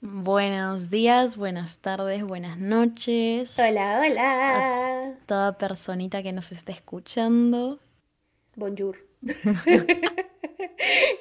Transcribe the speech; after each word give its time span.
buenos 0.00 0.90
días, 0.90 1.36
buenas 1.36 1.78
tardes, 1.78 2.22
buenas 2.24 2.58
noches. 2.58 3.58
Hola, 3.58 4.00
hola. 4.04 5.14
Toda 5.26 5.56
personita 5.58 6.22
que 6.22 6.32
nos 6.32 6.52
esté 6.52 6.72
escuchando. 6.72 7.78
Bonjour. 8.54 8.98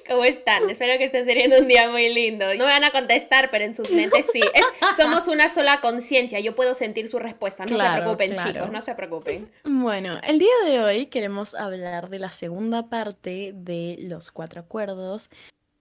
¿Cómo 0.07 0.23
están? 0.23 0.69
Espero 0.69 0.97
que 0.97 1.05
estén 1.05 1.25
teniendo 1.25 1.57
un 1.59 1.67
día 1.67 1.89
muy 1.89 2.13
lindo. 2.13 2.45
No 2.55 2.65
me 2.65 2.71
van 2.71 2.83
a 2.83 2.91
contestar, 2.91 3.49
pero 3.51 3.65
en 3.65 3.75
sus 3.75 3.91
mentes 3.91 4.27
sí. 4.31 4.39
Es- 4.53 4.63
somos 4.95 5.27
una 5.27 5.49
sola 5.49 5.81
conciencia. 5.81 6.39
Yo 6.39 6.55
puedo 6.55 6.73
sentir 6.73 7.09
su 7.09 7.19
respuesta. 7.19 7.65
No 7.65 7.77
se 7.77 7.83
preocupen, 7.95 8.31
claro. 8.33 8.51
chicos. 8.53 8.71
No 8.71 8.81
se 8.81 8.95
preocupen. 8.95 9.51
Bueno, 9.65 10.19
el 10.23 10.39
día 10.39 10.53
de 10.65 10.79
hoy 10.79 11.07
queremos 11.07 11.55
hablar 11.55 12.09
de 12.09 12.19
la 12.19 12.31
segunda 12.31 12.87
parte 12.89 13.51
de 13.53 13.97
los 14.01 14.31
cuatro 14.31 14.61
acuerdos. 14.61 15.29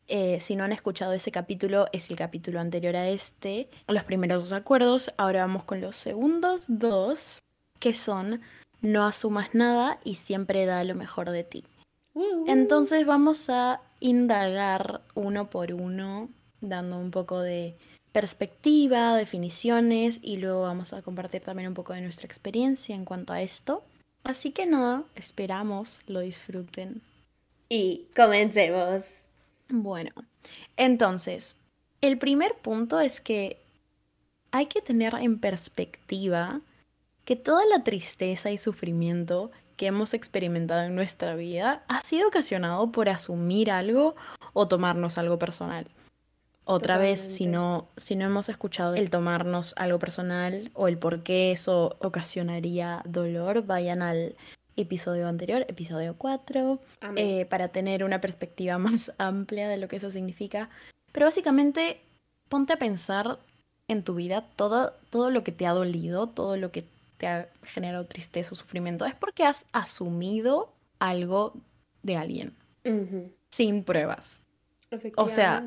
Eh, 0.08 0.38
si 0.40 0.54
no 0.54 0.64
han 0.64 0.72
escuchado 0.72 1.12
ese 1.12 1.32
capítulo, 1.32 1.86
es 1.92 2.10
el 2.10 2.16
capítulo 2.16 2.60
anterior 2.60 2.96
a 2.96 3.08
este. 3.08 3.68
Los 3.88 4.04
primeros 4.04 4.42
dos 4.42 4.52
acuerdos, 4.52 5.12
ahora 5.16 5.40
vamos 5.40 5.64
con 5.64 5.80
los 5.80 5.96
segundos 5.96 6.66
dos, 6.68 7.40
que 7.80 7.94
son 7.94 8.40
no 8.82 9.04
asumas 9.04 9.54
nada 9.54 9.98
y 10.04 10.16
siempre 10.16 10.64
da 10.66 10.84
lo 10.84 10.94
mejor 10.94 11.30
de 11.30 11.44
ti. 11.44 11.64
Entonces 12.46 13.04
vamos 13.04 13.50
a 13.50 13.80
indagar 14.00 15.02
uno 15.14 15.50
por 15.50 15.72
uno, 15.72 16.30
dando 16.60 16.98
un 16.98 17.10
poco 17.10 17.40
de 17.40 17.76
perspectiva, 18.12 19.14
definiciones 19.16 20.20
y 20.22 20.38
luego 20.38 20.62
vamos 20.62 20.92
a 20.92 21.02
compartir 21.02 21.42
también 21.42 21.68
un 21.68 21.74
poco 21.74 21.92
de 21.92 22.00
nuestra 22.00 22.26
experiencia 22.26 22.94
en 22.94 23.04
cuanto 23.04 23.32
a 23.32 23.42
esto. 23.42 23.82
Así 24.24 24.52
que 24.52 24.66
nada, 24.66 25.04
esperamos 25.14 26.00
lo 26.06 26.20
disfruten. 26.20 27.02
Y 27.68 28.06
comencemos. 28.14 29.25
Bueno, 29.68 30.10
entonces, 30.76 31.56
el 32.00 32.18
primer 32.18 32.54
punto 32.54 33.00
es 33.00 33.20
que 33.20 33.62
hay 34.52 34.66
que 34.66 34.80
tener 34.80 35.14
en 35.14 35.38
perspectiva 35.38 36.60
que 37.24 37.36
toda 37.36 37.66
la 37.66 37.82
tristeza 37.82 38.50
y 38.50 38.58
sufrimiento 38.58 39.50
que 39.76 39.86
hemos 39.86 40.14
experimentado 40.14 40.82
en 40.82 40.94
nuestra 40.94 41.34
vida 41.34 41.84
ha 41.88 42.00
sido 42.00 42.28
ocasionado 42.28 42.92
por 42.92 43.08
asumir 43.08 43.70
algo 43.70 44.14
o 44.52 44.68
tomarnos 44.68 45.18
algo 45.18 45.38
personal. 45.38 45.88
Otra 46.64 46.98
vez, 46.98 47.20
si 47.20 47.46
no, 47.46 47.88
si 47.96 48.16
no 48.16 48.24
hemos 48.24 48.48
escuchado 48.48 48.94
el 48.94 49.08
tomarnos 49.08 49.74
algo 49.76 50.00
personal 50.00 50.72
o 50.74 50.88
el 50.88 50.98
por 50.98 51.22
qué 51.22 51.52
eso 51.52 51.96
ocasionaría 52.00 53.02
dolor, 53.04 53.66
vayan 53.66 54.02
al 54.02 54.34
episodio 54.76 55.28
anterior, 55.28 55.64
episodio 55.68 56.14
4 56.16 56.80
Amén. 57.00 57.24
eh, 57.24 57.46
para 57.46 57.68
tener 57.68 58.04
una 58.04 58.20
perspectiva 58.20 58.78
más 58.78 59.12
amplia 59.18 59.68
de 59.68 59.76
lo 59.76 59.88
que 59.88 59.96
eso 59.96 60.10
significa. 60.10 60.68
Pero 61.12 61.26
básicamente, 61.26 62.00
ponte 62.48 62.74
a 62.74 62.78
pensar 62.78 63.38
en 63.88 64.02
tu 64.02 64.14
vida 64.14 64.44
todo, 64.56 64.92
todo 65.10 65.30
lo 65.30 65.44
que 65.44 65.52
te 65.52 65.66
ha 65.66 65.72
dolido, 65.72 66.28
todo 66.28 66.56
lo 66.56 66.70
que 66.72 66.84
te 67.16 67.26
ha 67.26 67.48
generado 67.62 68.04
tristeza 68.04 68.50
o 68.52 68.54
sufrimiento, 68.54 69.06
es 69.06 69.14
porque 69.14 69.44
has 69.44 69.64
asumido 69.72 70.72
algo 70.98 71.54
de 72.02 72.16
alguien, 72.16 72.54
sin 73.48 73.84
pruebas. 73.84 74.42
O 75.16 75.28
sea. 75.28 75.64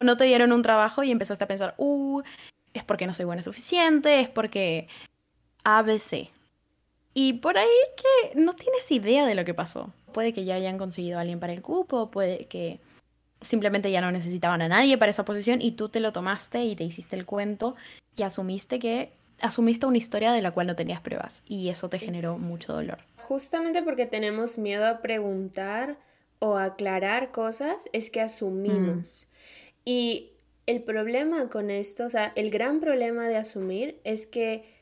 No 0.00 0.16
te 0.16 0.24
dieron 0.24 0.52
un 0.52 0.62
trabajo 0.62 1.02
y 1.02 1.10
empezaste 1.10 1.44
a 1.44 1.48
pensar, 1.48 1.74
uh, 1.76 2.22
es 2.72 2.84
porque 2.84 3.06
no 3.06 3.14
soy 3.14 3.26
buena 3.26 3.42
suficiente, 3.42 4.20
es 4.20 4.28
porque 4.28 4.88
ABC. 5.64 6.30
Y 7.14 7.34
por 7.34 7.58
ahí 7.58 7.68
que 7.96 8.40
no 8.40 8.54
tienes 8.54 8.90
idea 8.90 9.26
de 9.26 9.34
lo 9.34 9.44
que 9.44 9.54
pasó. 9.54 9.92
Puede 10.12 10.32
que 10.32 10.44
ya 10.44 10.54
hayan 10.54 10.78
conseguido 10.78 11.18
a 11.18 11.22
alguien 11.22 11.40
para 11.40 11.52
el 11.52 11.62
cupo, 11.62 12.10
puede 12.10 12.46
que 12.46 12.80
simplemente 13.40 13.90
ya 13.90 14.00
no 14.00 14.12
necesitaban 14.12 14.62
a 14.62 14.68
nadie 14.68 14.98
para 14.98 15.10
esa 15.10 15.24
posición 15.24 15.60
y 15.62 15.72
tú 15.72 15.88
te 15.88 16.00
lo 16.00 16.12
tomaste 16.12 16.64
y 16.64 16.76
te 16.76 16.84
hiciste 16.84 17.16
el 17.16 17.26
cuento 17.26 17.74
y 18.16 18.22
asumiste 18.22 18.78
que 18.78 19.12
asumiste 19.40 19.86
una 19.86 19.98
historia 19.98 20.32
de 20.32 20.42
la 20.42 20.50
cual 20.50 20.66
no 20.66 20.76
tenías 20.76 21.00
pruebas 21.00 21.42
y 21.46 21.68
eso 21.70 21.88
te 21.88 21.98
generó 21.98 22.38
mucho 22.38 22.72
dolor. 22.72 22.98
Justamente 23.16 23.82
porque 23.82 24.06
tenemos 24.06 24.58
miedo 24.58 24.86
a 24.86 25.00
preguntar 25.00 25.96
o 26.38 26.56
aclarar 26.56 27.30
cosas, 27.30 27.88
es 27.92 28.10
que 28.10 28.20
asumimos. 28.20 29.26
Y 29.84 30.30
el 30.66 30.82
problema 30.82 31.48
con 31.48 31.70
esto, 31.70 32.06
o 32.06 32.10
sea, 32.10 32.32
el 32.34 32.50
gran 32.50 32.80
problema 32.80 33.28
de 33.28 33.36
asumir 33.36 34.00
es 34.04 34.26
que 34.26 34.79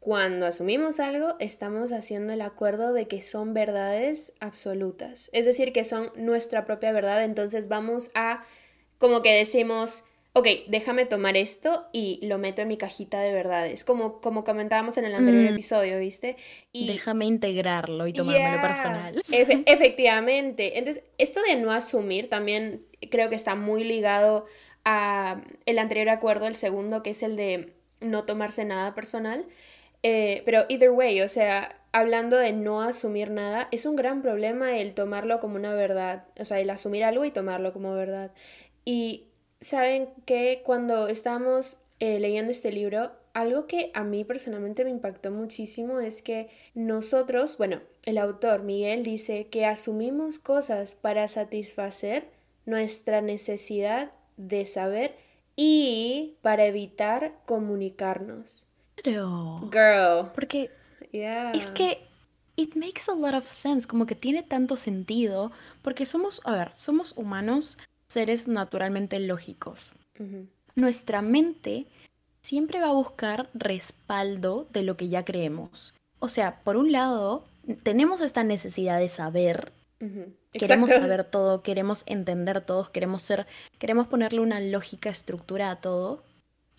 cuando 0.00 0.46
asumimos 0.46 0.98
algo, 0.98 1.36
estamos 1.40 1.92
haciendo 1.92 2.32
el 2.32 2.40
acuerdo 2.40 2.92
de 2.94 3.06
que 3.06 3.20
son 3.22 3.52
verdades 3.54 4.32
absolutas. 4.40 5.28
Es 5.32 5.44
decir, 5.44 5.72
que 5.72 5.84
son 5.84 6.10
nuestra 6.16 6.64
propia 6.64 6.90
verdad. 6.90 7.22
Entonces 7.22 7.68
vamos 7.68 8.10
a, 8.14 8.42
como 8.96 9.20
que 9.20 9.34
decimos, 9.34 10.02
ok, 10.32 10.46
déjame 10.68 11.04
tomar 11.04 11.36
esto 11.36 11.86
y 11.92 12.18
lo 12.26 12.38
meto 12.38 12.62
en 12.62 12.68
mi 12.68 12.78
cajita 12.78 13.20
de 13.20 13.32
verdades. 13.32 13.84
Como, 13.84 14.22
como 14.22 14.42
comentábamos 14.42 14.96
en 14.96 15.04
el 15.04 15.14
anterior 15.14 15.44
Mm. 15.44 15.48
episodio, 15.54 15.98
¿viste? 15.98 16.36
Y 16.72 16.86
Déjame 16.86 17.26
integrarlo 17.26 18.06
y 18.06 18.14
tomármelo 18.14 18.56
Yeah, 18.56 18.62
personal. 18.62 19.22
efe- 19.30 19.64
efectivamente. 19.66 20.78
Entonces, 20.78 21.04
esto 21.18 21.42
de 21.42 21.56
no 21.56 21.72
asumir 21.72 22.30
también 22.30 22.86
creo 23.10 23.28
que 23.28 23.36
está 23.36 23.54
muy 23.54 23.84
ligado 23.84 24.46
a 24.86 25.42
el 25.66 25.78
anterior 25.78 26.08
acuerdo, 26.08 26.46
el 26.46 26.54
segundo, 26.54 27.02
que 27.02 27.10
es 27.10 27.22
el 27.22 27.36
de 27.36 27.74
no 28.00 28.24
tomarse 28.24 28.64
nada 28.64 28.94
personal. 28.94 29.44
Eh, 30.02 30.42
pero 30.44 30.64
either 30.68 30.90
way, 30.90 31.20
o 31.20 31.28
sea, 31.28 31.76
hablando 31.92 32.36
de 32.36 32.52
no 32.52 32.82
asumir 32.82 33.30
nada, 33.30 33.68
es 33.70 33.86
un 33.86 33.96
gran 33.96 34.22
problema 34.22 34.78
el 34.78 34.94
tomarlo 34.94 35.40
como 35.40 35.56
una 35.56 35.74
verdad. 35.74 36.24
O 36.38 36.44
sea, 36.44 36.60
el 36.60 36.70
asumir 36.70 37.04
algo 37.04 37.24
y 37.24 37.30
tomarlo 37.30 37.72
como 37.72 37.94
verdad. 37.94 38.32
Y 38.84 39.26
saben 39.60 40.08
que 40.24 40.62
cuando 40.64 41.08
estábamos 41.08 41.78
eh, 41.98 42.18
leyendo 42.18 42.50
este 42.50 42.72
libro, 42.72 43.12
algo 43.34 43.66
que 43.66 43.90
a 43.94 44.04
mí 44.04 44.24
personalmente 44.24 44.84
me 44.84 44.90
impactó 44.90 45.30
muchísimo 45.30 46.00
es 46.00 46.22
que 46.22 46.48
nosotros, 46.74 47.58
bueno, 47.58 47.80
el 48.04 48.18
autor 48.18 48.62
Miguel 48.62 49.04
dice 49.04 49.46
que 49.48 49.66
asumimos 49.66 50.38
cosas 50.38 50.94
para 50.94 51.28
satisfacer 51.28 52.28
nuestra 52.66 53.20
necesidad 53.20 54.12
de 54.36 54.66
saber 54.66 55.14
y 55.56 56.36
para 56.42 56.66
evitar 56.66 57.34
comunicarnos. 57.44 58.66
Girl. 59.02 60.30
Porque 60.34 60.70
Yeah. 61.12 61.52
Es 61.52 61.70
que 61.70 62.06
it 62.56 62.76
makes 62.76 63.08
a 63.08 63.14
lot 63.14 63.34
of 63.34 63.46
sense, 63.46 63.86
como 63.86 64.06
que 64.06 64.14
tiene 64.14 64.42
tanto 64.42 64.76
sentido, 64.76 65.50
porque 65.82 66.06
somos, 66.06 66.40
a 66.44 66.52
ver, 66.52 66.74
somos 66.74 67.16
humanos, 67.16 67.78
seres 68.06 68.48
naturalmente 68.48 69.18
lógicos. 69.18 69.92
Nuestra 70.74 71.22
mente 71.22 71.86
siempre 72.42 72.80
va 72.80 72.88
a 72.88 72.92
buscar 72.92 73.48
respaldo 73.54 74.68
de 74.70 74.82
lo 74.82 74.96
que 74.96 75.08
ya 75.08 75.24
creemos. 75.24 75.94
O 76.18 76.28
sea, 76.28 76.60
por 76.62 76.76
un 76.76 76.92
lado, 76.92 77.44
tenemos 77.82 78.20
esta 78.20 78.44
necesidad 78.44 78.98
de 78.98 79.08
saber, 79.08 79.72
queremos 80.52 80.90
saber 80.90 81.24
todo, 81.24 81.62
queremos 81.62 82.02
entender 82.04 82.60
todo, 82.60 82.92
queremos 82.92 83.22
ser, 83.22 83.46
queremos 83.78 84.08
ponerle 84.08 84.40
una 84.40 84.60
lógica, 84.60 85.08
estructura 85.08 85.70
a 85.70 85.80
todo. 85.80 86.22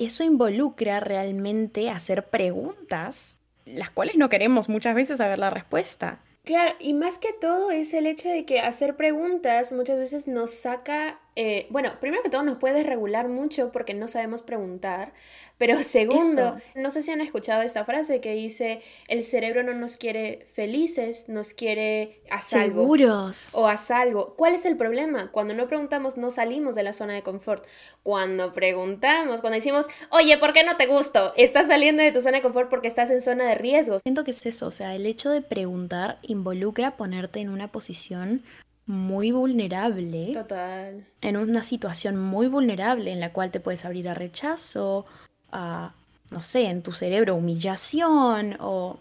Eso 0.02 0.24
involucra 0.24 1.00
realmente 1.00 1.92
hacer 1.92 2.28
preguntas, 2.28 3.38
las 3.66 3.92
cuales 3.92 4.16
no 4.16 4.30
queremos 4.30 4.68
muchas 4.68 4.96
veces 4.96 5.20
saber 5.20 5.38
la 5.38 5.52
respuesta. 5.52 6.20
Claro, 6.44 6.74
y 6.80 6.96
más 6.96 7.20
que 7.20 7.34
todo 7.40 7.70
es 7.70 7.94
el 7.94 8.08
hecho 8.08 8.28
de 8.28 8.44
que 8.44 8.62
hacer 8.62 8.96
preguntas 8.96 9.72
muchas 9.74 10.00
veces 10.00 10.28
nos 10.28 10.56
saca, 10.56 11.20
eh, 11.36 11.68
bueno, 11.70 11.94
primero 12.02 12.22
que 12.24 12.30
todo 12.30 12.44
nos 12.44 12.58
puede 12.58 12.84
regular 12.84 13.30
mucho 13.30 13.72
porque 13.72 13.94
no 13.94 14.10
sabemos 14.10 14.42
preguntar, 14.42 15.14
pero 15.58 15.78
segundo, 15.84 16.58
Eso. 16.58 16.62
no 16.76 16.92
sé 16.92 17.04
si 17.04 17.12
han 17.12 17.22
escuchado 17.22 17.62
esta 17.62 17.86
frase 17.86 18.20
que 18.20 18.34
dice, 18.34 18.82
el 19.08 19.24
cerebro 19.24 19.64
no 19.64 19.74
nos 19.74 19.96
quiere 19.96 20.46
felices, 20.52 21.30
nos 21.30 21.54
quiere 21.54 22.22
a 22.30 22.42
salvo. 22.42 22.82
Seguros. 22.82 23.50
O 23.54 23.68
a 23.68 23.78
salvo. 23.78 24.34
¿Cuál 24.36 24.56
es 24.56 24.66
el 24.66 24.76
problema? 24.76 25.32
Cuando 25.32 25.54
no 25.54 25.68
preguntamos, 25.68 26.18
no 26.18 26.32
salimos 26.32 26.76
de 26.76 26.84
la 26.84 26.94
zona 26.94 27.14
de 27.14 27.22
confort. 27.22 27.66
Cuando 28.04 28.52
preguntamos, 28.52 29.40
cuando 29.40 29.56
decimos, 29.56 29.86
oye, 30.10 30.38
¿por 30.38 30.52
qué 30.52 30.64
no 30.64 30.76
te 30.76 30.88
gusto? 30.88 31.34
Estás 31.38 31.68
saliendo 31.68 32.04
de 32.04 32.12
tu 32.12 32.22
zona 32.22 32.38
de 32.38 32.44
confort 32.44 32.70
porque 32.70 32.88
estás 32.90 33.10
en 33.10 33.22
zona 33.22 33.46
de 33.46 33.56
riesgos. 33.56 34.02
Siento 34.04 34.26
que 34.26 34.32
es 34.32 34.46
eso, 34.46 34.68
o 34.68 34.72
sea, 34.72 34.96
el 34.96 35.06
hecho 35.06 35.30
de 35.30 35.42
preguntar 35.42 36.20
involucra 36.24 36.98
ponerte 36.98 37.40
en 37.40 37.50
una 37.50 37.72
posición 37.72 38.44
muy 38.91 39.32
vulnerable, 39.32 40.32
Total. 40.34 41.05
en 41.22 41.38
una 41.38 41.64
situación 41.64 42.17
muy 42.17 42.47
vulnerable 42.47 43.11
en 43.11 43.22
la 43.22 43.32
cual 43.32 43.49
te 43.49 43.61
puedes 43.61 43.85
abrir 43.85 44.09
a 44.09 44.14
rechazo, 44.14 45.05
a 45.49 45.93
no 46.29 46.41
sé, 46.41 46.66
en 46.66 46.82
tu 46.82 46.91
cerebro 46.91 47.35
humillación 47.35 48.58
o 48.59 48.99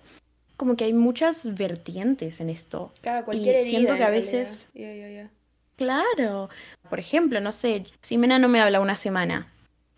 como 0.56 0.76
que 0.76 0.84
hay 0.84 0.92
muchas 0.92 1.56
vertientes 1.56 2.40
en 2.40 2.50
esto. 2.50 2.92
Claro, 3.00 3.24
cualquier 3.24 3.60
y 3.60 3.62
siento 3.62 3.96
que 3.96 4.04
a 4.04 4.10
veces... 4.10 4.68
Claro. 5.74 6.50
Por 6.88 7.00
ejemplo, 7.00 7.40
no 7.40 7.52
sé, 7.52 7.84
si 8.00 8.16
Mena 8.16 8.38
no 8.38 8.48
me 8.48 8.60
habla 8.60 8.80
una 8.80 8.94
semana 8.94 9.50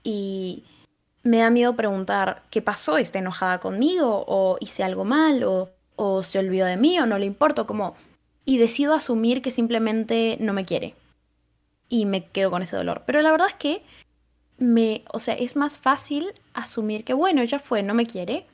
y 0.02 0.64
me 1.22 1.38
da 1.38 1.50
miedo 1.50 1.76
preguntar 1.76 2.44
qué 2.50 2.62
pasó, 2.62 2.96
está 2.96 3.18
enojada 3.18 3.60
conmigo 3.60 4.24
o 4.26 4.56
hice 4.60 4.84
algo 4.84 5.04
mal 5.04 5.44
o, 5.44 5.70
o 5.96 6.22
se 6.22 6.38
olvidó 6.38 6.64
de 6.64 6.78
mí 6.78 6.98
o 6.98 7.04
no 7.04 7.18
le 7.18 7.26
importo, 7.26 7.66
como... 7.66 7.94
Y 8.44 8.58
decido 8.58 8.94
asumir 8.94 9.42
que 9.42 9.50
simplemente 9.50 10.36
no 10.40 10.52
me 10.52 10.64
quiere. 10.64 10.94
Y 11.88 12.06
me 12.06 12.26
quedo 12.26 12.50
con 12.50 12.62
ese 12.62 12.76
dolor. 12.76 13.02
Pero 13.06 13.22
la 13.22 13.30
verdad 13.30 13.48
es 13.48 13.54
que 13.54 13.82
me, 14.58 15.02
o 15.12 15.18
sea, 15.18 15.34
es 15.34 15.56
más 15.56 15.78
fácil 15.78 16.32
asumir 16.54 17.04
que, 17.04 17.14
bueno, 17.14 17.42
ya 17.44 17.58
fue, 17.58 17.82
no 17.82 17.94
me 17.94 18.06
quiere, 18.06 18.46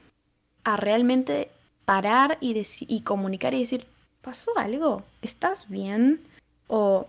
a 0.65 0.77
realmente 0.77 1.51
parar 1.85 2.39
y, 2.41 2.61
y 2.81 3.01
comunicar 3.01 3.55
y 3.55 3.61
decir, 3.61 3.87
¿pasó 4.23 4.51
algo? 4.57 5.03
¿Estás 5.23 5.69
bien? 5.69 6.21
O 6.67 7.09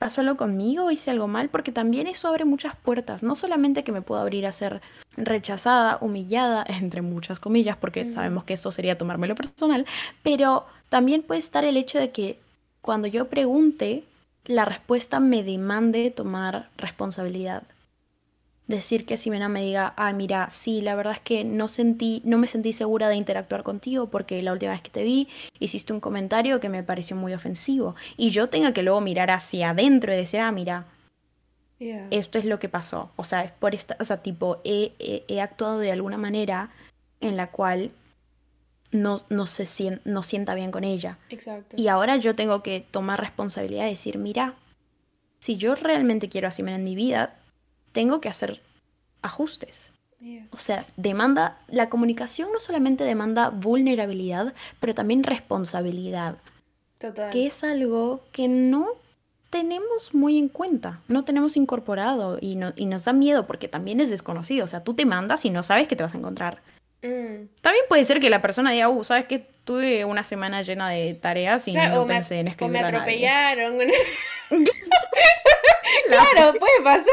¿pasó 0.00 0.22
algo 0.22 0.38
conmigo? 0.38 0.90
¿Hice 0.90 1.10
algo 1.10 1.28
mal? 1.28 1.50
Porque 1.50 1.72
también 1.72 2.06
eso 2.06 2.26
abre 2.26 2.46
muchas 2.46 2.74
puertas. 2.74 3.22
No 3.22 3.36
solamente 3.36 3.84
que 3.84 3.92
me 3.92 4.00
puedo 4.00 4.22
abrir 4.22 4.46
a 4.46 4.52
ser 4.52 4.80
rechazada, 5.18 5.98
humillada, 6.00 6.64
entre 6.80 7.02
muchas 7.02 7.38
comillas, 7.38 7.76
porque 7.76 8.10
sabemos 8.10 8.44
que 8.44 8.54
eso 8.54 8.72
sería 8.72 8.96
tomármelo 8.96 9.34
personal, 9.34 9.84
pero 10.22 10.64
también 10.88 11.22
puede 11.22 11.40
estar 11.40 11.64
el 11.64 11.76
hecho 11.76 11.98
de 11.98 12.10
que 12.12 12.40
cuando 12.80 13.08
yo 13.08 13.28
pregunte, 13.28 14.04
la 14.46 14.64
respuesta 14.64 15.20
me 15.20 15.44
demande 15.44 16.10
tomar 16.10 16.70
responsabilidad 16.78 17.64
decir 18.70 19.04
que 19.04 19.16
Simena 19.16 19.48
me 19.48 19.62
diga, 19.62 19.92
ah, 19.96 20.12
mira, 20.12 20.48
sí, 20.48 20.80
la 20.80 20.94
verdad 20.94 21.14
es 21.14 21.20
que 21.20 21.44
no 21.44 21.68
sentí, 21.68 22.22
no 22.24 22.38
me 22.38 22.46
sentí 22.46 22.72
segura 22.72 23.08
de 23.08 23.16
interactuar 23.16 23.62
contigo 23.62 24.08
porque 24.08 24.42
la 24.42 24.52
última 24.52 24.72
vez 24.72 24.80
que 24.80 24.90
te 24.90 25.02
vi 25.02 25.28
hiciste 25.58 25.92
un 25.92 26.00
comentario 26.00 26.60
que 26.60 26.68
me 26.68 26.82
pareció 26.82 27.16
muy 27.16 27.34
ofensivo. 27.34 27.94
Y 28.16 28.30
yo 28.30 28.48
tenga 28.48 28.72
que 28.72 28.82
luego 28.82 29.00
mirar 29.00 29.30
hacia 29.30 29.70
adentro 29.70 30.12
y 30.12 30.16
decir, 30.16 30.40
ah, 30.40 30.52
mira, 30.52 30.86
esto 32.10 32.38
es 32.38 32.44
lo 32.44 32.58
que 32.58 32.68
pasó. 32.68 33.10
O 33.16 33.24
sea, 33.24 33.42
es 33.44 33.52
por 33.52 33.74
esta, 33.74 33.96
o 34.00 34.04
sea, 34.04 34.18
tipo, 34.22 34.60
he, 34.64 34.92
he, 34.98 35.40
actuado 35.40 35.78
de 35.78 35.92
alguna 35.92 36.18
manera 36.18 36.70
en 37.20 37.36
la 37.36 37.50
cual 37.50 37.90
no, 38.92 39.22
no, 39.28 39.46
se, 39.46 40.00
no 40.04 40.22
sienta 40.22 40.54
bien 40.54 40.70
con 40.70 40.84
ella. 40.84 41.18
Exacto. 41.30 41.76
Y 41.78 41.88
ahora 41.88 42.16
yo 42.16 42.34
tengo 42.34 42.62
que 42.62 42.86
tomar 42.90 43.20
responsabilidad 43.20 43.86
y 43.86 43.90
decir, 43.90 44.18
mira, 44.18 44.54
si 45.38 45.56
yo 45.56 45.74
realmente 45.74 46.28
quiero 46.28 46.48
a 46.48 46.50
Simena 46.50 46.76
en 46.76 46.84
mi 46.84 46.94
vida, 46.94 47.39
tengo 47.92 48.20
que 48.20 48.28
hacer 48.28 48.60
ajustes. 49.22 49.92
O 50.50 50.58
sea, 50.58 50.86
demanda, 50.98 51.56
la 51.68 51.88
comunicación 51.88 52.50
no 52.52 52.60
solamente 52.60 53.04
demanda 53.04 53.48
vulnerabilidad, 53.48 54.52
pero 54.78 54.94
también 54.94 55.22
responsabilidad. 55.22 56.36
Total. 56.98 57.30
Que 57.30 57.46
es 57.46 57.64
algo 57.64 58.22
que 58.30 58.46
no 58.46 58.88
tenemos 59.48 60.14
muy 60.14 60.38
en 60.38 60.48
cuenta, 60.48 61.00
no 61.08 61.24
tenemos 61.24 61.56
incorporado 61.56 62.38
y, 62.40 62.54
no, 62.54 62.74
y 62.76 62.84
nos 62.84 63.04
da 63.04 63.14
miedo 63.14 63.46
porque 63.46 63.66
también 63.66 64.00
es 64.00 64.10
desconocido. 64.10 64.64
O 64.64 64.68
sea, 64.68 64.84
tú 64.84 64.92
te 64.92 65.06
mandas 65.06 65.46
y 65.46 65.50
no 65.50 65.62
sabes 65.62 65.88
qué 65.88 65.96
te 65.96 66.02
vas 66.02 66.14
a 66.14 66.18
encontrar. 66.18 66.62
Mm. 67.02 67.48
También 67.62 67.84
puede 67.88 68.04
ser 68.04 68.20
que 68.20 68.28
la 68.28 68.42
persona 68.42 68.72
diga, 68.72 68.90
uh, 68.90 69.04
sabes 69.04 69.24
que 69.24 69.48
tuve 69.70 70.04
una 70.04 70.24
semana 70.24 70.62
llena 70.62 70.88
de 70.88 71.14
tareas 71.14 71.68
y 71.68 71.72
no 71.72 72.04
pensé 72.04 72.40
en 72.40 72.48
escribir. 72.48 72.76
O 72.76 72.80
me 72.80 72.80
atropellaron. 72.88 73.78
claro, 76.08 76.58
puede 76.58 76.80
pasar, 76.82 77.04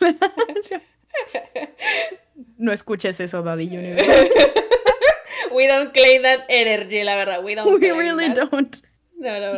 ¿viste? 0.00 0.80
No 2.56 2.72
escuches 2.72 3.20
eso, 3.20 3.42
Daddy 3.42 3.66
Universe. 3.66 4.10
We 5.52 5.68
don't 5.68 5.92
claim 5.92 6.22
that 6.22 6.46
energy, 6.48 7.04
la 7.04 7.14
verdad. 7.14 7.44
We 7.44 7.54
don't. 7.54 7.78
We 7.78 7.92
really 7.92 8.32
don't. 8.32 8.74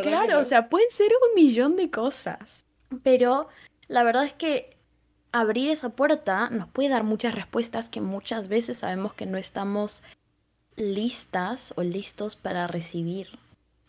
claro, 0.03 0.39
o 0.41 0.45
sea, 0.45 0.67
pueden 0.67 0.91
ser 0.91 1.07
un 1.07 1.35
millón 1.41 1.77
de 1.77 1.89
cosas. 1.89 2.65
Pero 3.01 3.47
la 3.87 4.03
verdad 4.03 4.25
es 4.25 4.33
que 4.33 4.75
abrir 5.31 5.71
esa 5.71 5.89
puerta 5.89 6.49
nos 6.49 6.67
puede 6.67 6.89
dar 6.89 7.03
muchas 7.03 7.33
respuestas 7.33 7.89
que 7.89 8.01
muchas 8.01 8.49
veces 8.49 8.79
sabemos 8.79 9.13
que 9.13 9.25
no 9.25 9.37
estamos 9.37 10.03
listas 10.77 11.73
o 11.75 11.83
listos 11.83 12.35
para 12.35 12.67
recibir. 12.67 13.37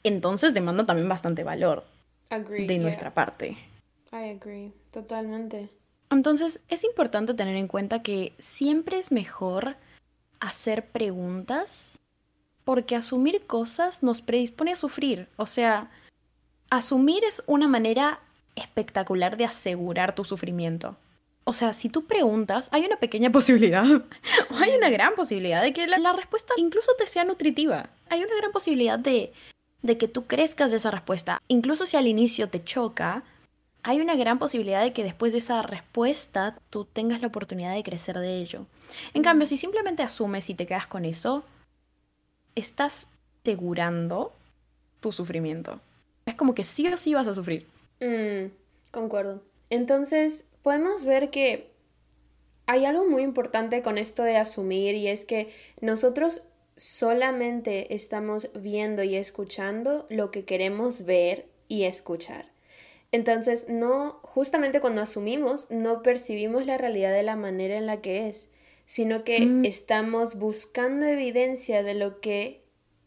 Entonces 0.03 0.55
demanda 0.55 0.87
también 0.87 1.09
bastante 1.09 1.45
valor 1.45 1.85
de 2.31 2.79
nuestra 2.79 3.15
parte. 3.15 3.57
I 4.13 4.31
agree, 4.31 4.73
totalmente. 4.93 5.71
Entonces 6.11 6.61
es 6.69 6.85
importante 6.85 7.35
tener 7.35 7.57
en 7.57 7.69
cuenta 7.69 8.03
que 8.03 8.33
siempre 8.39 8.99
es 8.99 9.13
mejor 9.13 9.77
hacer 10.41 10.87
preguntas 10.89 12.01
porque 12.65 12.97
asumir 12.97 13.47
cosas 13.47 14.03
nos 14.03 14.23
predispone 14.23 14.73
a 14.73 14.77
sufrir. 14.77 15.29
O 15.37 15.47
sea, 15.47 15.91
asumir 16.71 17.25
es 17.25 17.43
una 17.47 17.69
manera 17.69 18.21
espectacular 18.57 19.37
de 19.37 19.45
asegurar 19.45 20.15
tu 20.15 20.25
sufrimiento. 20.25 20.97
O 21.49 21.55
sea, 21.55 21.73
si 21.73 21.89
tú 21.89 22.05
preguntas, 22.05 22.69
hay 22.73 22.85
una 22.85 22.97
pequeña 22.97 23.33
posibilidad, 23.33 23.87
o 23.87 24.55
hay 24.57 24.77
una 24.77 24.91
gran 24.91 25.15
posibilidad 25.15 25.63
de 25.63 25.73
que 25.73 25.87
la, 25.87 26.13
respuesta 26.13 26.53
incluso 26.59 26.93
te 26.99 27.07
sea 27.07 27.25
nutritiva. 27.25 27.89
Hay 28.11 28.23
una 28.23 28.37
gran 28.37 28.53
posibilidad 28.53 28.99
de 28.99 29.33
de 29.81 29.97
que 29.97 30.09
tú 30.09 30.27
crezcas 30.27 30.71
de 30.71 30.77
esa 30.77 30.91
respuesta. 30.91 31.41
Incluso 31.49 31.87
si 31.87 31.97
al 31.97 32.07
inicio 32.07 32.49
te 32.49 32.63
choca, 32.63 33.23
hay 33.83 34.01
una 34.01 34.17
gran 34.17 34.39
posibilidad 34.39 34.83
de 34.83 34.93
que 34.93 35.05
después 35.05 35.33
de 35.33 35.39
esa 35.39 35.63
respuesta 35.63 36.59
tú 36.69 36.85
tengas 36.85 37.21
la 37.21 37.29
oportunidad 37.29 37.75
de 37.75 37.83
crecer 37.83 38.19
de 38.19 38.39
ello. 38.39 38.67
En 39.15 39.23
cambio, 39.23 39.47
si 39.47 39.57
simplemente 39.57 40.03
asumes 40.03 40.51
y 40.51 40.55
te 40.55 40.67
quedas 40.67 40.87
con 40.87 41.05
eso, 41.05 41.45
estás 42.55 43.07
asegurando 43.43 44.35
tu 45.01 45.13
sufrimiento. 45.13 45.81
Es 46.27 46.35
como 46.35 46.55
que 46.55 46.65
sí 46.65 46.87
o 46.89 46.97
sí 46.99 47.15
vas 47.15 47.29
a 47.29 47.35
sufrir. 47.35 47.67
Mm, 48.01 48.51
concuerdo. 48.91 49.43
Entonces, 49.71 50.45
podemos 50.63 51.05
ver 51.05 51.31
que 51.31 51.71
hay 52.67 52.85
algo 52.85 53.09
muy 53.09 53.23
importante 53.23 53.83
con 53.83 53.97
esto 53.99 54.23
de 54.23 54.37
asumir 54.37 54.95
y 54.95 55.09
es 55.09 55.25
que 55.25 55.51
nosotros 55.81 56.45
solamente 56.77 57.95
estamos 57.95 58.51
viendo 58.55 59.03
y 59.03 59.17
escuchando 59.17 60.07
lo 60.11 60.31
que 60.31 60.45
queremos 60.45 61.05
ver 61.05 61.47
y 61.67 61.85
escuchar. 61.85 62.51
Entonces, 63.11 63.67
no, 63.69 64.21
justamente 64.23 64.81
cuando 64.81 65.01
asumimos, 65.01 65.71
no 65.71 66.03
percibimos 66.03 66.67
la 66.67 66.77
realidad 66.77 67.13
de 67.13 67.23
la 67.23 67.37
manera 67.37 67.77
en 67.77 67.87
la 67.87 68.01
que 68.01 68.29
es, 68.29 68.51
sino 68.85 69.25
que 69.25 69.41
mm. 69.41 69.65
estamos 69.65 70.37
buscando 70.37 71.07
evidencia 71.07 71.83
de 71.83 71.95
lo 71.95 72.21
que 72.21 72.63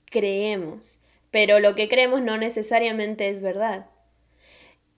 creemos, 0.05 0.99
pero 1.29 1.59
lo 1.59 1.75
que 1.75 1.87
creemos 1.87 2.21
no 2.21 2.37
necesariamente 2.37 3.29
es 3.29 3.41
verdad. 3.41 3.87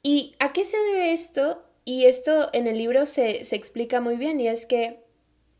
¿Y 0.02 0.36
a 0.40 0.52
qué 0.54 0.66
se 0.66 0.78
debe 0.78 1.14
esto? 1.14 1.64
Y 1.86 2.06
esto 2.06 2.50
en 2.54 2.68
el 2.68 2.78
libro 2.78 3.06
se, 3.06 3.46
se 3.46 3.56
explica 3.56 4.02
muy 4.02 4.18
bien, 4.18 4.40
y 4.40 4.48
es 4.48 4.66
que 4.66 5.04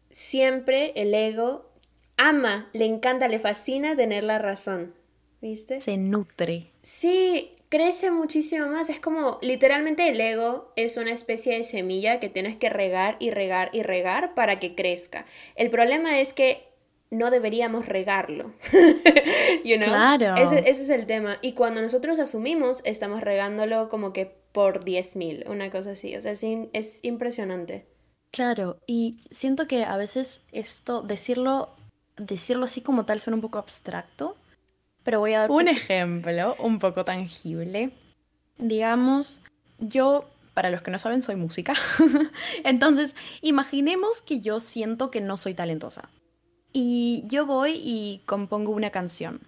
siempre 0.10 0.94
el 0.96 1.14
ego 1.14 1.70
ama, 2.18 2.70
le 2.74 2.86
encanta, 2.86 3.28
le 3.28 3.40
fascina 3.40 3.96
tener 3.96 4.24
la 4.24 4.40
razón. 4.40 4.94
¿Viste? 5.42 5.82
Se 5.82 5.98
nutre. 5.98 6.68
Sí, 6.84 7.52
crece 7.68 8.12
muchísimo 8.12 8.68
más. 8.68 8.90
Es 8.90 9.02
como 9.02 9.40
literalmente 9.42 10.08
el 10.08 10.22
ego 10.22 10.72
es 10.78 10.96
una 10.96 11.12
especie 11.12 11.58
de 11.58 11.66
semilla 11.66 12.22
que 12.22 12.30
tienes 12.30 12.56
que 12.56 12.70
regar 12.70 13.18
y 13.20 13.30
regar 13.30 13.70
y 13.74 13.84
regar 13.84 14.36
para 14.36 14.60
que 14.60 14.74
crezca. 14.74 15.26
El 15.56 15.70
problema 15.70 16.22
es 16.22 16.32
que 16.32 16.68
no 17.10 17.30
deberíamos 17.30 17.88
regarlo. 17.88 18.54
you 19.66 19.76
know? 19.76 19.88
Claro. 19.90 20.36
Ese, 20.36 20.70
ese, 20.70 20.84
es 20.84 20.90
el 20.90 21.06
tema. 21.08 21.38
Y 21.42 21.54
cuando 21.54 21.82
nosotros 21.82 22.20
asumimos, 22.20 22.82
estamos 22.86 23.22
regándolo 23.22 23.90
como 23.90 24.14
que 24.14 24.43
por 24.54 24.86
10.000, 24.86 25.50
una 25.50 25.70
cosa 25.70 25.92
así. 25.92 26.16
O 26.16 26.22
sea, 26.22 26.32
es, 26.32 26.44
es 26.72 27.04
impresionante. 27.04 27.86
Claro, 28.32 28.78
y 28.88 29.18
siento 29.30 29.68
que 29.68 29.84
a 29.84 29.98
veces 29.98 30.46
esto, 30.52 31.02
decirlo 31.02 31.76
decirlo 32.18 32.66
así 32.66 32.82
como 32.82 33.06
tal 33.06 33.20
suena 33.20 33.36
un 33.36 33.42
poco 33.42 33.58
abstracto, 33.58 34.38
pero 35.04 35.20
voy 35.20 35.34
a 35.34 35.40
dar 35.40 35.52
un 35.52 35.68
ejemplo 35.68 36.56
un 36.60 36.80
poco 36.80 37.04
tangible. 37.06 37.92
Digamos, 38.58 39.42
yo, 39.80 40.30
para 40.54 40.70
los 40.70 40.82
que 40.82 40.92
no 40.92 41.00
saben, 41.00 41.22
soy 41.22 41.36
música. 41.36 41.74
Entonces, 42.64 43.16
imaginemos 43.42 44.22
que 44.22 44.40
yo 44.40 44.60
siento 44.60 45.12
que 45.12 45.22
no 45.22 45.38
soy 45.38 45.54
talentosa. 45.54 46.10
Y 46.72 47.24
yo 47.28 47.46
voy 47.46 47.80
y 47.84 48.22
compongo 48.26 48.72
una 48.72 48.90
canción. 48.90 49.42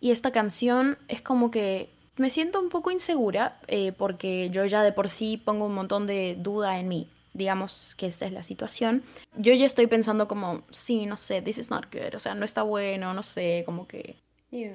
Y 0.00 0.10
esta 0.10 0.32
canción 0.32 0.98
es 1.08 1.22
como 1.22 1.50
que 1.50 1.93
me 2.16 2.30
siento 2.30 2.60
un 2.60 2.68
poco 2.68 2.90
insegura 2.90 3.60
eh, 3.66 3.92
porque 3.92 4.50
yo 4.50 4.64
ya 4.64 4.82
de 4.82 4.92
por 4.92 5.08
sí 5.08 5.36
pongo 5.36 5.66
un 5.66 5.74
montón 5.74 6.06
de 6.06 6.36
duda 6.38 6.78
en 6.78 6.88
mí 6.88 7.08
digamos 7.34 7.94
que 7.96 8.06
esta 8.06 8.26
es 8.26 8.32
la 8.32 8.44
situación, 8.44 9.02
yo 9.36 9.52
ya 9.52 9.66
estoy 9.66 9.88
pensando 9.88 10.28
como, 10.28 10.62
sí, 10.70 11.04
no 11.04 11.16
sé, 11.16 11.42
this 11.42 11.58
is 11.58 11.68
not 11.68 11.92
good, 11.92 12.14
o 12.14 12.20
sea, 12.20 12.34
no 12.34 12.44
está 12.44 12.62
bueno, 12.62 13.12
no 13.12 13.24
sé, 13.24 13.64
como 13.66 13.86
que 13.86 14.16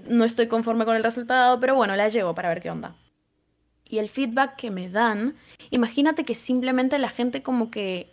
no 0.07 0.25
estoy 0.25 0.47
conforme 0.47 0.83
con 0.85 0.95
el 0.95 1.03
resultado, 1.03 1.59
pero 1.59 1.73
bueno, 1.73 1.95
la 1.95 2.09
llevo 2.09 2.35
para 2.35 2.49
ver 2.49 2.61
qué 2.61 2.69
onda. 2.69 2.95
Y 3.87 3.97
el 3.99 4.09
feedback 4.09 4.57
que 4.57 4.71
me 4.71 4.89
dan, 4.89 5.35
imagínate 5.71 6.25
que 6.25 6.35
simplemente 6.35 6.99
la 6.99 7.09
gente 7.09 7.41
como 7.41 7.71
que 7.71 8.11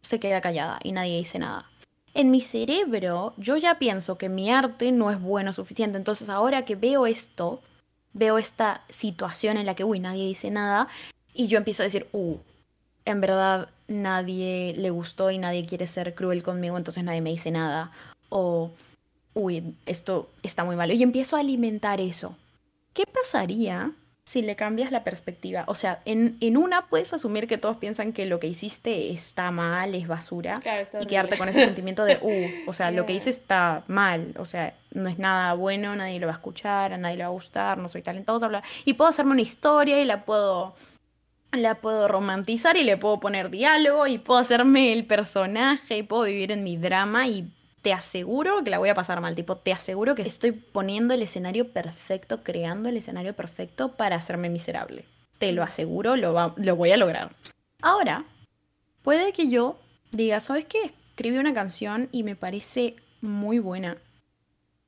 se 0.00 0.18
queda 0.18 0.40
callada 0.40 0.80
y 0.82 0.92
nadie 0.92 1.18
dice 1.18 1.38
nada. 1.38 1.70
En 2.14 2.30
mi 2.30 2.40
cerebro, 2.40 3.34
yo 3.36 3.56
ya 3.58 3.78
pienso 3.78 4.18
que 4.18 4.28
mi 4.28 4.50
arte 4.50 4.90
no 4.90 5.10
es 5.10 5.20
bueno 5.20 5.52
suficiente. 5.52 5.96
Entonces, 5.96 6.28
ahora 6.28 6.64
que 6.64 6.76
veo 6.76 7.06
esto, 7.06 7.62
veo 8.14 8.38
esta 8.38 8.82
situación 8.88 9.56
en 9.56 9.66
la 9.66 9.74
que, 9.74 9.84
uy, 9.84 10.00
nadie 10.00 10.26
dice 10.26 10.50
nada, 10.50 10.88
y 11.34 11.46
yo 11.48 11.58
empiezo 11.58 11.82
a 11.82 11.84
decir, 11.84 12.08
uh, 12.12 12.36
en 13.04 13.20
verdad 13.20 13.68
nadie 13.88 14.74
le 14.76 14.90
gustó 14.90 15.30
y 15.30 15.38
nadie 15.38 15.66
quiere 15.66 15.86
ser 15.86 16.14
cruel 16.14 16.42
conmigo, 16.42 16.76
entonces 16.76 17.04
nadie 17.04 17.20
me 17.20 17.30
dice 17.30 17.50
nada. 17.50 17.90
O, 18.28 18.70
uy, 19.34 19.74
esto 19.86 20.30
está 20.42 20.64
muy 20.64 20.76
malo. 20.76 20.92
Y 20.92 21.02
empiezo 21.02 21.36
a 21.36 21.40
alimentar 21.40 22.00
eso. 22.00 22.36
¿Qué 22.94 23.04
pasaría 23.06 23.92
si 24.24 24.40
le 24.40 24.56
cambias 24.56 24.92
la 24.92 25.04
perspectiva. 25.04 25.64
O 25.66 25.74
sea, 25.74 26.00
en, 26.04 26.36
en, 26.40 26.56
una 26.56 26.86
puedes 26.86 27.12
asumir 27.12 27.48
que 27.48 27.58
todos 27.58 27.76
piensan 27.76 28.12
que 28.12 28.24
lo 28.24 28.38
que 28.38 28.46
hiciste 28.46 29.10
está 29.10 29.50
mal, 29.50 29.94
es 29.94 30.06
basura. 30.06 30.60
y 31.00 31.06
quedarte 31.06 31.36
con 31.36 31.48
ese 31.48 31.64
sentimiento 31.64 32.04
de, 32.04 32.18
uh, 32.22 32.70
o 32.70 32.72
sea, 32.72 32.90
lo 32.90 33.04
que 33.04 33.14
hice 33.14 33.30
está 33.30 33.84
mal. 33.88 34.34
O 34.38 34.44
sea, 34.44 34.74
no 34.92 35.08
es 35.08 35.18
nada 35.18 35.54
bueno, 35.54 35.96
nadie 35.96 36.20
lo 36.20 36.26
va 36.26 36.32
a 36.32 36.36
escuchar, 36.36 36.92
a 36.92 36.98
nadie 36.98 37.16
le 37.16 37.24
va 37.24 37.28
a 37.28 37.32
gustar, 37.32 37.78
no 37.78 37.88
soy 37.88 38.02
talentosa, 38.02 38.48
bla. 38.48 38.62
Y 38.84 38.94
puedo 38.94 39.10
hacerme 39.10 39.32
una 39.32 39.42
historia 39.42 40.00
y 40.00 40.04
la 40.04 40.24
puedo. 40.24 40.74
La 41.50 41.82
puedo 41.82 42.08
romantizar 42.08 42.78
y 42.78 42.82
le 42.82 42.96
puedo 42.96 43.20
poner 43.20 43.50
diálogo 43.50 44.06
y 44.06 44.16
puedo 44.16 44.40
hacerme 44.40 44.94
el 44.94 45.04
personaje 45.04 45.98
y 45.98 46.02
puedo 46.02 46.22
vivir 46.22 46.50
en 46.50 46.64
mi 46.64 46.78
drama 46.78 47.28
y 47.28 47.46
te 47.82 47.92
aseguro 47.92 48.62
que 48.62 48.70
la 48.70 48.78
voy 48.78 48.88
a 48.88 48.94
pasar 48.94 49.20
mal. 49.20 49.34
Tipo, 49.34 49.56
te 49.56 49.72
aseguro 49.72 50.14
que 50.14 50.22
estoy 50.22 50.52
poniendo 50.52 51.14
el 51.14 51.22
escenario 51.22 51.72
perfecto, 51.72 52.42
creando 52.42 52.88
el 52.88 52.96
escenario 52.96 53.34
perfecto 53.34 53.96
para 53.96 54.16
hacerme 54.16 54.48
miserable. 54.48 55.04
Te 55.38 55.52
lo 55.52 55.64
aseguro, 55.64 56.16
lo, 56.16 56.54
voy 56.76 56.92
a 56.92 56.96
lograr. 56.96 57.34
Ahora, 57.82 58.24
puede 59.02 59.32
que 59.32 59.50
yo 59.50 59.78
diga, 60.12 60.40
¿sabes 60.40 60.64
qué? 60.64 60.94
Escribí 61.10 61.38
una 61.38 61.52
canción 61.52 62.08
y 62.12 62.22
me 62.22 62.36
parece 62.36 62.94
muy 63.20 63.58
buena. 63.58 63.98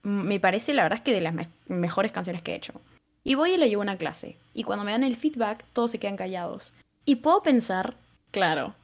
Me 0.03 0.39
parece, 0.39 0.73
la 0.73 0.85
verdad, 0.85 0.99
es 0.99 1.05
que 1.05 1.13
de 1.13 1.21
las 1.21 1.35
mejores 1.67 2.13
canciones 2.13 2.43
que 2.43 2.53
he 2.53 2.57
hecho. 2.57 2.81
Y 3.25 3.35
voy 3.35 3.55
y 3.55 3.57
le 3.57 3.69
llevo 3.69 3.83
una 3.83 3.97
clase. 3.97 4.37
Y 4.53 4.63
cuando 4.63 4.85
me 4.85 4.93
dan 4.93 5.03
el 5.03 5.17
feedback, 5.17 5.65
todos 5.73 5.91
se 5.91 5.99
quedan 5.99 6.17
callados. 6.17 6.73
Y 7.05 7.17
puedo 7.17 7.43
pensar, 7.43 7.97
claro, 8.31 8.75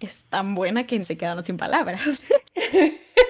es 0.00 0.22
tan 0.30 0.54
buena 0.54 0.86
que 0.86 1.02
se 1.02 1.18
quedan 1.18 1.44
sin 1.44 1.58
palabras. 1.58 2.24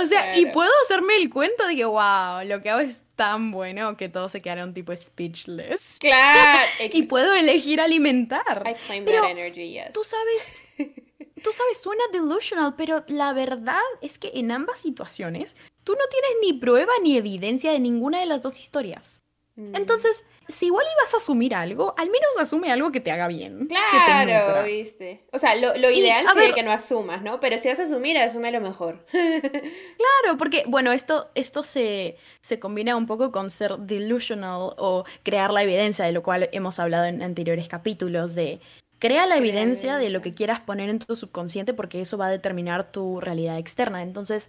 O 0.00 0.06
sea, 0.06 0.36
y 0.38 0.46
puedo 0.46 0.70
hacerme 0.84 1.16
el 1.16 1.30
cuento 1.30 1.66
de 1.66 1.76
que, 1.76 1.84
wow, 1.84 2.44
lo 2.44 2.62
que 2.62 2.70
hago 2.70 2.80
es 2.80 3.02
tan 3.16 3.50
bueno 3.50 3.96
que 3.96 4.08
todos 4.08 4.32
se 4.32 4.42
quedaron 4.42 4.74
tipo 4.74 4.94
speechless. 4.94 5.98
Claro. 6.00 6.68
y 6.92 7.02
puedo 7.02 7.34
elegir 7.34 7.80
alimentar. 7.80 8.64
I 8.66 8.74
claim 8.86 9.04
that 9.04 9.30
energy, 9.30 9.72
yes. 9.72 9.92
Tú 9.92 10.02
sabes, 10.04 10.56
tú 11.42 11.52
sabes, 11.52 11.80
suena 11.80 12.02
delusional, 12.12 12.74
pero 12.76 13.04
la 13.08 13.32
verdad 13.32 13.82
es 14.00 14.18
que 14.18 14.32
en 14.34 14.50
ambas 14.50 14.78
situaciones 14.78 15.56
tú 15.84 15.92
no 15.92 16.06
tienes 16.10 16.30
ni 16.42 16.52
prueba 16.54 16.92
ni 17.02 17.16
evidencia 17.16 17.72
de 17.72 17.80
ninguna 17.80 18.20
de 18.20 18.26
las 18.26 18.42
dos 18.42 18.58
historias. 18.58 19.22
Mm. 19.56 19.76
Entonces, 19.76 20.24
si 20.48 20.66
igual 20.66 20.84
ibas 20.98 21.14
a 21.14 21.16
asumir 21.16 21.54
algo, 21.54 21.94
al 21.96 22.10
menos 22.10 22.30
asume 22.38 22.70
algo 22.72 22.92
que 22.92 23.00
te 23.00 23.10
haga 23.10 23.28
bien. 23.28 23.66
Claro, 23.66 24.64
viste. 24.64 25.24
O 25.32 25.38
sea, 25.38 25.54
lo, 25.56 25.90
ideal 25.90 26.26
sería 26.32 26.54
que 26.54 26.62
no 26.62 26.72
asumas, 26.72 27.22
¿no? 27.22 27.40
Pero 27.40 27.58
si 27.58 27.68
vas 27.68 27.80
a 27.80 27.84
asumir, 27.84 28.18
asume 28.18 28.50
lo 28.52 28.60
mejor. 28.60 29.04
claro, 29.10 30.38
porque, 30.38 30.64
bueno, 30.66 30.92
esto, 30.92 31.30
esto 31.34 31.62
se, 31.62 32.16
se 32.40 32.58
combina 32.58 32.96
un 32.96 33.06
poco 33.06 33.32
con 33.32 33.50
ser 33.50 33.78
delusional 33.78 34.74
o 34.76 35.04
crear 35.22 35.52
la 35.52 35.62
evidencia, 35.62 36.04
de 36.04 36.12
lo 36.12 36.22
cual 36.22 36.48
hemos 36.52 36.78
hablado 36.78 37.04
en 37.06 37.22
anteriores 37.22 37.68
capítulos, 37.68 38.34
de 38.34 38.60
crea 38.98 39.26
la 39.26 39.36
evidencia 39.36 39.98
de 39.98 40.10
lo 40.10 40.22
que 40.22 40.34
quieras 40.34 40.60
poner 40.60 40.88
en 40.88 40.98
tu 40.98 41.16
subconsciente 41.16 41.74
porque 41.74 42.00
eso 42.00 42.16
va 42.16 42.26
a 42.26 42.30
determinar 42.30 42.90
tu 42.90 43.20
realidad 43.20 43.58
externa. 43.58 44.02
Entonces, 44.02 44.48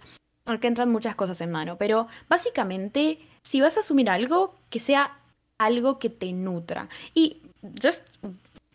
que 0.60 0.66
entran 0.66 0.90
muchas 0.90 1.16
cosas 1.16 1.40
en 1.40 1.50
mano, 1.50 1.76
pero 1.76 2.06
básicamente, 2.28 3.18
si 3.42 3.60
vas 3.60 3.76
a 3.76 3.80
asumir 3.80 4.08
algo, 4.08 4.54
que 4.70 4.78
sea 4.78 5.18
algo 5.58 5.98
que 5.98 6.10
te 6.10 6.32
nutra. 6.32 6.88
Y 7.14 7.42
just 7.82 8.06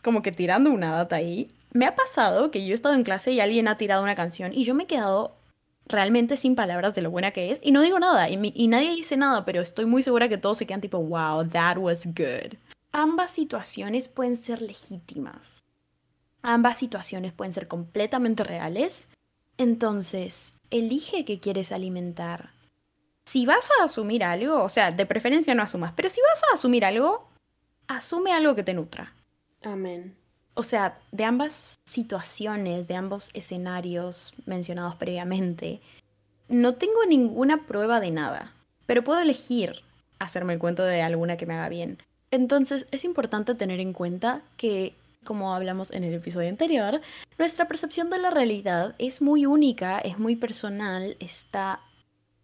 como 0.02 0.22
que 0.22 0.32
tirando 0.32 0.72
una 0.72 0.92
data 0.92 1.18
ahí, 1.18 1.52
me 1.74 1.86
ha 1.86 1.96
pasado 1.96 2.52
que 2.52 2.66
yo 2.66 2.72
he 2.72 2.76
estado 2.76 2.96
en 2.96 3.04
clase 3.04 3.32
y 3.32 3.40
alguien 3.40 3.68
ha 3.68 3.78
tirado 3.78 4.04
una 4.04 4.16
canción 4.16 4.52
y 4.54 4.64
yo 4.64 4.74
me 4.74 4.84
he 4.84 4.88
quedado 4.88 5.36
realmente 5.88 6.38
sin 6.38 6.56
palabras 6.56 6.94
de 6.94 7.02
lo 7.02 7.12
buena 7.12 7.32
que 7.32 7.52
es 7.52 7.60
y 7.62 7.72
no 7.72 7.82
digo 7.82 8.00
nada 8.00 8.30
y, 8.30 8.68
nadie 8.68 8.96
dice 8.96 9.18
nada, 9.18 9.46
pero 9.46 9.62
estoy 9.62 9.86
muy 9.86 10.04
segura 10.04 10.30
que 10.30 10.38
todos 10.38 10.58
se 10.58 10.66
quedan 10.66 10.82
tipo, 10.82 11.00
wow, 11.00 11.48
that 11.48 11.78
was 11.78 12.06
good. 12.06 12.58
Ambas 12.92 13.32
situaciones 13.32 14.08
pueden 14.08 14.36
ser 14.36 14.62
legítimas. 14.62 15.64
Ambas 16.42 16.78
situaciones 16.80 17.32
pueden 17.32 17.54
ser 17.54 17.68
completamente 17.68 18.44
reales. 18.44 19.08
Entonces, 19.58 20.56
elige 20.72 21.24
qué 21.24 21.40
quieres 21.40 21.72
alimentar 21.72 22.51
si 23.32 23.46
vas 23.46 23.70
a 23.80 23.86
asumir 23.86 24.26
algo, 24.26 24.62
o 24.62 24.68
sea, 24.68 24.92
de 24.92 25.06
preferencia 25.06 25.56
no 25.56 25.64
asumas, 25.64 25.94
pero 25.96 26.10
si 26.10 26.20
vas 26.20 26.42
a 26.44 26.56
asumir 26.56 26.84
algo, 26.84 27.30
asume 27.88 28.34
algo 28.34 28.56
que 28.56 28.64
te 28.64 28.74
nutra. 28.74 29.16
Amén. 29.64 30.18
O 30.54 30.64
sea, 30.64 31.00
de 31.14 31.24
ambas 31.24 31.80
situaciones, 31.86 32.90
de 32.90 32.96
ambos 32.96 33.30
escenarios 33.34 34.34
mencionados 34.46 34.96
previamente, 34.96 35.80
no 36.50 36.76
tengo 36.76 37.06
ninguna 37.08 37.66
prueba 37.66 38.02
de 38.02 38.12
nada, 38.12 38.54
pero 38.86 39.02
puedo 39.02 39.22
elegir 39.22 39.82
hacerme 40.20 40.52
el 40.52 40.60
cuento 40.60 40.84
de 40.84 41.02
alguna 41.02 41.38
que 41.38 41.46
me 41.46 41.54
haga 41.54 41.70
bien. 41.70 42.04
Entonces, 42.32 42.86
es 42.92 43.06
importante 43.06 43.56
tener 43.56 43.80
en 43.80 43.94
cuenta 43.94 44.42
que, 44.58 44.94
como 45.24 45.56
hablamos 45.56 45.92
en 45.92 46.04
el 46.04 46.14
episodio 46.14 46.50
anterior, 46.50 47.00
nuestra 47.38 47.70
percepción 47.70 48.10
de 48.10 48.20
la 48.20 48.30
realidad 48.30 48.94
es 48.98 49.22
muy 49.22 49.46
única, 49.46 50.00
es 50.00 50.20
muy 50.20 50.36
personal, 50.36 51.16
está 51.22 51.80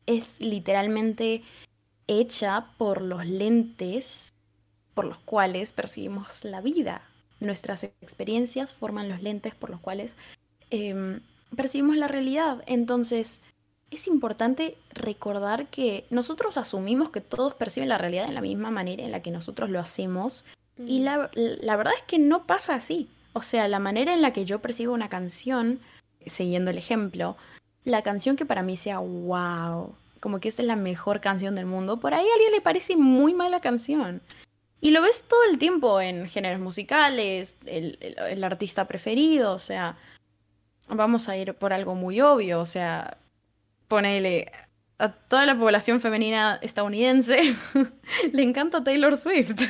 es 0.07 0.41
literalmente 0.41 1.43
hecha 2.07 2.67
por 2.77 3.01
los 3.01 3.25
lentes 3.25 4.33
por 4.95 5.05
los 5.05 5.19
cuales 5.19 5.73
percibimos 5.73 6.43
la 6.43 6.59
vida. 6.59 7.03
Nuestras 7.39 7.83
experiencias 7.83 8.73
forman 8.73 9.09
los 9.09 9.21
lentes 9.21 9.53
por 9.53 9.69
los 9.69 9.79
cuales 9.79 10.15
em, 10.71 11.19
percibimos 11.55 11.97
la 11.97 12.07
realidad. 12.07 12.63
Entonces, 12.65 13.41
es 13.91 14.07
importante 14.07 14.75
recordar 14.89 15.67
que 15.67 16.05
nosotros 16.09 16.57
asumimos 16.57 17.11
que 17.11 17.21
todos 17.21 17.53
perciben 17.53 17.89
la 17.89 17.99
realidad 17.99 18.25
de 18.25 18.33
la 18.33 18.41
misma 18.41 18.71
manera 18.71 19.03
en 19.03 19.11
la 19.11 19.21
que 19.21 19.29
nosotros 19.29 19.69
lo 19.69 19.79
hacemos. 19.79 20.45
Y 20.83 21.01
la, 21.03 21.29
la 21.35 21.75
verdad 21.75 21.93
es 21.95 22.03
que 22.03 22.17
no 22.17 22.47
pasa 22.47 22.73
así. 22.73 23.07
O 23.33 23.43
sea, 23.43 23.67
la 23.67 23.79
manera 23.79 24.15
en 24.15 24.23
la 24.23 24.33
que 24.33 24.45
yo 24.45 24.63
percibo 24.63 24.95
una 24.95 25.09
canción, 25.09 25.79
siguiendo 26.25 26.71
el 26.71 26.77
ejemplo, 26.79 27.37
la 27.87 28.01
canción 28.01 28.35
que 28.35 28.45
para 28.45 28.63
mí 28.63 28.75
sea 28.75 28.99
wow, 28.99 29.95
como 30.19 30.41
que 30.41 30.49
esta 30.49 30.61
es 30.61 30.67
la 30.67 30.75
mejor 30.75 31.21
canción 31.21 31.55
del 31.55 31.65
mundo, 31.65 32.01
por 32.01 32.13
ahí 32.13 32.27
a 32.27 32.33
alguien 32.33 32.51
le 32.51 32.59
parece 32.59 32.97
muy 32.97 33.33
mala 33.33 33.61
canción. 33.61 34.21
Y 34.81 34.91
lo 34.91 35.01
ves 35.01 35.23
todo 35.27 35.39
el 35.49 35.57
tiempo 35.57 36.01
en 36.01 36.27
géneros 36.27 36.59
musicales, 36.59 37.55
el, 37.65 38.43
artista 38.43 38.85
preferido, 38.89 39.53
o 39.53 39.59
sea, 39.59 39.97
vamos 40.89 41.29
a 41.29 41.37
ir 41.37 41.53
por 41.53 41.71
algo 41.71 41.95
muy 41.95 42.19
obvio, 42.19 42.59
o 42.59 42.65
sea, 42.65 43.17
ponele 43.87 44.51
a 44.99 45.13
toda 45.13 45.45
la 45.45 45.57
población 45.57 46.01
femenina 46.01 46.59
estadounidense, 46.61 47.55
le 48.33 48.43
encanta 48.43 48.83
Taylor 48.83 49.17
Swift. 49.17 49.61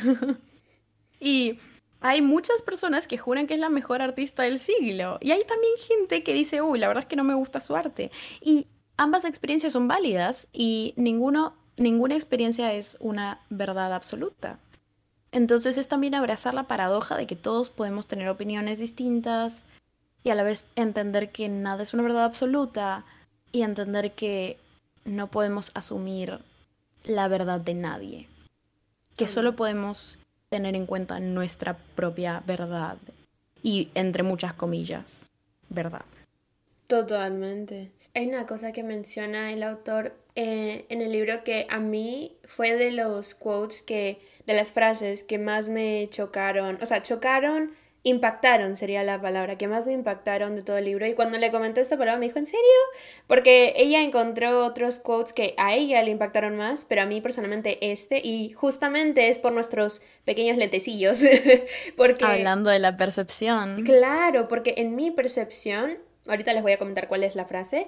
y 1.19 1.59
hay 2.00 2.22
muchas 2.22 2.62
personas 2.62 3.08
que 3.08 3.18
juran 3.18 3.48
que 3.48 3.56
es 3.56 3.60
la 3.60 3.70
mejor 3.70 4.01
artista 4.01 4.44
del 4.44 4.60
siglo. 4.60 5.18
Y 5.22 5.32
hay 5.32 5.44
también 5.44 5.74
gente 5.77 6.24
que 6.24 6.34
dice, 6.34 6.62
uy, 6.62 6.80
la 6.80 6.88
verdad 6.88 7.04
es 7.04 7.10
que 7.10 7.16
no 7.16 7.24
me 7.24 7.34
gusta 7.34 7.62
su 7.62 7.75
arte. 7.75 8.12
Y 8.42 8.68
ambas 8.98 9.25
experiencias 9.25 9.74
son 9.74 9.88
válidas 9.88 10.48
y 10.54 10.94
ninguno, 10.96 11.56
ninguna 11.75 12.16
experiencia 12.16 12.74
es 12.74 12.98
una 13.00 13.42
verdad 13.50 13.94
absoluta. 13.94 14.60
Entonces 15.32 15.77
es 15.77 15.88
también 15.88 16.16
abrazar 16.16 16.54
la 16.54 16.68
paradoja 16.68 17.18
de 17.18 17.27
que 17.27 17.36
todos 17.36 17.70
podemos 17.70 18.08
tener 18.08 18.30
opiniones 18.30 18.80
distintas 18.80 19.66
y 20.24 20.30
a 20.30 20.36
la 20.36 20.44
vez 20.44 20.68
entender 20.75 21.32
que 21.32 21.50
nada 21.50 21.84
es 21.84 21.94
una 21.94 22.04
verdad 22.04 22.25
absoluta 22.25 23.06
y 23.51 23.62
entender 23.62 24.13
que 24.13 24.58
no 25.04 25.27
podemos 25.27 25.72
asumir 25.74 26.39
la 27.04 27.27
verdad 27.27 27.60
de 27.60 27.74
nadie. 27.74 28.27
Que 29.16 29.27
solo 29.27 29.56
podemos 29.56 30.20
tener 30.50 30.75
en 30.75 30.86
cuenta 30.86 31.20
nuestra 31.20 31.77
propia 31.96 32.44
verdad. 32.46 32.98
Y 33.63 33.89
entre 33.96 34.24
muchas 34.24 34.54
comillas, 34.54 35.30
verdad. 35.70 36.06
Totalmente. 36.88 37.92
Hay 38.13 38.27
una 38.27 38.46
cosa 38.46 38.72
que 38.72 38.84
menciona 38.84 39.51
el 39.51 39.63
autor 39.63 40.16
eh, 40.36 40.86
en 40.89 41.01
el 41.01 41.12
libro 41.12 41.44
que 41.44 41.68
a 41.70 41.80
mí 41.80 42.38
fue 42.46 42.75
de 42.75 42.92
los 42.92 43.36
quotes 43.36 43.82
que, 43.82 44.22
de 44.46 44.54
las 44.54 44.72
frases 44.72 45.24
que 45.24 45.38
más 45.38 45.70
me 45.70 46.08
chocaron, 46.10 46.77
o 46.82 46.86
sea, 46.86 47.01
chocaron 47.01 47.72
impactaron 48.09 48.77
sería 48.77 49.03
la 49.03 49.21
palabra 49.21 49.57
que 49.57 49.67
más 49.67 49.85
me 49.87 49.93
impactaron 49.93 50.55
de 50.55 50.61
todo 50.61 50.77
el 50.77 50.85
libro 50.85 51.05
y 51.05 51.13
cuando 51.13 51.37
le 51.37 51.51
comentó 51.51 51.81
esta 51.81 51.97
palabra 51.97 52.19
me 52.19 52.27
dijo 52.27 52.39
¿en 52.39 52.45
serio? 52.45 52.61
porque 53.27 53.73
ella 53.77 54.01
encontró 54.01 54.65
otros 54.65 54.99
quotes 54.99 55.33
que 55.33 55.53
a 55.57 55.73
ella 55.73 56.01
le 56.03 56.11
impactaron 56.11 56.55
más 56.55 56.85
pero 56.85 57.01
a 57.01 57.05
mí 57.05 57.21
personalmente 57.21 57.91
este 57.91 58.21
y 58.23 58.49
justamente 58.51 59.29
es 59.29 59.39
por 59.39 59.51
nuestros 59.51 60.01
pequeños 60.25 60.57
lentecillos 60.57 61.19
porque 61.97 62.25
hablando 62.25 62.69
de 62.69 62.79
la 62.79 62.97
percepción 62.97 63.83
claro 63.83 64.47
porque 64.47 64.75
en 64.77 64.95
mi 64.95 65.11
percepción 65.11 65.97
ahorita 66.27 66.53
les 66.53 66.63
voy 66.63 66.73
a 66.73 66.77
comentar 66.77 67.07
cuál 67.07 67.23
es 67.23 67.35
la 67.35 67.45
frase, 67.45 67.87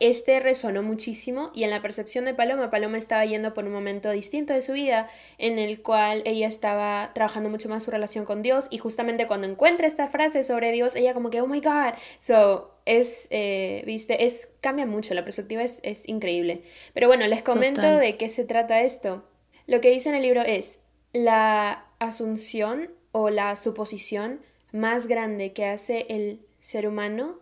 este 0.00 0.40
resonó 0.40 0.82
muchísimo 0.82 1.50
y 1.54 1.64
en 1.64 1.70
la 1.70 1.82
percepción 1.82 2.24
de 2.24 2.34
Paloma, 2.34 2.70
Paloma 2.70 2.98
estaba 2.98 3.24
yendo 3.24 3.54
por 3.54 3.64
un 3.64 3.72
momento 3.72 4.10
distinto 4.10 4.52
de 4.52 4.62
su 4.62 4.72
vida 4.72 5.08
en 5.38 5.58
el 5.58 5.82
cual 5.82 6.22
ella 6.24 6.46
estaba 6.46 7.10
trabajando 7.14 7.48
mucho 7.48 7.68
más 7.68 7.84
su 7.84 7.90
relación 7.90 8.24
con 8.24 8.42
Dios 8.42 8.68
y 8.70 8.78
justamente 8.78 9.26
cuando 9.26 9.48
encuentra 9.48 9.86
esta 9.86 10.08
frase 10.08 10.44
sobre 10.44 10.72
Dios, 10.72 10.94
ella 10.96 11.14
como 11.14 11.30
que, 11.30 11.40
oh 11.40 11.46
my 11.46 11.60
god, 11.60 11.94
so 12.18 12.78
es, 12.84 13.28
eh, 13.30 13.82
viste, 13.86 14.24
es, 14.24 14.48
cambia 14.60 14.86
mucho, 14.86 15.14
la 15.14 15.24
perspectiva 15.24 15.62
es, 15.62 15.80
es 15.82 16.08
increíble. 16.08 16.62
Pero 16.94 17.08
bueno, 17.08 17.26
les 17.26 17.42
comento 17.42 17.82
de 17.82 18.16
qué 18.16 18.28
se 18.28 18.44
trata 18.44 18.82
esto. 18.82 19.24
Lo 19.66 19.80
que 19.80 19.90
dice 19.90 20.08
en 20.08 20.14
el 20.14 20.22
libro 20.22 20.42
es, 20.42 20.80
la 21.12 21.86
asunción 21.98 22.90
o 23.12 23.30
la 23.30 23.56
suposición 23.56 24.40
más 24.72 25.06
grande 25.06 25.52
que 25.52 25.66
hace 25.66 26.06
el 26.08 26.40
ser 26.60 26.86
humano 26.86 27.40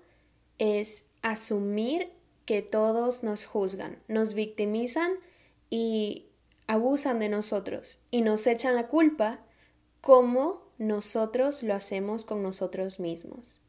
es 0.59 1.05
asumir 1.23 2.16
que 2.47 2.63
todos 2.63 3.23
nos 3.23 3.45
juzgan, 3.45 3.99
nos 4.09 4.33
victimizan 4.33 5.13
y 5.69 6.27
abusan 6.67 7.19
de 7.19 7.29
nosotros 7.29 8.01
y 8.11 8.23
nos 8.23 8.47
echan 8.47 8.75
la 8.75 8.87
culpa 8.87 9.41
como 10.01 10.63
nosotros 10.79 11.63
lo 11.63 11.75
hacemos 11.75 12.25
con 12.25 12.43
nosotros 12.43 13.01
mismos. 13.01 13.61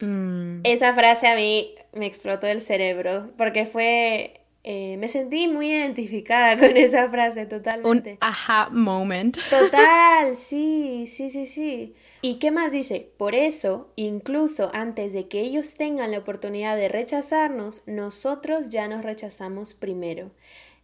Mm. 0.00 0.60
Esa 0.64 0.92
frase 0.92 1.26
a 1.26 1.34
mí 1.34 1.74
me 1.92 2.06
explotó 2.06 2.46
el 2.46 2.60
cerebro 2.60 3.32
porque 3.38 3.66
fue 3.66 4.43
eh, 4.66 4.96
me 4.96 5.08
sentí 5.08 5.46
muy 5.46 5.70
identificada 5.70 6.56
con 6.58 6.74
esa 6.76 7.10
frase 7.10 7.44
totalmente. 7.44 8.12
Un 8.12 8.18
aha 8.20 8.70
moment. 8.70 9.36
Total, 9.50 10.36
sí, 10.36 11.06
sí, 11.06 11.30
sí, 11.30 11.46
sí. 11.46 11.94
¿Y 12.22 12.36
qué 12.36 12.50
más 12.50 12.72
dice? 12.72 13.10
Por 13.18 13.34
eso, 13.34 13.92
incluso 13.94 14.70
antes 14.72 15.12
de 15.12 15.28
que 15.28 15.40
ellos 15.40 15.74
tengan 15.74 16.10
la 16.10 16.18
oportunidad 16.18 16.76
de 16.76 16.88
rechazarnos, 16.88 17.82
nosotros 17.86 18.70
ya 18.70 18.88
nos 18.88 19.04
rechazamos 19.04 19.74
primero. 19.74 20.30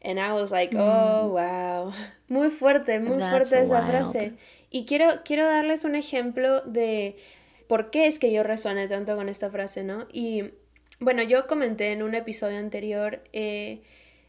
And 0.03 0.19
I 0.19 0.33
was 0.33 0.51
like, 0.51 0.77
oh, 0.77 1.29
mm. 1.29 1.31
wow. 1.31 1.93
Muy 2.29 2.51
fuerte, 2.51 3.01
muy 3.01 3.19
fuerte 3.19 3.61
esa 3.61 3.85
frase. 3.85 4.35
Y 4.71 4.85
quiero, 4.85 5.07
quiero 5.25 5.47
darles 5.47 5.85
un 5.85 5.95
ejemplo 5.95 6.61
de 6.63 7.17
por 7.67 7.91
qué 7.91 8.07
es 8.07 8.19
que 8.19 8.31
yo 8.31 8.43
resoné 8.43 8.89
tanto 8.89 9.17
con 9.17 9.29
esta 9.29 9.51
frase, 9.51 9.83
¿no? 9.83 10.07
Y 10.13 10.45
bueno, 11.01 11.23
yo 11.23 11.47
comenté 11.47 11.93
en 11.93 12.03
un 12.03 12.15
episodio 12.15 12.59
anterior 12.59 13.23
eh, 13.33 13.83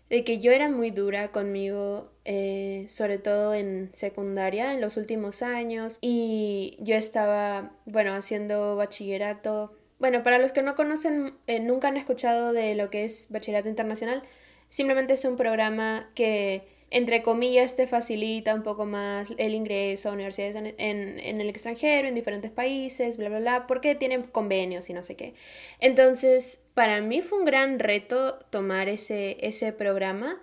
de 0.10 0.24
que 0.24 0.40
yo 0.40 0.52
era 0.52 0.70
muy 0.70 0.90
dura 0.92 1.32
conmigo, 1.32 2.12
eh, 2.26 2.86
sobre 2.88 3.18
todo 3.18 3.54
en 3.54 3.90
secundaria, 3.94 4.74
en 4.74 4.82
los 4.82 4.98
últimos 4.98 5.42
años, 5.42 6.00
y 6.02 6.78
yo 6.80 6.96
estaba, 6.96 7.72
bueno, 7.86 8.14
haciendo 8.14 8.76
bachillerato. 8.78 9.74
Bueno, 10.00 10.24
para 10.24 10.38
los 10.38 10.54
que 10.54 10.64
no 10.64 10.76
conocen, 10.76 11.36
eh, 11.48 11.60
nunca 11.60 11.90
han 11.90 11.98
escuchado 11.98 12.54
de 12.54 12.76
lo 12.76 12.90
que 12.90 13.04
es 13.04 13.28
bachillerato 13.30 13.70
internacional, 13.70 14.24
simplemente 14.70 15.14
es 15.14 15.26
un 15.26 15.38
programa 15.38 16.10
que 16.16 16.64
entre 16.92 17.22
comillas, 17.22 17.78
te 17.78 17.88
facilita 17.88 18.54
un 18.54 18.64
poco 18.64 18.86
más 18.86 19.34
el 19.38 19.56
ingreso 19.56 20.10
a 20.10 20.12
universidades 20.12 20.56
en, 20.56 21.42
el 21.42 21.50
extranjero, 21.50 22.08
en 22.08 22.16
diferentes 22.16 22.52
países, 22.52 23.18
bla, 23.18 23.30
bla, 23.30 23.40
bla, 23.40 23.68
porque 23.68 23.96
tienen 23.96 24.24
convenios 24.24 24.90
y 24.90 24.94
no 24.94 25.02
sé 25.02 25.16
qué. 25.16 25.34
Entonces, 25.80 26.62
para 26.74 27.02
mí 27.02 27.22
fue 27.22 27.40
un 27.40 27.46
gran 27.46 27.80
reto 27.80 28.40
tomar 28.50 28.90
ese, 28.90 29.38
ese 29.40 29.72
programa, 29.72 30.42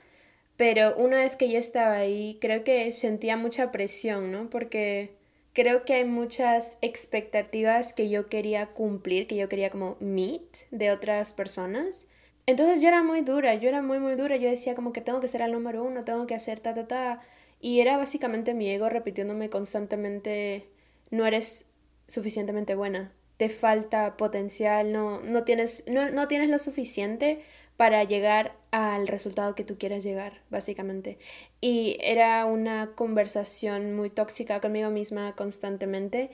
pero 0.56 0.96
una 0.96 1.18
vez 1.18 1.36
que 1.36 1.50
ya 1.50 1.58
estaba 1.58 1.98
ahí, 1.98 2.38
creo 2.40 2.64
que 2.64 2.92
sentía 2.92 3.36
mucha 3.36 3.70
presión, 3.70 4.32
¿no? 4.32 4.48
Porque 4.48 5.10
creo 5.52 5.84
que 5.84 5.94
hay 5.94 6.04
muchas 6.06 6.78
expectativas 6.80 7.92
que 7.92 8.08
yo 8.08 8.26
quería 8.26 8.68
cumplir, 8.68 9.26
que 9.26 9.36
yo 9.36 9.50
quería 9.50 9.68
como 9.68 9.98
meet 10.00 10.66
de 10.70 10.90
otras 10.92 11.34
personas. 11.34 12.07
Entonces 12.48 12.80
yo 12.80 12.88
era 12.88 13.02
muy 13.02 13.20
dura, 13.20 13.56
yo 13.56 13.68
era 13.68 13.82
muy, 13.82 13.98
muy 13.98 14.14
dura. 14.14 14.36
Yo 14.36 14.48
decía 14.48 14.74
como 14.74 14.90
que 14.94 15.02
tengo 15.02 15.20
que 15.20 15.28
ser 15.28 15.42
el 15.42 15.52
número 15.52 15.84
uno, 15.84 16.02
tengo 16.02 16.26
que 16.26 16.34
hacer 16.34 16.60
ta, 16.60 16.72
ta, 16.72 16.88
ta. 16.88 17.20
Y 17.60 17.80
era 17.80 17.98
básicamente 17.98 18.54
mi 18.54 18.70
ego 18.70 18.88
repitiéndome 18.88 19.50
constantemente, 19.50 20.66
no 21.10 21.26
eres 21.26 21.66
suficientemente 22.06 22.74
buena, 22.74 23.12
te 23.36 23.50
falta 23.50 24.16
potencial, 24.16 24.92
no, 24.92 25.20
no, 25.20 25.44
tienes, 25.44 25.84
no, 25.88 26.08
no 26.08 26.26
tienes 26.26 26.48
lo 26.48 26.58
suficiente 26.58 27.40
para 27.76 28.02
llegar 28.04 28.56
al 28.70 29.08
resultado 29.08 29.54
que 29.54 29.64
tú 29.64 29.76
quieres 29.76 30.02
llegar, 30.02 30.40
básicamente. 30.48 31.18
Y 31.60 31.98
era 32.00 32.46
una 32.46 32.92
conversación 32.94 33.94
muy 33.94 34.08
tóxica 34.08 34.60
conmigo 34.62 34.88
misma 34.88 35.36
constantemente. 35.36 36.30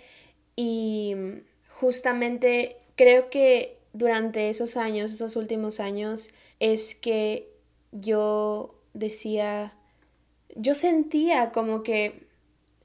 Y 0.54 1.16
justamente 1.68 2.76
creo 2.94 3.30
que 3.30 3.78
durante 3.94 4.50
esos 4.50 4.76
años, 4.76 5.12
esos 5.12 5.36
últimos 5.36 5.80
años, 5.80 6.28
es 6.60 6.94
que 6.94 7.48
yo 7.92 8.74
decía, 8.92 9.72
yo 10.56 10.74
sentía 10.74 11.52
como 11.52 11.82
que 11.82 12.26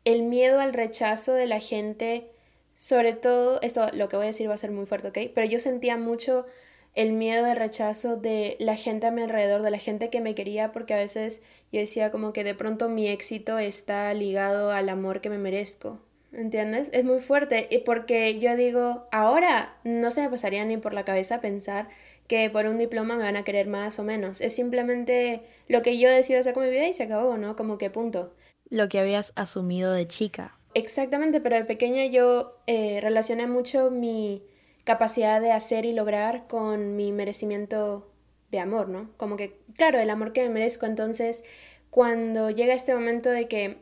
el 0.05 0.21
miedo 0.23 0.61
al 0.61 0.73
rechazo 0.73 1.33
de 1.33 1.47
la 1.47 1.59
gente, 1.59 2.31
sobre 2.75 3.13
todo, 3.13 3.59
esto 3.61 3.87
lo 3.91 4.07
que 4.07 4.15
voy 4.15 4.25
a 4.25 4.27
decir 4.27 4.49
va 4.49 4.53
a 4.53 4.57
ser 4.57 4.71
muy 4.71 4.85
fuerte, 4.85 5.09
¿ok? 5.09 5.31
Pero 5.33 5.47
yo 5.47 5.59
sentía 5.59 5.97
mucho 5.97 6.45
el 6.93 7.13
miedo 7.13 7.45
al 7.45 7.57
rechazo 7.57 8.15
de 8.15 8.55
la 8.59 8.75
gente 8.75 9.07
a 9.07 9.11
mi 9.11 9.23
alrededor, 9.23 9.63
de 9.63 9.71
la 9.71 9.77
gente 9.79 10.09
que 10.09 10.21
me 10.21 10.35
quería, 10.35 10.71
porque 10.71 10.93
a 10.93 10.97
veces 10.97 11.41
yo 11.71 11.79
decía 11.79 12.11
como 12.11 12.33
que 12.33 12.43
de 12.43 12.55
pronto 12.55 12.87
mi 12.87 13.07
éxito 13.07 13.57
está 13.57 14.13
ligado 14.13 14.71
al 14.71 14.89
amor 14.89 15.21
que 15.21 15.29
me 15.29 15.37
merezco, 15.39 15.99
¿Entiendes? 16.31 16.89
Es 16.93 17.05
muy 17.05 17.19
fuerte 17.19 17.67
y 17.71 17.79
porque 17.79 18.39
yo 18.39 18.55
digo, 18.55 19.07
ahora 19.11 19.75
no 19.83 20.11
se 20.11 20.21
me 20.21 20.29
pasaría 20.29 20.63
ni 20.63 20.77
por 20.77 20.93
la 20.93 21.03
cabeza 21.03 21.41
pensar 21.41 21.87
que 22.27 22.49
por 22.51 22.67
un 22.67 22.77
diploma 22.77 23.15
me 23.15 23.23
van 23.23 23.37
a 23.37 23.43
querer 23.43 23.67
más 23.67 23.97
o 23.97 24.03
menos. 24.03 24.39
Es 24.39 24.53
simplemente 24.53 25.41
lo 25.67 25.81
que 25.81 25.97
yo 25.97 26.09
decido 26.09 26.39
hacer 26.39 26.53
con 26.53 26.63
mi 26.63 26.69
vida 26.69 26.87
y 26.87 26.93
se 26.93 27.03
acabó, 27.03 27.37
¿no? 27.37 27.55
Como 27.55 27.79
que 27.79 27.89
punto. 27.89 28.35
Lo 28.69 28.87
que 28.87 28.99
habías 28.99 29.33
asumido 29.35 29.91
de 29.91 30.07
chica. 30.07 30.55
Exactamente, 30.75 31.41
pero 31.41 31.55
de 31.55 31.65
pequeña 31.65 32.05
yo 32.05 32.61
eh, 32.67 32.99
relacioné 33.01 33.47
mucho 33.47 33.89
mi 33.89 34.43
capacidad 34.83 35.41
de 35.41 35.51
hacer 35.51 35.85
y 35.85 35.93
lograr 35.93 36.45
con 36.45 36.95
mi 36.95 37.11
merecimiento 37.11 38.11
de 38.51 38.59
amor, 38.59 38.89
¿no? 38.89 39.09
Como 39.17 39.35
que, 39.35 39.59
claro, 39.75 39.99
el 39.99 40.11
amor 40.11 40.31
que 40.31 40.43
me 40.43 40.49
merezco. 40.49 40.85
Entonces, 40.85 41.43
cuando 41.89 42.51
llega 42.51 42.75
este 42.75 42.93
momento 42.93 43.29
de 43.29 43.47
que 43.47 43.77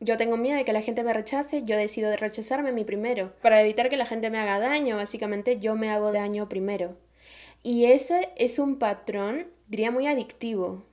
yo 0.00 0.16
tengo 0.16 0.36
miedo 0.36 0.56
de 0.56 0.64
que 0.64 0.72
la 0.72 0.82
gente 0.82 1.04
me 1.04 1.12
rechace, 1.12 1.62
yo 1.62 1.76
decido 1.76 2.10
de 2.10 2.16
rechazarme 2.16 2.70
a 2.70 2.72
mí 2.72 2.84
primero. 2.84 3.32
Para 3.42 3.60
evitar 3.60 3.88
que 3.90 3.96
la 3.96 4.06
gente 4.06 4.30
me 4.30 4.38
haga 4.38 4.58
daño, 4.58 4.96
básicamente 4.96 5.58
yo 5.58 5.76
me 5.76 5.90
hago 5.90 6.12
daño 6.12 6.48
primero. 6.48 6.96
Y 7.62 7.84
ese 7.84 8.30
es 8.36 8.58
un 8.58 8.78
patrón, 8.78 9.46
diría, 9.68 9.90
muy 9.90 10.06
adictivo. 10.06 10.84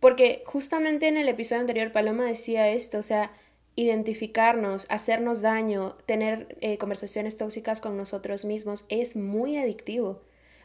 Porque 0.00 0.42
justamente 0.44 1.06
en 1.06 1.16
el 1.16 1.28
episodio 1.28 1.60
anterior 1.60 1.92
Paloma 1.92 2.24
decía 2.24 2.68
esto, 2.68 2.98
o 2.98 3.02
sea, 3.02 3.32
identificarnos, 3.76 4.86
hacernos 4.90 5.40
daño, 5.40 5.96
tener 6.06 6.58
eh, 6.60 6.76
conversaciones 6.78 7.36
tóxicas 7.36 7.80
con 7.80 7.96
nosotros 7.96 8.44
mismos 8.44 8.84
es 8.88 9.16
muy 9.16 9.56
adictivo 9.56 10.20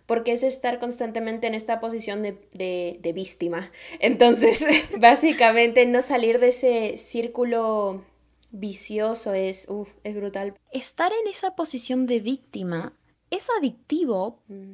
porque 0.07 0.31
es 0.31 0.41
estar 0.41 0.79
constantemente 0.79 1.45
en 1.45 1.53
esta 1.53 1.79
posición 1.79 2.23
de, 2.23 3.11
víctima. 3.13 3.71
Entonces, 3.99 4.65
básicamente 4.99 5.85
no 5.85 6.01
salir 6.01 6.39
de 6.39 6.49
ese 6.49 6.97
círculo 6.97 8.03
vicioso 8.49 9.33
es, 9.33 9.67
es 10.03 10.15
brutal. 10.15 10.55
Estar 10.71 11.11
en 11.11 11.27
esa 11.29 11.55
posición 11.55 12.07
de 12.07 12.21
víctima 12.21 12.93
es 13.29 13.47
adictivo 13.59 14.41
mm. 14.47 14.71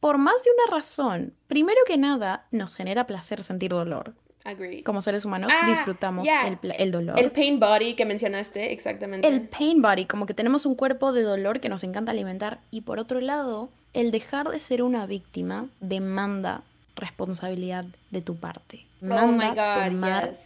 por 0.00 0.18
más 0.18 0.42
de 0.44 0.50
una 0.50 0.76
razón. 0.76 1.34
Primero 1.46 1.80
que 1.86 1.96
nada, 1.96 2.48
nos 2.50 2.74
genera 2.74 3.06
placer 3.06 3.42
sentir 3.44 3.70
dolor. 3.70 4.14
Como 4.84 5.00
seres 5.00 5.24
humanos 5.24 5.50
ah, 5.50 5.66
disfrutamos 5.66 6.26
el, 6.78 6.90
dolor. 6.90 7.18
El 7.18 7.30
pain 7.30 7.58
body 7.58 7.94
que 7.94 8.04
mencionaste, 8.04 8.72
exactamente. 8.72 9.26
El 9.26 9.48
pain 9.48 9.80
body, 9.80 10.04
como 10.04 10.26
que 10.26 10.34
tenemos 10.34 10.66
un 10.66 10.74
cuerpo 10.74 11.12
de 11.12 11.22
dolor 11.22 11.60
que 11.60 11.70
nos 11.70 11.82
encanta 11.82 12.12
alimentar. 12.12 12.60
Y 12.70 12.82
por 12.82 12.98
otro 12.98 13.20
lado, 13.20 13.70
el 13.94 14.10
dejar 14.10 14.50
de 14.50 14.60
ser 14.60 14.82
una 14.82 15.06
víctima 15.06 15.68
demanda 15.80 16.62
responsabilidad 16.94 17.86
de 18.10 18.20
tu 18.20 18.36
parte. 18.36 18.86
oh 19.02 19.28
my 19.28 19.48
God, 19.48 20.36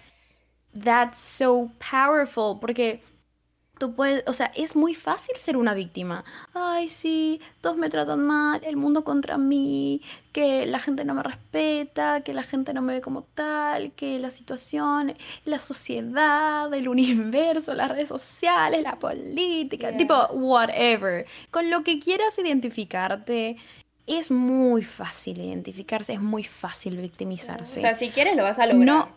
That's 0.80 1.18
so 1.18 1.70
powerful, 1.78 2.61
porque 2.61 3.00
tú 3.78 3.94
puedes, 3.94 4.24
o 4.26 4.34
sea, 4.34 4.52
es 4.54 4.76
muy 4.76 4.94
fácil 4.94 5.36
ser 5.36 5.56
una 5.56 5.74
víctima. 5.74 6.24
Ay, 6.54 6.88
sí, 6.88 7.40
todos 7.60 7.76
me 7.76 7.88
tratan 7.88 8.26
mal, 8.26 8.60
el 8.64 8.76
mundo 8.76 9.04
contra 9.04 9.38
mí, 9.38 10.02
que 10.32 10.66
la 10.66 10.78
gente 10.78 11.04
no 11.04 11.14
me 11.14 11.22
respeta, 11.22 12.22
que 12.22 12.34
la 12.34 12.42
gente 12.42 12.74
no 12.74 12.82
me 12.82 12.94
ve 12.94 13.00
como 13.00 13.22
tal, 13.34 13.92
que 13.92 14.18
la 14.18 14.30
situación, 14.30 15.14
la 15.44 15.58
sociedad, 15.58 16.72
el 16.72 16.88
universo, 16.88 17.74
las 17.74 17.90
redes 17.90 18.08
sociales, 18.08 18.82
la 18.82 18.98
política, 18.98 19.96
tipo, 19.96 20.14
whatever. 20.32 21.26
Con 21.50 21.70
lo 21.70 21.82
que 21.84 21.98
quieras 21.98 22.38
identificarte. 22.38 23.56
Es 24.06 24.30
muy 24.30 24.80
fácil 24.80 25.38
identificarse, 25.38 26.14
es 26.14 26.20
muy 26.20 26.42
fácil 26.42 26.96
victimizarse. 26.96 27.78
O 27.78 27.82
sea, 27.82 27.92
si 27.92 28.08
quieres 28.08 28.36
lo 28.36 28.42
vas 28.42 28.58
a 28.58 28.64
lograr. 28.64 28.86
No, 28.86 29.08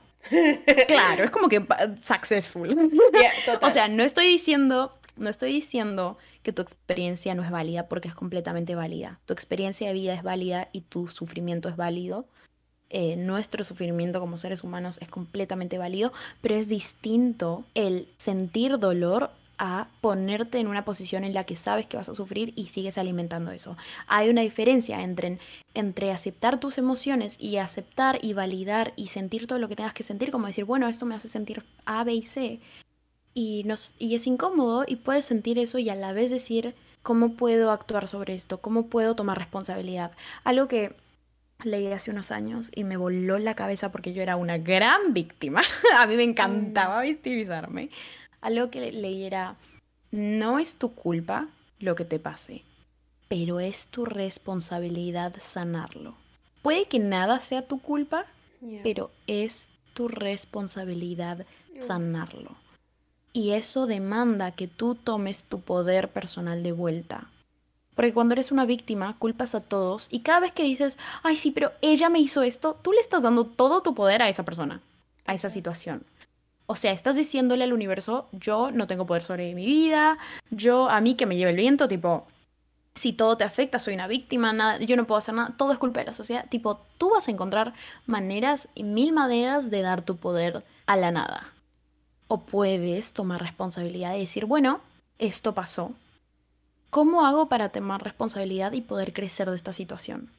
claro, 0.87 1.23
es 1.23 1.31
como 1.31 1.49
que 1.49 1.65
successful. 2.03 2.69
o 3.61 3.71
sea, 3.71 3.87
no 3.87 4.03
estoy 4.03 4.27
diciendo 4.27 4.97
No 5.17 5.29
estoy 5.29 5.51
diciendo 5.51 6.17
que 6.43 6.53
tu 6.53 6.61
experiencia 6.61 7.35
no 7.35 7.43
es 7.43 7.51
válida 7.51 7.87
porque 7.87 8.07
es 8.07 8.15
completamente 8.15 8.75
válida. 8.75 9.19
Tu 9.25 9.33
experiencia 9.33 9.87
de 9.87 9.93
vida 9.93 10.13
es 10.13 10.23
válida 10.23 10.69
y 10.71 10.81
tu 10.81 11.07
sufrimiento 11.07 11.69
es 11.69 11.75
válido. 11.75 12.25
Eh, 12.89 13.15
nuestro 13.15 13.63
sufrimiento 13.63 14.19
como 14.19 14.37
seres 14.37 14.63
humanos 14.63 14.97
es 15.01 15.07
completamente 15.07 15.77
válido, 15.77 16.11
pero 16.41 16.55
es 16.55 16.67
distinto 16.67 17.63
el 17.73 18.09
sentir 18.17 18.79
dolor 18.79 19.31
a 19.63 19.89
ponerte 20.01 20.57
en 20.57 20.65
una 20.65 20.83
posición 20.83 21.23
en 21.23 21.35
la 21.35 21.43
que 21.43 21.55
sabes 21.55 21.85
que 21.85 21.95
vas 21.95 22.09
a 22.09 22.15
sufrir 22.15 22.51
y 22.55 22.69
sigues 22.69 22.97
alimentando 22.97 23.51
eso. 23.51 23.77
Hay 24.07 24.27
una 24.27 24.41
diferencia 24.41 25.03
entre, 25.03 25.37
entre 25.75 26.11
aceptar 26.11 26.59
tus 26.59 26.79
emociones 26.79 27.35
y 27.39 27.57
aceptar 27.57 28.17
y 28.23 28.33
validar 28.33 28.91
y 28.95 29.09
sentir 29.09 29.45
todo 29.45 29.59
lo 29.59 29.69
que 29.69 29.75
tengas 29.75 29.93
que 29.93 30.01
sentir, 30.01 30.31
como 30.31 30.47
decir, 30.47 30.65
bueno, 30.65 30.87
esto 30.87 31.05
me 31.05 31.13
hace 31.13 31.27
sentir 31.27 31.63
A, 31.85 32.03
B 32.03 32.15
y 32.15 32.23
C. 32.23 32.59
Y, 33.35 33.61
nos, 33.65 33.93
y 33.99 34.15
es 34.15 34.25
incómodo 34.25 34.83
y 34.87 34.95
puedes 34.95 35.25
sentir 35.25 35.59
eso 35.59 35.77
y 35.77 35.91
a 35.91 35.95
la 35.95 36.11
vez 36.11 36.31
decir, 36.31 36.73
¿cómo 37.03 37.35
puedo 37.35 37.69
actuar 37.69 38.07
sobre 38.07 38.33
esto? 38.33 38.61
¿Cómo 38.61 38.87
puedo 38.87 39.15
tomar 39.15 39.37
responsabilidad? 39.37 40.11
Algo 40.43 40.67
que 40.67 40.95
leí 41.63 41.85
hace 41.91 42.09
unos 42.09 42.31
años 42.31 42.71
y 42.73 42.83
me 42.83 42.97
voló 42.97 43.37
la 43.37 43.53
cabeza 43.53 43.91
porque 43.91 44.13
yo 44.13 44.23
era 44.23 44.37
una 44.37 44.57
gran 44.57 45.13
víctima. 45.13 45.61
a 45.99 46.07
mí 46.07 46.15
me 46.15 46.23
encantaba 46.23 47.01
mm. 47.01 47.03
victimizarme 47.03 47.91
algo 48.41 48.69
que 48.69 48.91
leí 48.91 49.23
era, 49.23 49.55
no 50.11 50.59
es 50.59 50.75
tu 50.75 50.93
culpa 50.93 51.47
lo 51.79 51.95
que 51.95 52.05
te 52.05 52.19
pase, 52.19 52.63
pero 53.27 53.59
es 53.59 53.87
tu 53.87 54.05
responsabilidad 54.05 55.33
sanarlo. 55.39 56.15
Puede 56.61 56.85
que 56.85 56.99
nada 56.99 57.39
sea 57.39 57.67
tu 57.67 57.79
culpa, 57.79 58.25
pero 58.83 59.09
es 59.25 59.69
tu 59.93 60.07
responsabilidad 60.07 61.45
sanarlo. 61.79 62.55
Y 63.33 63.51
eso 63.51 63.87
demanda 63.87 64.51
que 64.51 64.67
tú 64.67 64.95
tomes 64.95 65.43
tu 65.43 65.61
poder 65.61 66.09
personal 66.09 66.61
de 66.61 66.71
vuelta. 66.71 67.29
Porque 67.95 68.13
cuando 68.13 68.33
eres 68.33 68.51
una 68.51 68.65
víctima, 68.65 69.17
culpas 69.17 69.55
a 69.55 69.61
todos 69.61 70.07
y 70.11 70.19
cada 70.19 70.41
vez 70.41 70.51
que 70.51 70.63
dices, 70.63 70.97
ay 71.23 71.37
sí, 71.37 71.51
pero 71.51 71.71
ella 71.81 72.09
me 72.09 72.19
hizo 72.19 72.43
esto, 72.43 72.77
tú 72.81 72.91
le 72.91 72.99
estás 72.99 73.23
dando 73.23 73.45
todo 73.45 73.81
tu 73.81 73.95
poder 73.95 74.21
a 74.21 74.29
esa 74.29 74.43
persona, 74.43 74.81
a 75.25 75.33
esa 75.33 75.49
situación. 75.49 76.03
O 76.67 76.75
sea, 76.75 76.91
estás 76.91 77.15
diciéndole 77.15 77.63
al 77.63 77.73
universo, 77.73 78.29
yo 78.31 78.71
no 78.71 78.87
tengo 78.87 79.05
poder 79.05 79.23
sobre 79.23 79.53
mi 79.53 79.65
vida, 79.65 80.17
yo 80.51 80.89
a 80.89 81.01
mí 81.01 81.15
que 81.15 81.25
me 81.25 81.35
lleve 81.35 81.51
el 81.51 81.57
viento, 81.57 81.87
tipo, 81.87 82.27
si 82.95 83.13
todo 83.13 83.37
te 83.37 83.43
afecta, 83.43 83.79
soy 83.79 83.93
una 83.93 84.07
víctima, 84.07 84.53
nada, 84.53 84.79
yo 84.79 84.95
no 84.95 85.07
puedo 85.07 85.19
hacer 85.19 85.33
nada, 85.33 85.53
todo 85.57 85.71
es 85.71 85.79
culpa 85.79 86.01
de 86.01 86.07
la 86.07 86.13
sociedad. 86.13 86.47
Tipo, 86.49 86.81
tú 86.97 87.09
vas 87.09 87.27
a 87.27 87.31
encontrar 87.31 87.73
maneras 88.05 88.69
y 88.75 88.83
mil 88.83 89.13
maneras 89.13 89.69
de 89.69 89.81
dar 89.81 90.01
tu 90.01 90.17
poder 90.17 90.65
a 90.85 90.97
la 90.97 91.11
nada. 91.11 91.53
O 92.27 92.41
puedes 92.41 93.13
tomar 93.13 93.41
responsabilidad 93.41 94.15
y 94.15 94.21
decir, 94.21 94.45
bueno, 94.45 94.81
esto 95.19 95.53
pasó. 95.53 95.93
¿Cómo 96.89 97.25
hago 97.25 97.47
para 97.47 97.69
tomar 97.69 98.03
responsabilidad 98.03 98.73
y 98.73 98.81
poder 98.81 99.13
crecer 99.13 99.49
de 99.49 99.55
esta 99.55 99.73
situación? 99.73 100.29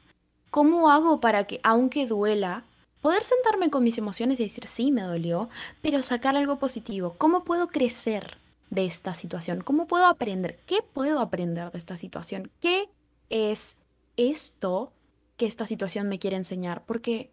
¿Cómo 0.51 0.91
hago 0.91 1.19
para 1.19 1.45
que, 1.45 1.59
aunque 1.63 2.05
duela, 2.05 2.63
Poder 3.03 3.21
sentarme 3.25 3.69
con 3.69 3.83
mis 3.83 3.97
emociones 3.97 4.39
y 4.39 4.43
decir, 4.43 4.65
sí, 4.65 4.89
me 4.89 5.01
dolió, 5.01 5.49
pero 5.81 6.01
sacar 6.03 6.37
algo 6.37 6.57
positivo. 6.57 7.15
¿Cómo 7.17 7.43
puedo 7.43 7.67
crecer 7.67 8.37
de 8.69 8.85
esta 8.85 9.13
situación? 9.13 9.59
¿Cómo 9.59 9.87
puedo 9.87 10.05
aprender? 10.05 10.61
¿Qué 10.65 10.77
puedo 10.93 11.19
aprender 11.19 11.69
de 11.69 11.77
esta 11.79 11.97
situación? 11.97 12.49
¿Qué 12.61 12.87
es 13.29 13.75
esto 14.15 14.93
que 15.35 15.47
esta 15.47 15.65
situación 15.65 16.07
me 16.07 16.17
quiere 16.17 16.37
enseñar? 16.37 16.85
Porque 16.85 17.29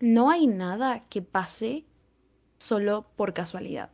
no 0.00 0.30
hay 0.30 0.46
nada 0.46 1.00
que 1.10 1.20
pase 1.20 1.84
solo 2.56 3.04
por 3.14 3.34
casualidad. 3.34 3.90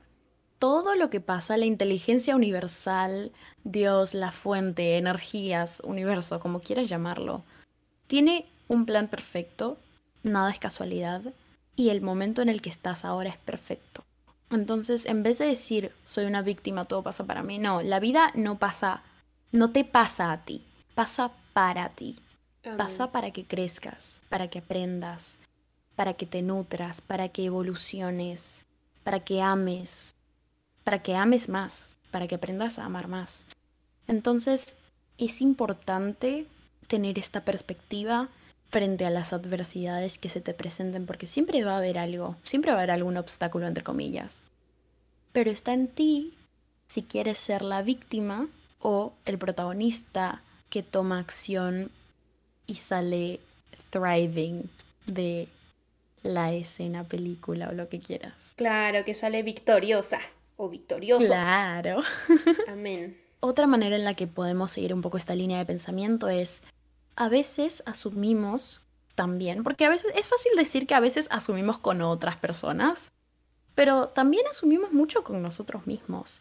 Todo 0.61 0.95
lo 0.95 1.11
que 1.11 1.21
pasa, 1.21 1.57
la 1.57 1.67
inteligencia 1.67 2.37
universal, 2.37 3.33
Dios, 3.65 4.15
la 4.15 4.31
fuente, 4.31 4.97
energías, 4.97 5.83
universo, 5.85 6.39
como 6.39 6.61
quieras 6.61 6.89
llamarlo, 6.89 7.43
tiene 8.07 8.47
un 8.69 8.87
plan 8.87 9.09
perfecto 9.09 9.77
nada 10.23 10.51
es 10.51 10.59
casualidad 10.59 11.23
y 11.77 11.91
el 11.91 12.01
momento 12.01 12.43
en 12.43 12.49
el 12.49 12.63
que 12.63 12.71
estás 12.71 13.05
ahora 13.05 13.31
es 13.31 13.39
perfecto. 13.39 14.05
Entonces, 14.51 15.07
en 15.07 15.23
vez 15.23 15.39
de 15.39 15.47
decir 15.47 15.93
soy 16.05 16.25
una 16.25 16.43
víctima, 16.43 16.85
todo 16.85 17.03
pasa 17.03 17.25
para 17.25 17.43
mí, 17.43 17.59
no, 17.59 17.83
la 17.83 18.01
vida 18.01 18.33
no 18.35 18.59
pasa, 18.59 19.03
no 19.53 19.71
te 19.71 19.85
pasa 19.85 20.33
a 20.33 20.45
ti, 20.45 20.65
pasa 20.95 21.33
para 21.53 21.89
ti. 21.91 22.19
Pasa 22.77 23.11
para 23.11 23.31
que 23.31 23.47
crezcas, 23.47 24.21
para 24.29 24.49
que 24.49 24.59
aprendas, 24.59 25.39
para 25.97 26.13
que 26.13 26.27
te 26.27 26.43
nutras, 26.43 27.01
para 27.01 27.31
que 27.31 27.47
evoluciones, 27.47 28.67
para 29.03 29.21
que 29.21 29.41
ames, 29.41 30.15
para 30.85 31.03
que 31.03 31.17
ames 31.17 31.49
más, 31.49 31.95
para 32.11 32.29
que 32.29 32.35
aprendas 32.35 32.79
a 32.79 32.85
amar 32.85 33.09
más. 33.09 33.47
Entonces, 34.07 34.77
es 35.17 35.41
importante 35.41 36.47
tener 36.87 37.19
esta 37.19 37.45
perspectiva 37.47 38.29
frente 38.71 39.05
a 39.05 39.11
las 39.11 39.33
adversidades 39.33 40.19
que 40.19 40.29
se 40.29 40.41
te 40.41 40.55
presenten, 40.55 41.05
porque 41.05 41.27
siempre 41.27 41.65
va 41.65 41.75
a 41.75 41.79
haber 41.79 41.99
algo, 41.99 42.37
siempre 42.43 42.71
va 42.71 42.79
a 42.79 42.81
haber 42.81 42.93
algún 42.93 43.17
obstáculo, 43.17 43.67
entre 43.67 43.85
comillas. 43.85 44.45
Pero 45.33 45.51
está 45.51 45.73
en 45.73 45.89
ti 45.89 46.35
si 46.87 47.03
quieres 47.03 47.39
ser 47.39 47.63
la 47.63 47.83
víctima 47.83 48.49
o 48.81 49.13
el 49.25 49.39
protagonista 49.39 50.43
que 50.71 50.83
toma 50.83 51.19
acción 51.19 51.91
y 52.67 52.77
sale 52.77 53.41
thriving 53.91 54.71
de 55.07 55.49
la 56.23 56.53
escena, 56.53 57.05
película 57.05 57.69
o 57.71 57.73
lo 57.73 57.89
que 57.89 58.01
quieras. 58.01 58.53
Claro, 58.57 59.05
que 59.05 59.15
sale 59.15 59.43
victoriosa 59.43 60.21
o 60.57 60.69
victorioso. 60.69 61.27
Claro. 61.27 62.03
Amén. 62.69 63.19
Otra 63.41 63.67
manera 63.67 63.97
en 63.97 64.05
la 64.05 64.15
que 64.15 64.27
podemos 64.27 64.71
seguir 64.71 64.93
un 64.93 65.01
poco 65.01 65.17
esta 65.17 65.35
línea 65.35 65.59
de 65.59 65.65
pensamiento 65.65 66.29
es 66.29 66.63
a 67.17 67.29
veces 67.29 67.83
asumimos 67.87 68.83
también, 69.15 69.63
porque 69.63 69.85
a 69.85 69.91
veces 69.91 70.13
es 70.15 70.29
fácil 70.29 70.53
decir 70.57 70.87
que 70.87 70.95
a 70.95 71.01
veces 71.01 71.29
asumimos 71.31 71.79
con 71.79 72.01
otras 72.03 72.37
personas, 72.37 73.11
pero 73.75 74.09
también 74.09 74.47
asumimos 74.51 74.93
mucho 74.93 75.25
con 75.25 75.43
nosotros 75.43 75.87
mismos. 75.87 76.41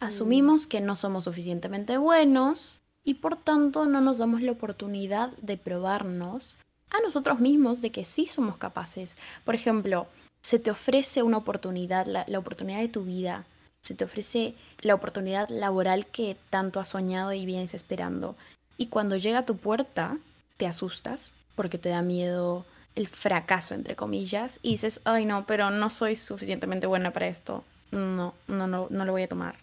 Asumimos 0.00 0.66
mm. 0.66 0.68
que 0.68 0.80
no 0.80 0.96
somos 0.96 1.24
suficientemente 1.24 1.98
buenos 1.98 2.80
y 3.04 3.14
por 3.14 3.36
tanto 3.36 3.86
no 3.86 4.00
nos 4.00 4.18
damos 4.18 4.42
la 4.42 4.52
oportunidad 4.52 5.30
de 5.38 5.56
probarnos 5.56 6.58
a 6.90 7.00
nosotros 7.00 7.40
mismos 7.40 7.80
de 7.80 7.90
que 7.90 8.04
sí 8.04 8.26
somos 8.26 8.56
capaces. 8.56 9.16
Por 9.44 9.54
ejemplo, 9.54 10.06
se 10.42 10.58
te 10.58 10.70
ofrece 10.70 11.22
una 11.22 11.38
oportunidad, 11.38 12.06
la, 12.06 12.24
la 12.28 12.38
oportunidad 12.38 12.80
de 12.80 12.88
tu 12.88 13.04
vida, 13.04 13.46
se 13.86 13.94
te 13.94 14.04
ofrece 14.04 14.56
la 14.80 14.94
oportunidad 14.94 15.48
laboral 15.48 16.06
que 16.06 16.36
tanto 16.50 16.80
has 16.80 16.88
soñado 16.88 17.32
y 17.32 17.46
vienes 17.46 17.72
esperando. 17.72 18.36
Y 18.76 18.86
cuando 18.86 19.16
llega 19.16 19.40
a 19.40 19.46
tu 19.46 19.56
puerta, 19.56 20.18
te 20.56 20.66
asustas 20.66 21.32
porque 21.54 21.78
te 21.78 21.88
da 21.88 22.02
miedo 22.02 22.64
el 22.94 23.08
fracaso, 23.08 23.74
entre 23.74 23.96
comillas, 23.96 24.58
y 24.62 24.72
dices, 24.72 25.00
ay 25.04 25.26
no, 25.26 25.46
pero 25.46 25.70
no 25.70 25.90
soy 25.90 26.16
suficientemente 26.16 26.86
buena 26.86 27.12
para 27.12 27.28
esto. 27.28 27.64
No, 27.90 28.34
no, 28.48 28.66
no, 28.66 28.88
no 28.90 29.04
lo 29.04 29.12
voy 29.12 29.22
a 29.22 29.28
tomar. 29.28 29.56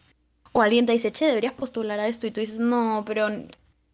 O 0.51 0.61
alguien 0.61 0.85
te 0.85 0.93
dice, 0.93 1.11
che, 1.11 1.25
deberías 1.25 1.53
postular 1.53 1.99
a 1.99 2.07
esto, 2.07 2.27
y 2.27 2.31
tú 2.31 2.39
dices, 2.39 2.59
no, 2.59 3.03
pero 3.05 3.29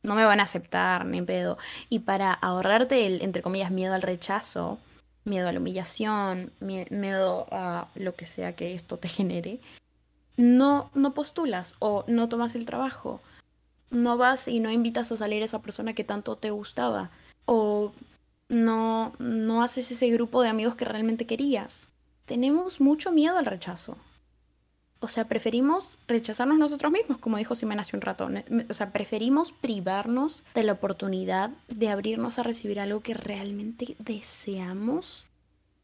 no 0.03 0.15
me 0.15 0.25
van 0.25 0.39
a 0.39 0.43
aceptar, 0.43 1.05
ni 1.05 1.21
pedo. 1.21 1.57
Y 1.89 1.99
para 1.99 2.33
ahorrarte 2.33 3.05
el, 3.05 3.21
entre 3.21 3.41
comillas, 3.41 3.71
miedo 3.71 3.93
al 3.93 4.01
rechazo, 4.01 4.77
miedo 5.23 5.47
a 5.47 5.53
la 5.53 5.59
humillación, 5.59 6.51
miedo 6.59 7.47
a 7.51 7.87
lo 7.95 8.15
que 8.15 8.25
sea 8.25 8.55
que 8.55 8.73
esto 8.73 8.97
te 8.97 9.07
genere, 9.07 9.59
no, 10.37 10.89
no 10.93 11.13
postulas 11.13 11.75
o 11.79 12.05
no 12.07 12.29
tomas 12.29 12.55
el 12.55 12.65
trabajo 12.65 13.21
no 13.91 14.17
vas 14.17 14.47
y 14.47 14.59
no 14.59 14.71
invitas 14.71 15.11
a 15.11 15.17
salir 15.17 15.41
a 15.41 15.45
esa 15.45 15.61
persona 15.61 15.93
que 15.93 16.03
tanto 16.03 16.35
te 16.35 16.51
gustaba. 16.51 17.11
O 17.45 17.93
no, 18.47 19.13
no 19.19 19.63
haces 19.63 19.91
ese 19.91 20.09
grupo 20.09 20.41
de 20.41 20.49
amigos 20.49 20.75
que 20.75 20.85
realmente 20.85 21.25
querías. 21.25 21.87
Tenemos 22.25 22.79
mucho 22.79 23.11
miedo 23.11 23.37
al 23.37 23.45
rechazo. 23.45 23.97
O 25.01 25.07
sea, 25.07 25.27
preferimos 25.27 25.97
rechazarnos 26.07 26.57
nosotros 26.57 26.91
mismos, 26.91 27.19
como 27.19 27.37
dijo 27.37 27.55
Simena 27.55 27.83
hace 27.83 27.95
un 27.95 28.01
rato. 28.01 28.29
O 28.69 28.73
sea, 28.73 28.91
preferimos 28.91 29.53
privarnos 29.53 30.43
de 30.53 30.63
la 30.63 30.73
oportunidad 30.73 31.51
de 31.69 31.89
abrirnos 31.89 32.37
a 32.37 32.43
recibir 32.43 32.81
algo 32.81 32.99
que 32.99 33.13
realmente 33.13 33.95
deseamos 33.99 35.25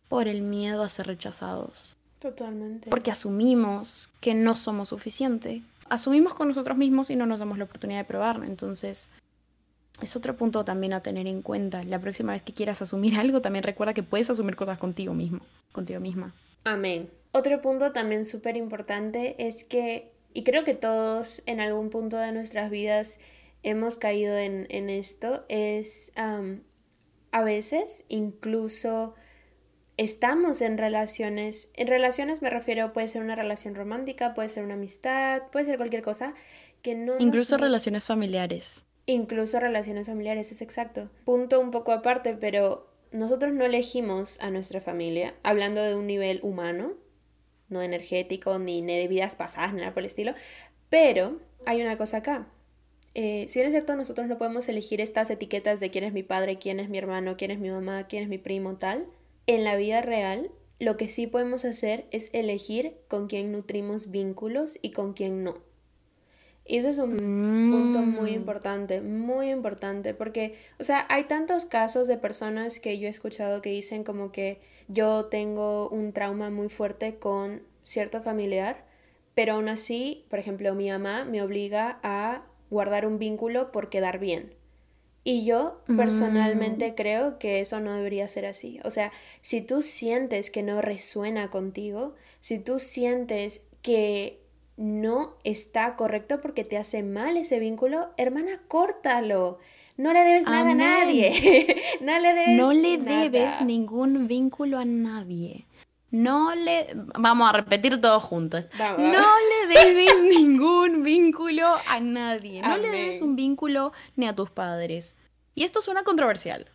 por 0.10 0.28
el 0.28 0.42
miedo 0.42 0.84
a 0.84 0.90
ser 0.90 1.08
rechazados. 1.08 1.96
Totalmente. 2.20 2.90
Porque 2.90 3.12
asumimos 3.12 4.12
que 4.20 4.34
no 4.34 4.56
somos 4.56 4.90
suficiente 4.90 5.62
asumimos 5.90 6.34
con 6.34 6.48
nosotros 6.48 6.78
mismos 6.78 7.10
y 7.10 7.16
no 7.16 7.26
nos 7.26 7.40
damos 7.40 7.58
la 7.58 7.66
oportunidad 7.66 8.00
de 8.00 8.06
probar. 8.06 8.42
Entonces, 8.46 9.10
es 10.02 10.16
otro 10.16 10.36
punto 10.36 10.66
también 10.66 10.94
a 10.94 11.02
tener 11.02 11.28
en 11.28 11.42
cuenta. 11.42 11.84
La 11.84 12.00
próxima 12.00 12.34
vez 12.34 12.42
que 12.42 12.54
quieras 12.54 12.82
asumir 12.82 13.16
algo, 13.20 13.42
también 13.42 13.64
recuerda 13.64 13.94
que 13.94 14.04
puedes 14.04 14.30
asumir 14.30 14.56
cosas 14.56 14.78
contigo 14.78 15.14
mismo, 15.14 15.42
contigo 15.72 16.00
misma. 16.00 16.34
Amén. 16.64 17.10
Otro 17.32 17.62
punto 17.62 17.92
también 17.92 18.26
súper 18.26 18.58
importante 18.58 19.36
es 19.46 19.64
que, 19.64 20.12
y 20.34 20.44
creo 20.44 20.64
que 20.64 20.74
todos 20.74 21.44
en 21.46 21.60
algún 21.60 21.90
punto 21.90 22.18
de 22.18 22.32
nuestras 22.32 22.70
vidas 22.72 23.20
hemos 23.62 23.98
caído 23.98 24.38
en, 24.38 24.90
esto, 24.90 25.44
es 25.50 26.12
a 26.16 27.44
veces 27.44 28.06
incluso 28.08 29.16
estamos 29.98 30.62
en 30.62 30.78
relaciones, 30.78 31.70
en 31.74 31.88
relaciones 31.88 32.42
me 32.42 32.50
refiero, 32.50 32.94
puede 32.94 33.08
ser 33.08 33.22
una 33.22 33.36
relación 33.36 33.76
romántica, 33.76 34.34
puede 34.34 34.50
ser 34.50 34.64
una 34.64 34.74
amistad, 34.76 35.44
puede 35.52 35.66
ser 35.66 35.78
cualquier 35.78 36.02
cosa, 36.02 36.34
que 36.82 36.96
no... 36.96 37.14
Incluso 37.20 37.58
relaciones 37.58 38.04
familiares. 38.04 38.86
Incluso 39.06 39.60
relaciones 39.60 40.08
familiares, 40.08 40.52
es 40.52 40.62
exacto. 40.62 41.10
Punto 41.24 41.60
un 41.60 41.72
poco 41.72 41.92
aparte, 41.92 42.34
pero 42.34 42.92
nosotros 43.12 43.54
no 43.54 43.64
elegimos 43.64 44.40
a 44.42 44.50
nuestra 44.50 44.82
familia, 44.82 45.36
hablando 45.44 45.82
de 45.82 45.96
un 45.96 46.08
nivel 46.08 46.40
humano, 46.44 46.94
no 47.70 47.82
energético, 47.82 48.60
ni 48.60 48.82
de 48.82 49.08
vidas 49.08 49.36
pasadas, 49.36 49.74
nada 49.74 49.94
por 49.94 50.02
el 50.02 50.08
estilo, 50.08 50.34
pero 50.90 51.40
hay 51.66 51.82
una 51.82 51.98
cosa 51.98 52.18
acá. 52.18 52.48
Eh, 53.14 53.46
si 53.48 53.60
bien 53.60 53.68
es 53.68 53.74
cierto, 53.74 53.96
nosotros 53.96 54.28
no 54.28 54.38
podemos 54.38 54.68
elegir 54.68 55.00
estas 55.00 55.30
etiquetas 55.30 55.80
de 55.80 55.90
quién 55.90 56.04
es 56.04 56.12
mi 56.12 56.22
padre, 56.22 56.58
quién 56.60 56.82
es 56.82 56.90
mi 56.90 56.98
hermano, 56.98 57.38
quién 57.38 57.52
es 57.52 57.60
mi 57.60 57.70
mamá, 57.70 58.08
quién 58.08 58.24
es 58.24 58.30
mi 58.30 58.38
primo, 58.38 58.76
tal. 58.76 59.08
En 59.48 59.64
la 59.64 59.76
vida 59.76 60.02
real, 60.02 60.52
lo 60.80 60.98
que 60.98 61.08
sí 61.08 61.28
podemos 61.28 61.66
hacer 61.66 62.08
es 62.12 62.30
elegir 62.34 62.98
con 63.08 63.28
quién 63.28 63.52
nutrimos 63.52 64.12
vínculos 64.12 64.78
y 64.82 64.92
con 64.92 65.14
quién 65.14 65.44
no. 65.44 65.56
Y 66.68 66.78
eso 66.78 66.90
es 66.90 66.98
un 66.98 67.18
punto 67.72 68.00
muy 68.00 68.32
mm. 68.32 68.36
importante, 68.36 69.02
muy 69.02 69.52
importante, 69.52 70.16
porque, 70.16 70.56
o 70.80 70.84
sea, 70.84 71.06
hay 71.10 71.26
tantos 71.26 71.66
casos 71.66 72.08
de 72.08 72.18
personas 72.18 72.80
que 72.80 72.98
yo 72.98 73.06
he 73.06 73.12
escuchado 73.12 73.62
que 73.62 73.70
dicen 73.70 74.04
como 74.04 74.32
que 74.32 74.60
yo 74.88 75.26
tengo 75.26 75.90
un 75.90 76.12
trauma 76.12 76.50
muy 76.50 76.70
fuerte 76.70 77.18
con 77.20 77.62
cierto 77.84 78.20
familiar, 78.22 78.84
pero 79.36 79.54
aún 79.54 79.70
así, 79.70 80.26
por 80.30 80.40
ejemplo, 80.40 80.74
mi 80.74 80.90
mamá 80.90 81.24
me 81.24 81.44
obliga 81.44 82.00
a 82.02 82.46
guardar 82.72 83.06
un 83.06 83.20
vínculo 83.20 83.72
por 83.72 83.90
quedar 83.90 84.18
bien. 84.18 84.56
Y 85.28 85.44
yo 85.44 85.82
personalmente 85.88 86.92
mm. 86.92 86.96
creo 86.96 87.40
que 87.40 87.60
eso 87.60 87.80
no 87.80 87.96
debería 87.96 88.28
ser 88.28 88.46
así. 88.46 88.80
O 88.84 88.92
sea, 88.92 89.12
si 89.42 89.60
tú 89.60 89.82
sientes 89.82 90.52
que 90.52 90.62
no 90.62 90.84
resuena 90.84 91.50
contigo, 91.50 92.14
si 92.40 92.60
tú 92.60 92.78
sientes 92.78 93.64
que 93.82 94.40
no 94.78 95.36
está 95.44 95.96
correcto 95.96 96.42
porque 96.42 96.64
te 96.64 96.78
hace 96.78 97.02
mal 97.02 97.38
ese 97.38 97.58
vínculo, 97.58 98.12
hermana, 98.18 98.62
córtalo. 98.68 99.58
No 99.98 100.14
le 100.14 100.20
debes 100.20 100.46
nada 100.46 100.72
a 100.72 100.76
nadie. 100.76 101.76
no 102.02 102.20
le 102.20 102.34
debes, 102.34 102.58
no 102.58 102.72
le 102.74 102.98
debes 103.00 103.62
ningún 103.62 104.28
vínculo 104.28 104.78
a 104.78 104.86
nadie. 104.86 105.66
No 106.16 106.56
le. 106.56 106.88
Vamos 106.96 107.50
a 107.50 107.52
repetir 107.52 108.00
todos 108.00 108.24
juntos. 108.24 108.66
No 108.80 108.96
le 108.98 109.76
debes 109.76 110.24
ningún 110.30 111.04
vínculo 111.04 111.76
a 111.90 112.00
nadie. 112.00 112.62
No 112.62 112.78
le 112.78 112.90
debes 112.90 113.22
un 113.22 113.36
vínculo 113.36 113.92
ni 114.16 114.26
a 114.26 114.34
tus 114.34 114.50
padres. 114.50 115.18
Y 115.56 115.66
esto 115.66 115.82
suena 115.82 116.04
controversial. 116.04 116.72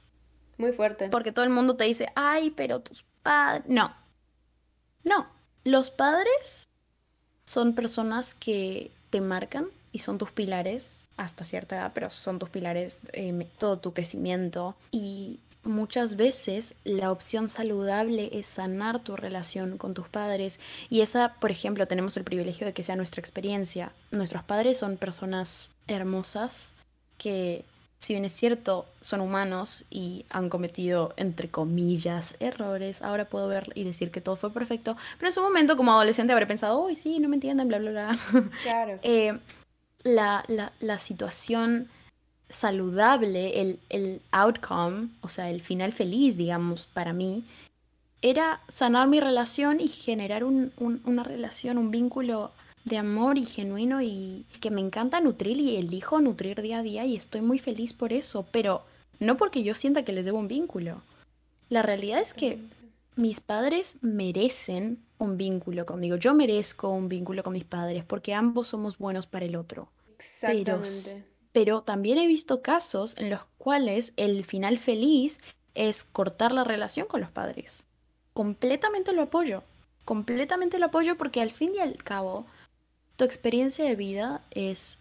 Muy 0.58 0.72
fuerte. 0.72 1.08
Porque 1.08 1.32
todo 1.32 1.46
el 1.46 1.50
mundo 1.50 1.74
te 1.76 1.84
dice, 1.84 2.12
ay, 2.16 2.50
pero 2.50 2.80
tus 2.80 3.06
padres. 3.22 3.64
No. 3.66 3.94
No. 5.04 5.26
Los 5.64 5.90
padres 5.90 6.68
son 7.44 7.74
personas 7.74 8.34
que 8.34 8.90
te 9.08 9.22
marcan 9.22 9.68
y 9.90 10.00
son 10.00 10.18
tus 10.18 10.32
pilares 10.32 11.06
hasta 11.16 11.46
cierta 11.46 11.76
edad, 11.76 11.92
pero 11.94 12.10
son 12.10 12.38
tus 12.38 12.50
pilares, 12.50 13.00
eh, 13.14 13.48
todo 13.56 13.78
tu 13.78 13.94
crecimiento. 13.94 14.76
Y 14.90 15.40
muchas 15.64 16.16
veces 16.16 16.74
la 16.84 17.10
opción 17.10 17.48
saludable 17.48 18.30
es 18.32 18.46
sanar 18.46 19.00
tu 19.00 19.16
relación 19.16 19.78
con 19.78 19.94
tus 19.94 20.08
padres. 20.08 20.60
Y 20.88 21.00
esa, 21.02 21.34
por 21.40 21.50
ejemplo, 21.50 21.86
tenemos 21.86 22.16
el 22.16 22.24
privilegio 22.24 22.66
de 22.66 22.72
que 22.72 22.82
sea 22.82 22.96
nuestra 22.96 23.20
experiencia. 23.20 23.92
Nuestros 24.10 24.42
padres 24.42 24.78
son 24.78 24.96
personas 24.96 25.70
hermosas 25.86 26.74
que 27.18 27.64
si 28.00 28.14
bien 28.14 28.24
es 28.24 28.32
cierto, 28.32 28.86
son 29.02 29.20
humanos 29.20 29.84
y 29.90 30.24
han 30.30 30.48
cometido, 30.48 31.12
entre 31.18 31.50
comillas, 31.50 32.34
errores, 32.40 33.02
ahora 33.02 33.26
puedo 33.26 33.46
ver 33.46 33.70
y 33.74 33.84
decir 33.84 34.10
que 34.10 34.22
todo 34.22 34.36
fue 34.36 34.50
perfecto, 34.50 34.96
pero 35.18 35.28
en 35.28 35.34
su 35.34 35.42
momento 35.42 35.76
como 35.76 35.92
adolescente 35.92 36.32
habré 36.32 36.46
pensado, 36.46 36.82
uy, 36.82 36.96
sí, 36.96 37.20
no 37.20 37.28
me 37.28 37.36
entienden, 37.36 37.68
bla, 37.68 37.78
bla, 37.78 37.90
bla. 37.90 38.18
Claro. 38.62 38.98
Eh, 39.10 39.38
la, 40.02 40.44
la, 40.48 40.72
la, 40.80 40.98
situación 40.98 41.90
saludable, 42.50 43.60
el, 43.60 43.78
el 43.88 44.20
outcome, 44.32 45.08
o 45.22 45.28
sea, 45.28 45.50
el 45.50 45.60
final 45.60 45.92
feliz, 45.92 46.36
digamos, 46.36 46.86
para 46.86 47.12
mí, 47.12 47.44
era 48.22 48.60
sanar 48.68 49.08
mi 49.08 49.20
relación 49.20 49.80
y 49.80 49.88
generar 49.88 50.44
un, 50.44 50.72
un, 50.76 51.00
una 51.04 51.22
relación, 51.22 51.78
un 51.78 51.90
vínculo 51.90 52.52
de 52.84 52.98
amor 52.98 53.38
y 53.38 53.44
genuino 53.44 54.02
y 54.02 54.44
que 54.60 54.70
me 54.70 54.80
encanta 54.80 55.20
nutrir 55.20 55.58
y 55.58 55.76
elijo 55.76 56.20
nutrir 56.20 56.60
día 56.60 56.78
a 56.78 56.82
día 56.82 57.04
y 57.04 57.16
estoy 57.16 57.40
muy 57.40 57.58
feliz 57.58 57.92
por 57.92 58.12
eso, 58.12 58.46
pero 58.50 58.82
no 59.18 59.36
porque 59.36 59.62
yo 59.62 59.74
sienta 59.74 60.04
que 60.04 60.12
les 60.12 60.24
debo 60.24 60.38
un 60.38 60.48
vínculo. 60.48 61.02
La 61.68 61.82
realidad 61.82 62.20
es 62.20 62.34
que 62.34 62.58
mis 63.16 63.40
padres 63.40 63.96
merecen 64.00 64.98
un 65.18 65.36
vínculo 65.36 65.86
conmigo. 65.86 66.16
Yo 66.16 66.34
merezco 66.34 66.88
un 66.88 67.08
vínculo 67.08 67.42
con 67.42 67.52
mis 67.52 67.64
padres 67.64 68.04
porque 68.04 68.34
ambos 68.34 68.68
somos 68.68 68.98
buenos 68.98 69.26
para 69.26 69.44
el 69.44 69.56
otro. 69.56 69.88
Exactamente. 70.16 71.12
Pero, 71.12 71.29
también 71.84 72.18
he 72.18 72.26
visto 72.26 72.62
casos 72.62 73.16
en 73.18 73.30
los 73.30 73.44
cuales 73.58 74.12
el 74.16 74.44
final 74.44 74.78
feliz 74.78 75.40
es 75.74 76.04
cortar 76.04 76.52
la 76.52 76.64
relación 76.64 77.06
con 77.06 77.20
los 77.20 77.30
padres. 77.30 77.82
Completamente 78.32 79.12
lo 79.12 79.22
apoyo. 79.22 79.62
Completamente 80.04 80.78
lo 80.78 80.86
apoyo 80.86 81.16
porque 81.16 81.40
al 81.40 81.50
fin 81.50 81.72
y 81.74 81.80
al 81.80 81.96
cabo 82.02 82.46
tu 83.16 83.24
experiencia 83.24 83.84
de 83.84 83.96
vida 83.96 84.42
es 84.50 84.98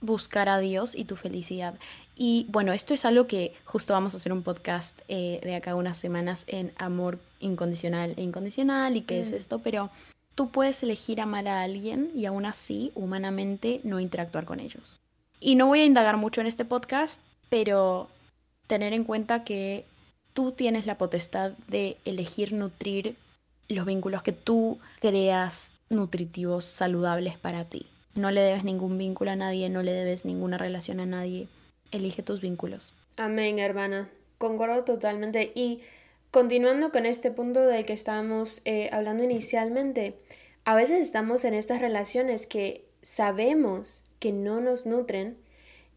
buscar 0.00 0.48
a 0.48 0.58
Dios 0.58 0.94
y 0.94 1.04
tu 1.04 1.16
felicidad. 1.16 1.78
Y 2.14 2.46
bueno, 2.48 2.72
esto 2.72 2.94
es 2.94 3.04
algo 3.04 3.26
que 3.26 3.54
justo 3.64 3.92
vamos 3.92 4.14
a 4.14 4.16
hacer 4.16 4.32
un 4.32 4.42
podcast 4.42 4.98
eh, 5.08 5.40
de 5.42 5.54
acá 5.54 5.74
unas 5.74 5.98
semanas 5.98 6.44
en 6.46 6.72
amor 6.78 7.18
incondicional 7.40 8.14
e 8.16 8.22
incondicional 8.22 8.96
y 8.96 9.02
qué 9.02 9.20
es 9.20 9.32
mm. 9.32 9.34
esto, 9.34 9.58
pero 9.58 9.90
tú 10.34 10.50
puedes 10.50 10.82
elegir 10.82 11.20
amar 11.20 11.46
a 11.48 11.62
alguien 11.62 12.10
y 12.14 12.24
aún 12.26 12.46
así 12.46 12.90
humanamente 12.94 13.80
no 13.84 14.00
interactuar 14.00 14.44
con 14.44 14.60
ellos. 14.60 15.00
Y 15.40 15.54
no 15.54 15.66
voy 15.66 15.80
a 15.80 15.84
indagar 15.84 16.16
mucho 16.16 16.40
en 16.40 16.46
este 16.46 16.64
podcast, 16.64 17.20
pero 17.48 18.08
tener 18.66 18.92
en 18.92 19.04
cuenta 19.04 19.44
que 19.44 19.84
tú 20.32 20.52
tienes 20.52 20.86
la 20.86 20.98
potestad 20.98 21.52
de 21.68 21.96
elegir 22.04 22.52
nutrir 22.52 23.16
los 23.68 23.86
vínculos 23.86 24.22
que 24.22 24.32
tú 24.32 24.78
creas 25.00 25.72
nutritivos, 25.88 26.64
saludables 26.64 27.38
para 27.38 27.64
ti. 27.64 27.86
No 28.14 28.30
le 28.30 28.40
debes 28.40 28.64
ningún 28.64 28.96
vínculo 28.98 29.30
a 29.30 29.36
nadie, 29.36 29.68
no 29.68 29.82
le 29.82 29.92
debes 29.92 30.24
ninguna 30.24 30.58
relación 30.58 31.00
a 31.00 31.06
nadie. 31.06 31.48
Elige 31.90 32.22
tus 32.22 32.40
vínculos. 32.40 32.92
Amén, 33.16 33.58
hermana. 33.58 34.08
Concuerdo 34.38 34.84
totalmente. 34.84 35.52
Y 35.54 35.80
continuando 36.30 36.90
con 36.90 37.06
este 37.06 37.30
punto 37.30 37.60
del 37.60 37.84
que 37.84 37.92
estábamos 37.92 38.62
eh, 38.64 38.88
hablando 38.92 39.22
inicialmente, 39.22 40.14
a 40.64 40.74
veces 40.74 41.00
estamos 41.00 41.44
en 41.44 41.54
estas 41.54 41.80
relaciones 41.80 42.46
que 42.46 42.84
sabemos 43.02 44.05
que 44.18 44.32
no 44.32 44.60
nos 44.60 44.86
nutren 44.86 45.38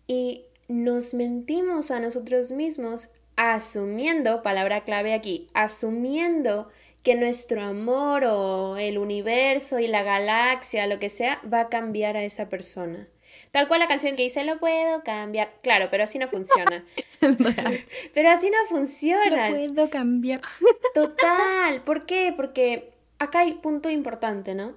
y 0.07 0.45
nos 0.67 1.13
mentimos 1.13 1.91
a 1.91 1.99
nosotros 1.99 2.51
mismos 2.51 3.09
asumiendo, 3.35 4.41
palabra 4.41 4.83
clave 4.83 5.13
aquí, 5.13 5.47
asumiendo 5.53 6.69
que 7.03 7.15
nuestro 7.15 7.61
amor 7.61 8.25
o 8.25 8.77
el 8.77 8.97
universo 8.97 9.79
y 9.79 9.87
la 9.87 10.03
galaxia, 10.03 10.87
lo 10.87 10.99
que 10.99 11.09
sea, 11.09 11.41
va 11.51 11.61
a 11.61 11.69
cambiar 11.69 12.17
a 12.17 12.23
esa 12.23 12.49
persona. 12.49 13.07
Tal 13.51 13.67
cual 13.67 13.79
la 13.79 13.87
canción 13.87 14.15
que 14.15 14.23
dice, 14.23 14.43
lo 14.43 14.59
puedo 14.59 15.03
cambiar. 15.03 15.53
Claro, 15.63 15.87
pero 15.89 16.03
así 16.03 16.19
no 16.19 16.27
funciona. 16.27 16.83
pero 18.13 18.29
así 18.29 18.49
no 18.49 18.57
funciona. 18.67 19.49
Lo 19.49 19.55
puedo 19.55 19.89
cambiar. 19.89 20.41
Total. 20.93 21.81
¿Por 21.81 22.05
qué? 22.05 22.33
Porque 22.35 22.91
acá 23.17 23.39
hay 23.39 23.53
punto 23.53 23.89
importante, 23.89 24.53
¿no? 24.53 24.75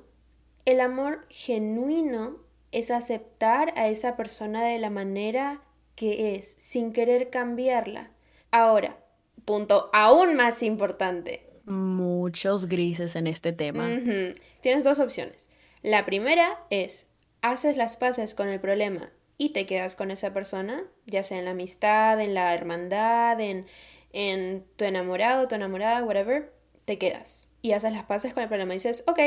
El 0.65 0.81
amor 0.81 1.27
genuino 1.29 2.39
es 2.73 2.91
aceptar 2.91 3.73
a 3.77 3.89
esa 3.89 4.17
persona 4.17 4.65
de 4.65 4.79
la 4.79 4.91
manera 4.91 5.63
que 5.95 6.35
es, 6.35 6.51
sin 6.51 6.93
querer 6.93 7.31
cambiarla. 7.31 8.11
Ahora, 8.51 8.99
punto 9.45 9.91
aún 9.93 10.35
más 10.35 10.63
importante 10.63 11.53
muchos 11.65 12.69
grises 12.69 13.17
en 13.17 13.27
este 13.27 13.53
tema. 13.53 13.89
Tienes 14.61 14.85
dos 14.85 14.99
opciones. 14.99 15.49
La 15.83 16.05
primera 16.05 16.59
es, 16.71 17.09
haces 17.41 17.77
las 17.77 17.97
paces 17.97 18.35
con 18.35 18.49
el 18.49 18.61
problema 18.61 19.11
y 19.39 19.51
te 19.51 19.67
quedas 19.67 19.97
con 19.97 20.11
esa 20.11 20.33
persona, 20.33 20.85
ya 21.07 21.25
sea 21.25 21.39
en 21.39 21.47
la 21.47 21.53
amistad, 21.53 22.21
en 22.21 22.35
la 22.35 22.55
hermandad, 22.55 23.41
en, 23.41 23.67
en 24.13 24.65
tu 24.77 24.85
enamorado, 24.85 25.49
tu 25.49 25.55
enamorada, 25.55 26.05
whatever, 26.05 26.53
te 26.85 26.99
quedas 26.99 27.49
y 27.63 27.73
haces 27.73 27.93
las 27.93 28.05
paces 28.05 28.33
con 28.35 28.43
el 28.43 28.49
problema. 28.49 28.75
Y 28.75 28.77
dices, 28.77 29.05
ok, 29.07 29.19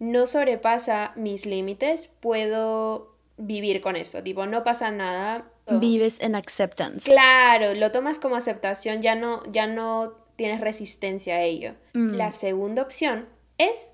no 0.00 0.26
sobrepasa 0.26 1.12
mis 1.14 1.46
límites, 1.46 2.10
puedo 2.18 3.14
vivir 3.36 3.80
con 3.80 3.94
eso, 3.94 4.22
tipo, 4.22 4.46
no 4.46 4.64
pasa 4.64 4.90
nada. 4.90 5.46
Vives 5.68 6.20
en 6.20 6.34
acceptance. 6.34 7.08
Claro, 7.08 7.74
lo 7.74 7.92
tomas 7.92 8.18
como 8.18 8.34
aceptación, 8.34 9.02
ya 9.02 9.14
no, 9.14 9.44
ya 9.44 9.68
no 9.68 10.14
tienes 10.34 10.60
resistencia 10.60 11.36
a 11.36 11.42
ello. 11.42 11.74
Mm. 11.92 12.14
La 12.14 12.32
segunda 12.32 12.82
opción 12.82 13.28
es 13.58 13.92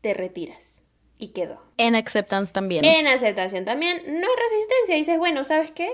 te 0.00 0.14
retiras 0.14 0.82
y 1.18 1.28
quedó. 1.28 1.60
En 1.76 1.94
acceptance 1.94 2.52
también. 2.52 2.84
En 2.84 3.06
aceptación 3.06 3.64
también 3.64 4.02
no 4.06 4.26
hay 4.26 4.36
resistencia. 4.50 4.94
Dices, 4.94 5.18
bueno, 5.18 5.44
¿sabes 5.44 5.72
qué? 5.72 5.92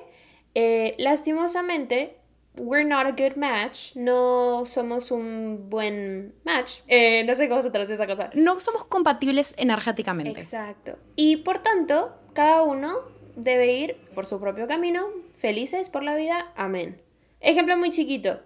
Eh, 0.54 0.94
lastimosamente, 0.98 2.16
we're 2.60 2.86
not 2.86 3.06
a 3.06 3.12
good 3.12 3.36
match, 3.36 3.96
no 3.96 4.64
somos 4.66 5.10
un 5.10 5.68
buen 5.70 6.34
match. 6.44 6.80
Eh, 6.86 7.24
no 7.24 7.34
sé 7.34 7.48
cómo 7.48 7.62
se 7.62 7.70
traduce 7.70 7.94
esa 7.94 8.06
cosa. 8.06 8.30
No 8.34 8.60
somos 8.60 8.84
compatibles 8.84 9.54
energéticamente. 9.56 10.38
Exacto. 10.38 10.98
Y 11.16 11.38
por 11.38 11.58
tanto, 11.58 12.14
cada 12.34 12.62
uno 12.62 13.00
debe 13.34 13.72
ir 13.72 13.96
por 14.14 14.26
su 14.26 14.38
propio 14.40 14.66
camino, 14.66 15.08
felices 15.32 15.88
por 15.88 16.02
la 16.02 16.14
vida, 16.14 16.52
amén. 16.56 17.00
Ejemplo 17.40 17.76
muy 17.76 17.90
chiquito. 17.90 18.40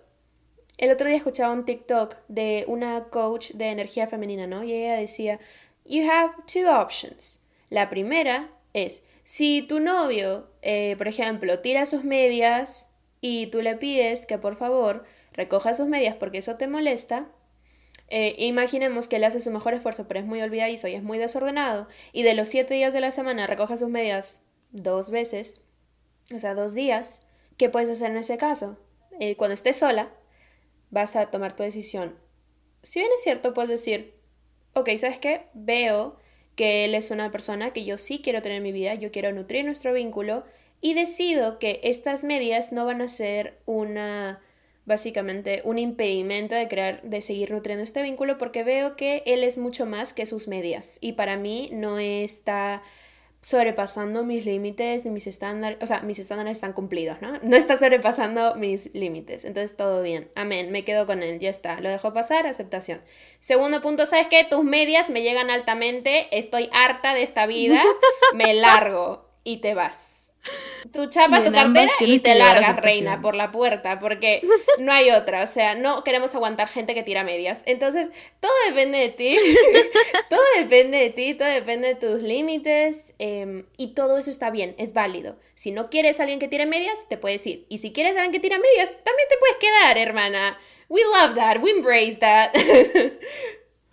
El 0.76 0.90
otro 0.90 1.06
día 1.06 1.16
escuchaba 1.16 1.52
un 1.52 1.64
TikTok 1.64 2.16
de 2.28 2.64
una 2.68 3.04
coach 3.04 3.52
de 3.52 3.66
energía 3.66 4.06
femenina, 4.06 4.46
¿no? 4.46 4.64
Y 4.64 4.72
ella 4.72 4.96
decía, 4.96 5.38
you 5.84 6.08
have 6.08 6.34
two 6.52 6.68
options. 6.68 7.40
La 7.70 7.90
primera 7.90 8.50
es, 8.72 9.04
si 9.24 9.62
tu 9.62 9.80
novio, 9.80 10.50
eh, 10.62 10.94
por 10.98 11.08
ejemplo, 11.08 11.58
tira 11.58 11.86
sus 11.86 12.04
medias 12.04 12.88
y 13.26 13.46
tú 13.46 13.62
le 13.62 13.74
pides 13.74 14.26
que 14.26 14.36
por 14.36 14.54
favor 14.54 15.02
recoja 15.32 15.72
sus 15.72 15.86
medias 15.86 16.14
porque 16.14 16.36
eso 16.36 16.56
te 16.56 16.68
molesta, 16.68 17.32
eh, 18.08 18.34
imaginemos 18.36 19.08
que 19.08 19.16
él 19.16 19.24
hace 19.24 19.40
su 19.40 19.50
mejor 19.50 19.72
esfuerzo, 19.72 20.06
pero 20.06 20.20
es 20.20 20.26
muy 20.26 20.42
olvidadizo 20.42 20.88
y 20.88 20.94
es 20.94 21.02
muy 21.02 21.16
desordenado, 21.16 21.88
y 22.12 22.22
de 22.22 22.34
los 22.34 22.48
siete 22.48 22.74
días 22.74 22.92
de 22.92 23.00
la 23.00 23.12
semana 23.12 23.46
recoja 23.46 23.78
sus 23.78 23.88
medias 23.88 24.42
dos 24.72 25.10
veces, 25.10 25.62
o 26.34 26.38
sea, 26.38 26.54
dos 26.54 26.74
días, 26.74 27.22
¿qué 27.56 27.70
puedes 27.70 27.88
hacer 27.88 28.10
en 28.10 28.18
ese 28.18 28.36
caso? 28.36 28.76
Eh, 29.18 29.36
cuando 29.36 29.54
estés 29.54 29.78
sola, 29.78 30.12
vas 30.90 31.16
a 31.16 31.30
tomar 31.30 31.56
tu 31.56 31.62
decisión. 31.62 32.18
Si 32.82 32.98
bien 32.98 33.10
es 33.14 33.22
cierto, 33.22 33.54
puedes 33.54 33.70
decir, 33.70 34.16
ok, 34.74 34.90
¿sabes 34.98 35.18
qué? 35.18 35.46
Veo 35.54 36.18
que 36.56 36.84
él 36.84 36.94
es 36.94 37.10
una 37.10 37.30
persona 37.30 37.72
que 37.72 37.86
yo 37.86 37.96
sí 37.96 38.20
quiero 38.22 38.42
tener 38.42 38.58
en 38.58 38.64
mi 38.64 38.72
vida, 38.72 38.96
yo 38.96 39.10
quiero 39.10 39.32
nutrir 39.32 39.64
nuestro 39.64 39.94
vínculo 39.94 40.44
y 40.84 40.92
decido 40.92 41.58
que 41.58 41.80
estas 41.82 42.24
medias 42.24 42.70
no 42.70 42.84
van 42.84 43.00
a 43.00 43.08
ser 43.08 43.58
una 43.64 44.42
básicamente 44.84 45.62
un 45.64 45.78
impedimento 45.78 46.54
de 46.54 46.68
crear 46.68 47.00
de 47.00 47.22
seguir 47.22 47.52
nutriendo 47.52 47.82
este 47.82 48.02
vínculo 48.02 48.36
porque 48.36 48.64
veo 48.64 48.94
que 48.94 49.22
él 49.24 49.44
es 49.44 49.56
mucho 49.56 49.86
más 49.86 50.12
que 50.12 50.26
sus 50.26 50.46
medias 50.46 50.98
y 51.00 51.12
para 51.12 51.38
mí 51.38 51.70
no 51.72 51.98
está 51.98 52.82
sobrepasando 53.40 54.24
mis 54.24 54.44
límites 54.44 55.06
ni 55.06 55.10
mis 55.10 55.26
estándares, 55.26 55.78
o 55.80 55.86
sea, 55.86 56.00
mis 56.00 56.18
estándares 56.18 56.52
están 56.52 56.74
cumplidos, 56.74 57.22
¿no? 57.22 57.32
No 57.40 57.56
está 57.56 57.76
sobrepasando 57.76 58.54
mis 58.56 58.94
límites, 58.94 59.46
entonces 59.46 59.78
todo 59.78 60.02
bien, 60.02 60.30
amén, 60.34 60.70
me 60.70 60.84
quedo 60.84 61.06
con 61.06 61.22
él, 61.22 61.38
ya 61.40 61.48
está, 61.48 61.80
lo 61.80 61.88
dejo 61.88 62.12
pasar, 62.12 62.46
aceptación. 62.46 63.00
Segundo 63.38 63.80
punto, 63.80 64.04
¿sabes 64.04 64.26
qué? 64.28 64.44
Tus 64.44 64.64
medias 64.64 65.08
me 65.08 65.22
llegan 65.22 65.48
altamente, 65.48 66.28
estoy 66.38 66.68
harta 66.72 67.14
de 67.14 67.22
esta 67.22 67.46
vida, 67.46 67.82
me 68.34 68.52
largo. 68.52 69.30
Y 69.46 69.58
te 69.58 69.74
vas. 69.74 70.23
Tu 70.92 71.06
chapa, 71.08 71.42
tu 71.42 71.50
cartera 71.50 71.90
y 72.00 72.18
te 72.18 72.34
largas, 72.34 72.76
reina, 72.76 73.20
por 73.20 73.34
la 73.34 73.50
puerta, 73.50 73.98
porque 73.98 74.42
no 74.78 74.92
hay 74.92 75.10
otra. 75.10 75.42
O 75.42 75.46
sea, 75.46 75.74
no 75.74 76.04
queremos 76.04 76.34
aguantar 76.34 76.68
gente 76.68 76.94
que 76.94 77.02
tira 77.02 77.24
medias. 77.24 77.62
Entonces, 77.66 78.10
todo 78.40 78.52
depende 78.68 78.98
de 78.98 79.08
ti. 79.08 79.38
todo 80.30 80.42
depende 80.58 80.98
de 80.98 81.10
ti, 81.10 81.34
todo 81.34 81.48
depende 81.48 81.88
de 81.88 81.94
tus 81.94 82.22
límites. 82.22 83.14
Em, 83.18 83.64
y 83.76 83.94
todo 83.94 84.18
eso 84.18 84.30
está 84.30 84.50
bien, 84.50 84.74
es 84.78 84.92
válido. 84.92 85.36
Si 85.54 85.70
no 85.70 85.88
quieres 85.88 86.20
a 86.20 86.24
alguien 86.24 86.38
que 86.38 86.48
tire 86.48 86.66
medias, 86.66 87.08
te 87.08 87.16
puedes 87.16 87.46
ir. 87.46 87.66
Y 87.68 87.78
si 87.78 87.92
quieres 87.92 88.16
a 88.16 88.20
alguien 88.20 88.32
que 88.32 88.40
tira 88.40 88.58
medias, 88.58 88.90
también 89.04 89.28
te 89.28 89.36
puedes 89.38 89.56
quedar, 89.56 89.98
hermana. 89.98 90.58
We 90.88 91.00
love 91.02 91.34
that, 91.34 91.62
we 91.62 91.70
embrace 91.70 92.18
that. 92.18 92.52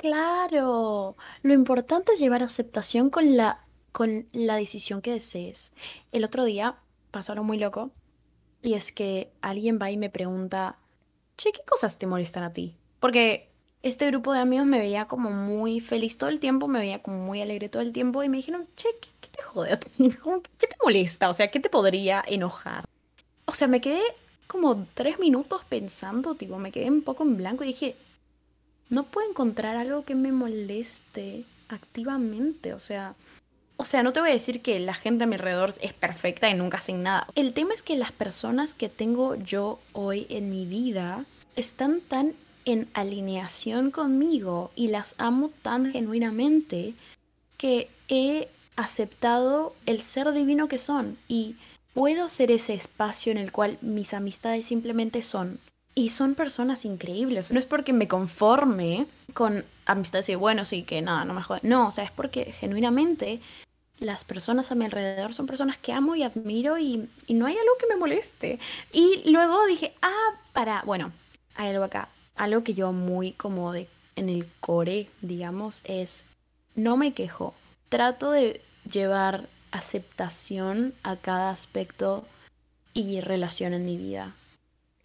Claro, 0.02 1.16
lo 1.44 1.54
importante 1.54 2.14
es 2.14 2.20
llevar 2.20 2.42
aceptación 2.42 3.12
con 3.12 3.38
la 3.38 3.68
con 3.92 4.28
la 4.32 4.56
decisión 4.56 5.02
que 5.02 5.12
desees. 5.12 5.72
El 6.12 6.24
otro 6.24 6.46
día 6.46 6.78
pasó 7.12 7.34
algo 7.34 7.44
muy 7.44 7.58
loco 7.58 7.92
y 8.62 8.74
es 8.74 8.92
que 8.92 9.32
alguien 9.42 9.80
va 9.82 9.92
y 9.92 9.98
me 9.98 10.10
pregunta, 10.10 10.78
che, 11.38 11.52
¿qué 11.52 11.62
cosas 11.66 11.98
te 11.98 12.08
molestan 12.08 12.44
a 12.44 12.54
ti? 12.54 12.76
Porque 13.00 13.50
este 13.84 14.08
grupo 14.08 14.34
de 14.34 14.40
amigos 14.40 14.68
me 14.68 14.80
veía 14.80 15.08
como 15.08 15.32
muy 15.32 15.80
feliz 15.80 16.18
todo 16.18 16.30
el 16.30 16.40
tiempo, 16.40 16.68
me 16.68 16.80
veía 16.80 17.02
como 17.02 17.18
muy 17.18 17.42
alegre 17.42 17.70
todo 17.70 17.82
el 17.82 17.92
tiempo 17.92 18.22
y 18.24 18.30
me 18.30 18.38
dijeron, 18.38 18.68
che, 18.78 18.90
¿qué, 19.20 19.28
te 19.30 19.42
jode? 19.42 19.80
¿Qué 19.98 20.68
te 20.68 20.76
molesta? 20.84 21.30
O 21.30 21.34
sea, 21.34 21.50
¿qué 21.50 21.60
te 21.60 21.70
podría 21.70 22.24
enojar? 22.28 22.86
O 23.46 23.54
sea, 23.54 23.68
me 23.68 23.82
quedé 23.82 24.02
como 24.48 24.86
tres 24.94 25.18
minutos 25.18 25.64
pensando, 25.68 26.36
tipo, 26.36 26.58
me 26.58 26.72
quedé 26.72 26.90
un 26.90 27.02
poco 27.02 27.24
en 27.24 27.38
blanco 27.38 27.64
y 27.64 27.68
dije, 27.68 27.96
no 28.90 29.06
puedo 29.06 29.30
encontrar 29.30 29.78
algo 29.78 30.04
que 30.04 30.14
me 30.14 30.32
moleste 30.32 31.46
activamente, 31.70 32.74
o 32.74 32.80
sea, 32.80 33.16
o 33.82 33.84
sea, 33.84 34.04
no 34.04 34.14
te 34.14 34.20
voy 34.20 34.30
a 34.30 34.34
decir 34.34 34.62
que 34.62 34.80
la 34.80 34.94
gente 34.94 35.24
a 35.24 35.28
mi 35.28 35.34
alrededor 35.34 35.74
es 35.82 35.92
perfecta 35.92 36.48
y 36.48 36.54
nunca 36.54 36.78
hacen 36.78 37.02
nada. 37.02 37.26
El 37.34 37.52
tema 37.52 37.74
es 37.74 37.82
que 37.82 37.96
las 37.96 38.12
personas 38.12 38.76
que 38.76 38.90
tengo 38.90 39.34
yo 39.34 39.80
hoy 39.92 40.28
en 40.30 40.52
mi 40.52 40.68
vida 40.68 41.26
están 41.56 42.00
tan 42.02 42.36
en 42.66 42.88
alineación 42.94 43.90
conmigo 43.90 44.70
y 44.76 44.90
las 44.90 45.16
amo 45.18 45.50
tan 45.64 45.92
genuinamente 45.92 46.94
que 47.58 47.90
he 48.08 48.50
aceptado 48.76 49.74
el 49.88 50.00
ser 50.00 50.32
divino 50.32 50.68
que 50.68 50.78
son 50.78 51.18
y 51.28 51.56
puedo 51.96 52.30
ser 52.30 52.52
ese 52.52 52.76
espacio 52.76 53.32
en 53.32 53.40
el 53.40 53.52
cual 53.52 53.80
mis 53.82 54.14
amistades 54.14 54.68
simplemente 54.68 55.24
son. 55.24 55.60
Y 55.96 56.12
son 56.12 56.36
personas 56.36 56.86
increíbles. 56.86 57.52
No 57.52 57.60
es 57.60 57.66
porque 57.66 57.94
me 57.94 58.08
conforme 58.08 59.08
con 59.34 59.66
amistades 59.88 60.30
y 60.30 60.36
bueno, 60.36 60.66
sí, 60.66 60.84
que 60.84 61.02
nada, 61.02 61.26
no 61.26 61.34
me 61.34 61.42
jodan. 61.42 61.62
No, 61.64 61.88
o 61.88 61.92
sea, 61.92 62.04
es 62.04 62.12
porque 62.12 62.54
genuinamente 62.54 63.42
las 64.02 64.26
personas 64.26 64.72
a 64.72 64.76
mi 64.76 64.86
alrededor 64.86 65.34
son 65.34 65.46
personas 65.46 65.78
que 65.78 65.94
amo 65.94 66.16
y 66.16 66.24
admiro 66.24 66.78
y, 66.80 67.08
no 67.30 67.46
hay 67.46 67.56
algo 67.56 67.78
que 67.80 67.88
me 67.88 67.96
moleste. 67.96 68.60
Y 68.92 69.30
luego 69.30 69.66
dije, 69.68 69.94
ah, 70.02 70.32
para, 70.54 70.82
bueno, 70.86 71.14
hay 71.56 71.70
algo 71.70 71.84
acá. 71.84 72.10
Algo 72.36 72.64
que 72.64 72.74
yo 72.74 72.92
muy 72.92 73.32
como 73.34 73.72
de 73.72 73.88
en 74.16 74.28
el 74.28 74.48
core, 74.60 75.08
digamos, 75.22 75.82
es 75.86 76.24
no 76.76 76.98
me 76.98 77.14
quejo. 77.14 77.54
Trato 77.90 78.32
de 78.32 78.62
llevar 78.92 79.48
aceptación 79.72 80.94
a 81.04 81.16
cada 81.16 81.52
aspecto 81.52 82.26
y 82.94 83.22
relación 83.22 83.74
en 83.74 83.86
mi 83.86 83.98
vida. 83.98 84.34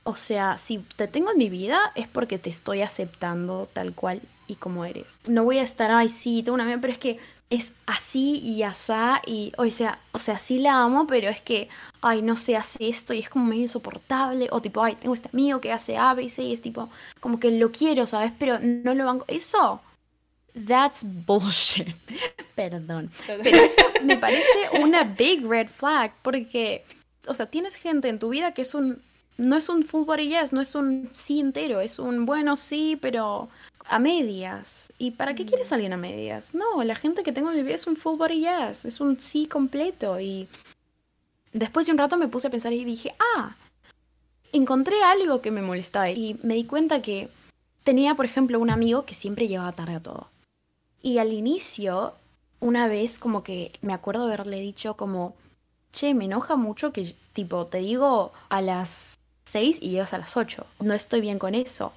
O 0.04 0.16
sea, 0.16 0.56
si 0.56 0.78
te 0.96 1.06
tengo 1.06 1.32
en 1.32 1.38
mi 1.38 1.50
vida 1.50 1.92
es 1.96 2.08
porque 2.08 2.38
te 2.38 2.48
estoy 2.48 2.80
aceptando 2.80 3.68
tal 3.72 3.92
cual 3.92 4.22
y 4.46 4.54
como 4.54 4.84
eres. 4.86 5.20
No 5.26 5.44
voy 5.44 5.58
a 5.58 5.62
estar, 5.62 5.90
ay, 5.90 6.08
sí, 6.08 6.42
tengo 6.42 6.54
una 6.54 6.64
amiga, 6.64 6.80
pero 6.80 6.92
es 6.92 6.98
que 6.98 7.18
es 7.48 7.72
así 7.86 8.40
y 8.40 8.62
asá 8.62 9.22
y, 9.24 9.52
o 9.56 9.70
sea, 9.70 10.00
o 10.12 10.18
sea, 10.18 10.38
sí 10.38 10.58
la 10.58 10.82
amo, 10.82 11.06
pero 11.06 11.28
es 11.28 11.40
que, 11.40 11.68
ay, 12.00 12.22
no 12.22 12.36
sé, 12.36 12.56
hace 12.56 12.88
esto 12.88 13.14
y 13.14 13.20
es 13.20 13.28
como 13.28 13.46
medio 13.46 13.62
insoportable, 13.62 14.48
o 14.50 14.60
tipo, 14.60 14.82
ay, 14.82 14.96
tengo 14.96 15.14
este 15.14 15.30
amigo 15.32 15.60
que 15.60 15.72
hace 15.72 15.96
A, 15.96 16.14
B 16.14 16.24
y 16.24 16.28
C 16.28 16.42
y 16.42 16.52
es 16.52 16.60
tipo, 16.60 16.90
como 17.20 17.38
que 17.38 17.52
lo 17.52 17.70
quiero, 17.70 18.06
¿sabes? 18.06 18.32
Pero 18.38 18.58
no 18.60 18.94
lo 18.94 19.04
banco. 19.04 19.24
Eso, 19.28 19.80
that's 20.66 21.04
bullshit. 21.04 21.94
Perdón. 22.56 23.10
Pero 23.26 23.42
eso 23.42 23.76
me 24.02 24.16
parece 24.16 24.80
una 24.80 25.04
big 25.04 25.46
red 25.46 25.68
flag, 25.68 26.12
porque, 26.22 26.84
o 27.28 27.34
sea, 27.34 27.46
tienes 27.46 27.76
gente 27.76 28.08
en 28.08 28.18
tu 28.18 28.30
vida 28.30 28.54
que 28.54 28.62
es 28.62 28.74
un, 28.74 29.00
no 29.38 29.56
es 29.56 29.68
un 29.68 29.84
full 29.84 30.04
body 30.04 30.30
yes, 30.30 30.52
no 30.52 30.60
es 30.60 30.74
un 30.74 31.10
sí 31.12 31.38
entero, 31.38 31.80
es 31.80 32.00
un 32.00 32.26
bueno 32.26 32.56
sí, 32.56 32.98
pero 33.00 33.48
a 33.88 33.98
medias. 33.98 34.92
¿Y 34.98 35.12
para 35.12 35.34
qué 35.34 35.46
quieres 35.46 35.72
alguien 35.72 35.92
a 35.92 35.96
medias? 35.96 36.54
No, 36.54 36.82
la 36.82 36.94
gente 36.94 37.22
que 37.22 37.32
tengo 37.32 37.50
en 37.50 37.56
mi 37.56 37.62
vida 37.62 37.74
es 37.74 37.86
un 37.86 37.96
full 37.96 38.18
body 38.18 38.40
yes, 38.40 38.84
es 38.84 39.00
un 39.00 39.18
sí 39.20 39.46
completo. 39.46 40.20
Y 40.20 40.48
después 41.52 41.86
de 41.86 41.92
un 41.92 41.98
rato 41.98 42.16
me 42.16 42.28
puse 42.28 42.48
a 42.48 42.50
pensar 42.50 42.72
y 42.72 42.84
dije, 42.84 43.14
ah, 43.36 43.56
encontré 44.52 45.02
algo 45.02 45.40
que 45.40 45.50
me 45.50 45.62
molestaba. 45.62 46.10
Y 46.10 46.38
me 46.42 46.54
di 46.54 46.64
cuenta 46.64 47.02
que 47.02 47.28
tenía, 47.84 48.14
por 48.14 48.24
ejemplo, 48.24 48.58
un 48.58 48.70
amigo 48.70 49.04
que 49.04 49.14
siempre 49.14 49.48
llevaba 49.48 49.72
tarde 49.72 49.94
a 49.94 50.02
todo. 50.02 50.28
Y 51.02 51.18
al 51.18 51.32
inicio, 51.32 52.14
una 52.60 52.88
vez 52.88 53.18
como 53.18 53.42
que 53.42 53.72
me 53.82 53.92
acuerdo 53.92 54.24
haberle 54.24 54.60
dicho 54.60 54.94
como, 54.94 55.34
che, 55.92 56.14
me 56.14 56.24
enoja 56.24 56.56
mucho 56.56 56.92
que 56.92 57.14
tipo, 57.32 57.66
te 57.66 57.78
digo 57.78 58.32
a 58.48 58.60
las 58.60 59.18
6 59.44 59.78
y 59.80 59.90
llegas 59.90 60.12
a 60.12 60.18
las 60.18 60.36
8. 60.36 60.66
No 60.80 60.94
estoy 60.94 61.20
bien 61.20 61.38
con 61.38 61.54
eso. 61.54 61.92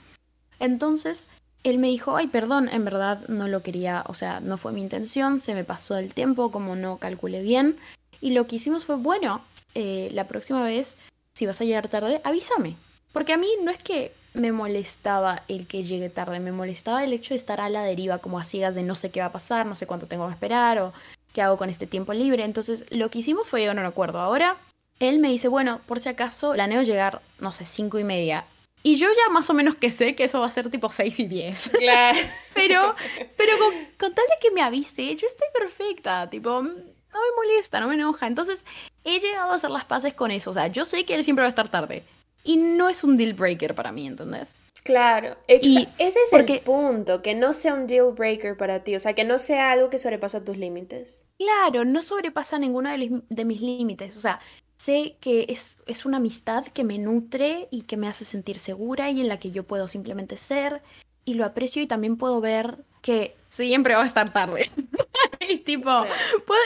Entonces 0.60 1.28
él 1.64 1.78
me 1.78 1.88
dijo, 1.88 2.16
ay, 2.16 2.28
perdón, 2.28 2.70
en 2.70 2.86
verdad 2.86 3.28
no 3.28 3.48
lo 3.48 3.62
quería, 3.62 4.04
o 4.08 4.14
sea, 4.14 4.40
no 4.40 4.58
fue 4.58 4.72
mi 4.72 4.82
intención, 4.82 5.42
se 5.42 5.54
me 5.54 5.64
pasó 5.64 5.98
el 5.98 6.14
tiempo, 6.14 6.52
como 6.52 6.76
no 6.76 6.98
calculé 6.98 7.42
bien. 7.42 7.78
Y 8.22 8.32
lo 8.32 8.48
que 8.48 8.58
hicimos 8.58 8.86
fue, 8.86 8.96
bueno, 8.96 9.42
eh, 9.76 10.10
la 10.14 10.28
próxima 10.28 10.64
vez, 10.64 10.98
si 11.34 11.46
vas 11.46 11.60
a 11.62 11.66
llegar 11.66 11.88
tarde, 11.88 12.22
avísame. 12.24 12.76
Porque 13.12 13.34
a 13.34 13.38
mí 13.38 13.48
no 13.64 13.72
es 13.72 13.78
que 13.78 14.14
me 14.34 14.52
molestaba 14.52 15.44
el 15.48 15.68
que 15.68 15.84
llegue 15.84 16.10
tarde, 16.10 16.40
me 16.40 16.52
molestaba 16.52 17.04
el 17.04 17.14
hecho 17.14 17.34
de 17.34 17.40
estar 17.40 17.60
a 17.60 17.70
la 17.70 17.84
deriva, 17.84 18.20
como 18.20 18.40
a 18.40 18.44
ciegas 18.44 18.76
de 18.76 18.84
no 18.84 18.96
sé 18.96 19.10
qué 19.10 19.20
va 19.20 19.28
a 19.28 19.32
pasar, 19.32 19.66
no 19.66 19.76
sé 19.76 19.88
cuánto 19.88 20.08
tengo 20.08 20.28
que 20.28 20.34
esperar 20.34 20.80
o 20.80 20.94
qué 21.34 21.42
hago 21.42 21.58
con 21.58 21.70
este 21.70 21.88
tiempo 21.88 22.14
libre. 22.14 22.44
Entonces, 22.44 22.86
lo 22.90 23.10
que 23.10 23.20
hicimos 23.20 23.48
fue, 23.48 23.64
yo 23.64 23.74
no 23.74 23.82
recuerdo 23.82 24.20
ahora, 24.20 24.58
él 25.00 25.20
me 25.20 25.30
dice, 25.30 25.48
bueno, 25.48 25.82
por 25.88 26.00
si 26.00 26.10
acaso, 26.10 26.54
planeo 26.54 26.84
llegar, 26.84 27.22
no 27.40 27.52
sé, 27.52 27.66
cinco 27.66 28.00
y 28.00 28.04
media. 28.04 28.46
Y 28.82 28.96
yo 28.96 29.08
ya 29.10 29.32
más 29.32 29.50
o 29.50 29.54
menos 29.54 29.76
que 29.76 29.92
sé 29.92 30.16
que 30.16 30.24
eso 30.24 30.40
va 30.40 30.48
a 30.48 30.52
ser 30.52 30.70
tipo 30.70 30.90
6 30.90 31.20
y 31.20 31.28
10. 31.28 31.72
Claro. 31.80 32.18
pero 32.54 32.96
pero 33.38 33.58
con, 33.58 34.14
tal 34.14 34.26
de 34.26 34.40
que 34.42 34.52
me 34.52 34.62
avise, 34.62 35.16
yo 35.16 35.28
estoy 35.28 35.48
perfecta. 35.54 36.30
Tipo, 36.30 36.62
no 36.62 36.72
me 36.72 37.36
molesta, 37.36 37.80
no 37.80 37.88
me 37.88 37.96
enoja. 37.96 38.28
Entonces, 38.28 38.66
he 39.04 39.20
llegado 39.20 39.52
a 39.52 39.56
hacer 39.56 39.72
las 39.72 39.86
paces 39.86 40.14
con 40.14 40.32
eso. 40.32 40.52
O 40.52 40.54
sea, 40.54 40.68
yo 40.68 40.86
sé 40.86 41.06
que 41.06 41.16
él 41.16 41.24
siempre 41.24 41.44
va 41.44 41.48
a 41.48 41.50
estar 41.50 41.70
tarde. 41.70 42.04
y 42.44 42.56
no 42.58 42.88
es 42.88 43.04
un 43.04 43.18
deal 43.18 43.34
breaker 43.34 43.76
para 43.76 43.92
mí, 43.92 44.08
¿entendés? 44.08 44.62
Claro, 44.84 45.38
y 45.48 45.88
ese 45.98 46.20
es 46.32 46.34
el 46.34 46.62
punto, 46.62 47.22
que 47.22 47.36
no 47.36 47.54
sea 47.54 47.74
un 47.74 47.86
deal 47.86 48.14
breaker 48.14 48.58
para 48.58 48.84
ti, 48.84 48.96
o 48.96 49.00
sea, 49.00 49.14
que 49.14 49.24
no 49.24 49.38
sea 49.38 49.72
algo 49.72 49.90
que 49.90 50.00
sobrepasa 50.00 50.44
tus 50.44 50.58
límites. 50.58 51.26
Claro, 51.38 51.86
no 51.86 52.02
sobrepasa 52.02 52.58
ninguno 52.58 52.90
de, 52.90 53.22
de 53.30 53.46
mis 53.46 53.62
límites, 53.62 54.18
o 54.18 54.22
sea, 54.22 54.40
sé 54.80 55.18
que 55.20 55.46
es, 55.50 55.78
es 55.86 56.06
una 56.06 56.18
amistad 56.18 56.66
que 56.66 56.84
me 56.84 56.98
nutre 56.98 57.68
y 57.70 57.82
que 57.84 57.98
me 57.98 58.08
hace 58.08 58.26
sentir 58.26 58.58
segura 58.58 59.10
y 59.12 59.22
en 59.22 59.28
la 59.28 59.38
que 59.38 59.52
yo 59.52 59.64
puedo 59.64 59.88
simplemente 59.88 60.38
ser 60.38 60.82
y 61.26 61.34
lo 61.36 61.46
aprecio 61.46 61.82
y 61.82 61.88
también 61.88 62.18
puedo 62.18 62.42
ver 62.42 62.78
que 63.02 63.36
siempre 63.50 63.96
va 63.96 64.04
a 64.04 64.08
estar 64.08 64.32
tarde. 64.32 64.72
y 65.50 65.58
tipo, 65.60 65.90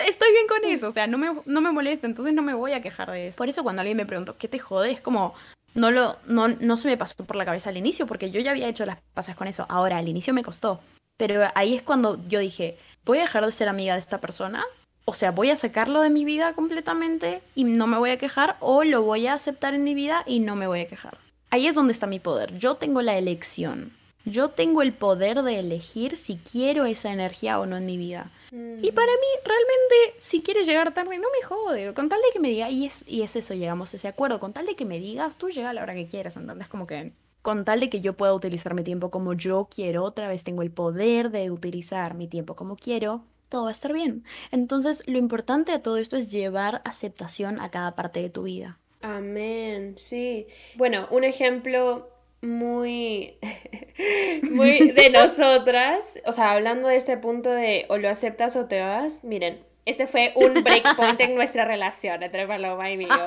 estoy 0.07 0.31
bien 0.31 0.47
con 0.47 0.63
eso, 0.65 0.89
o 0.89 0.91
sea, 0.91 1.07
no 1.07 1.17
me, 1.17 1.31
no 1.45 1.61
me 1.61 1.71
molesta, 1.71 2.07
entonces 2.07 2.33
no 2.33 2.41
me 2.41 2.53
voy 2.53 2.73
a 2.73 2.81
quejar 2.81 3.11
de 3.11 3.27
eso. 3.27 3.37
Por 3.37 3.49
eso 3.49 3.63
cuando 3.63 3.81
alguien 3.81 3.97
me 3.97 4.05
preguntó, 4.05 4.37
¿qué 4.37 4.47
te 4.47 4.59
jode? 4.59 4.91
Es 4.91 5.01
como, 5.01 5.33
no, 5.73 5.89
lo, 5.89 6.17
no, 6.27 6.47
no 6.47 6.77
se 6.77 6.87
me 6.87 6.97
pasó 6.97 7.25
por 7.25 7.35
la 7.35 7.45
cabeza 7.45 7.69
al 7.69 7.77
inicio, 7.77 8.05
porque 8.05 8.31
yo 8.31 8.39
ya 8.39 8.51
había 8.51 8.67
hecho 8.67 8.85
las 8.85 8.99
pasas 9.13 9.35
con 9.35 9.47
eso. 9.47 9.65
Ahora, 9.69 9.97
al 9.97 10.07
inicio 10.07 10.33
me 10.33 10.43
costó. 10.43 10.79
Pero 11.17 11.43
ahí 11.55 11.75
es 11.75 11.81
cuando 11.81 12.19
yo 12.27 12.39
dije, 12.39 12.77
voy 13.05 13.19
a 13.19 13.21
dejar 13.21 13.45
de 13.45 13.51
ser 13.51 13.69
amiga 13.69 13.93
de 13.93 13.99
esta 13.99 14.19
persona 14.19 14.65
o 15.05 15.13
sea, 15.13 15.31
voy 15.31 15.49
a 15.49 15.55
sacarlo 15.55 16.01
de 16.01 16.09
mi 16.09 16.25
vida 16.25 16.53
completamente 16.53 17.41
y 17.55 17.63
no 17.65 17.87
me 17.87 17.97
voy 17.97 18.11
a 18.11 18.17
quejar, 18.17 18.55
o 18.59 18.83
lo 18.83 19.01
voy 19.01 19.27
a 19.27 19.33
aceptar 19.33 19.73
en 19.73 19.83
mi 19.83 19.93
vida 19.93 20.23
y 20.25 20.39
no 20.39 20.55
me 20.55 20.67
voy 20.67 20.81
a 20.81 20.87
quejar. 20.87 21.17
Ahí 21.49 21.67
es 21.67 21.75
donde 21.75 21.93
está 21.93 22.07
mi 22.07 22.19
poder. 22.19 22.57
Yo 22.57 22.75
tengo 22.75 23.01
la 23.01 23.17
elección. 23.17 23.91
Yo 24.25 24.49
tengo 24.49 24.81
el 24.81 24.93
poder 24.93 25.43
de 25.43 25.59
elegir 25.59 26.17
si 26.17 26.37
quiero 26.37 26.85
esa 26.85 27.11
energía 27.11 27.59
o 27.59 27.65
no 27.65 27.75
en 27.75 27.85
mi 27.85 27.97
vida. 27.97 28.31
Y 28.51 28.91
para 28.91 29.11
mí, 29.11 29.27
realmente, 29.43 30.15
si 30.19 30.41
quieres 30.41 30.67
llegar 30.67 30.93
tarde, 30.93 31.17
no 31.17 31.27
me 31.29 31.45
jode. 31.45 31.93
Con 31.93 32.07
tal 32.07 32.21
de 32.21 32.31
que 32.31 32.39
me 32.39 32.49
diga, 32.49 32.69
y 32.69 32.85
es, 32.85 33.03
y 33.07 33.23
es 33.23 33.35
eso, 33.35 33.53
llegamos 33.53 33.93
a 33.93 33.97
ese 33.97 34.07
acuerdo. 34.07 34.39
Con 34.39 34.53
tal 34.53 34.65
de 34.65 34.75
que 34.75 34.85
me 34.85 34.99
digas, 34.99 35.37
tú 35.37 35.49
llega 35.49 35.71
a 35.71 35.73
la 35.73 35.81
hora 35.81 35.95
que 35.95 36.07
quieras, 36.07 36.37
¿entendés? 36.37 36.67
Como 36.67 36.87
que 36.87 37.11
con 37.43 37.65
tal 37.65 37.81
de 37.81 37.89
que 37.89 37.99
yo 37.99 38.13
pueda 38.13 38.33
utilizar 38.33 38.73
mi 38.73 38.83
tiempo 38.83 39.11
como 39.11 39.33
yo 39.33 39.67
quiero, 39.69 40.03
otra 40.05 40.29
vez 40.29 40.45
tengo 40.45 40.61
el 40.61 40.71
poder 40.71 41.29
de 41.29 41.51
utilizar 41.51 42.15
mi 42.15 42.27
tiempo 42.27 42.55
como 42.55 42.77
quiero, 42.77 43.25
todo 43.53 43.65
va 43.65 43.69
a 43.69 43.71
estar 43.71 43.93
bien. 43.93 44.25
Entonces, 44.49 45.03
lo 45.05 45.19
importante 45.19 45.71
de 45.71 45.77
todo 45.77 45.97
esto 45.97 46.17
es 46.17 46.31
llevar 46.31 46.81
aceptación 46.85 47.59
a 47.61 47.69
cada 47.69 47.93
parte 47.93 48.19
de 48.19 48.31
tu 48.31 48.43
vida. 48.43 48.79
Amén, 49.01 49.93
sí. 49.95 50.47
Bueno, 50.73 51.07
un 51.11 51.23
ejemplo 51.23 52.09
muy, 52.41 53.37
muy 54.41 54.91
de 54.95 55.11
nosotras, 55.11 56.19
o 56.25 56.31
sea, 56.31 56.53
hablando 56.53 56.87
de 56.87 56.95
este 56.95 57.15
punto 57.17 57.51
de 57.51 57.85
o 57.89 57.97
lo 57.97 58.09
aceptas 58.09 58.55
o 58.55 58.65
te 58.65 58.81
vas, 58.81 59.23
miren, 59.23 59.59
este 59.85 60.07
fue 60.07 60.33
un 60.35 60.63
breakpoint 60.63 61.21
en 61.21 61.35
nuestra 61.35 61.63
relación 61.73 62.23
entre 62.23 62.47
Paloma 62.47 62.89
y 62.89 62.97
mío. 62.97 63.25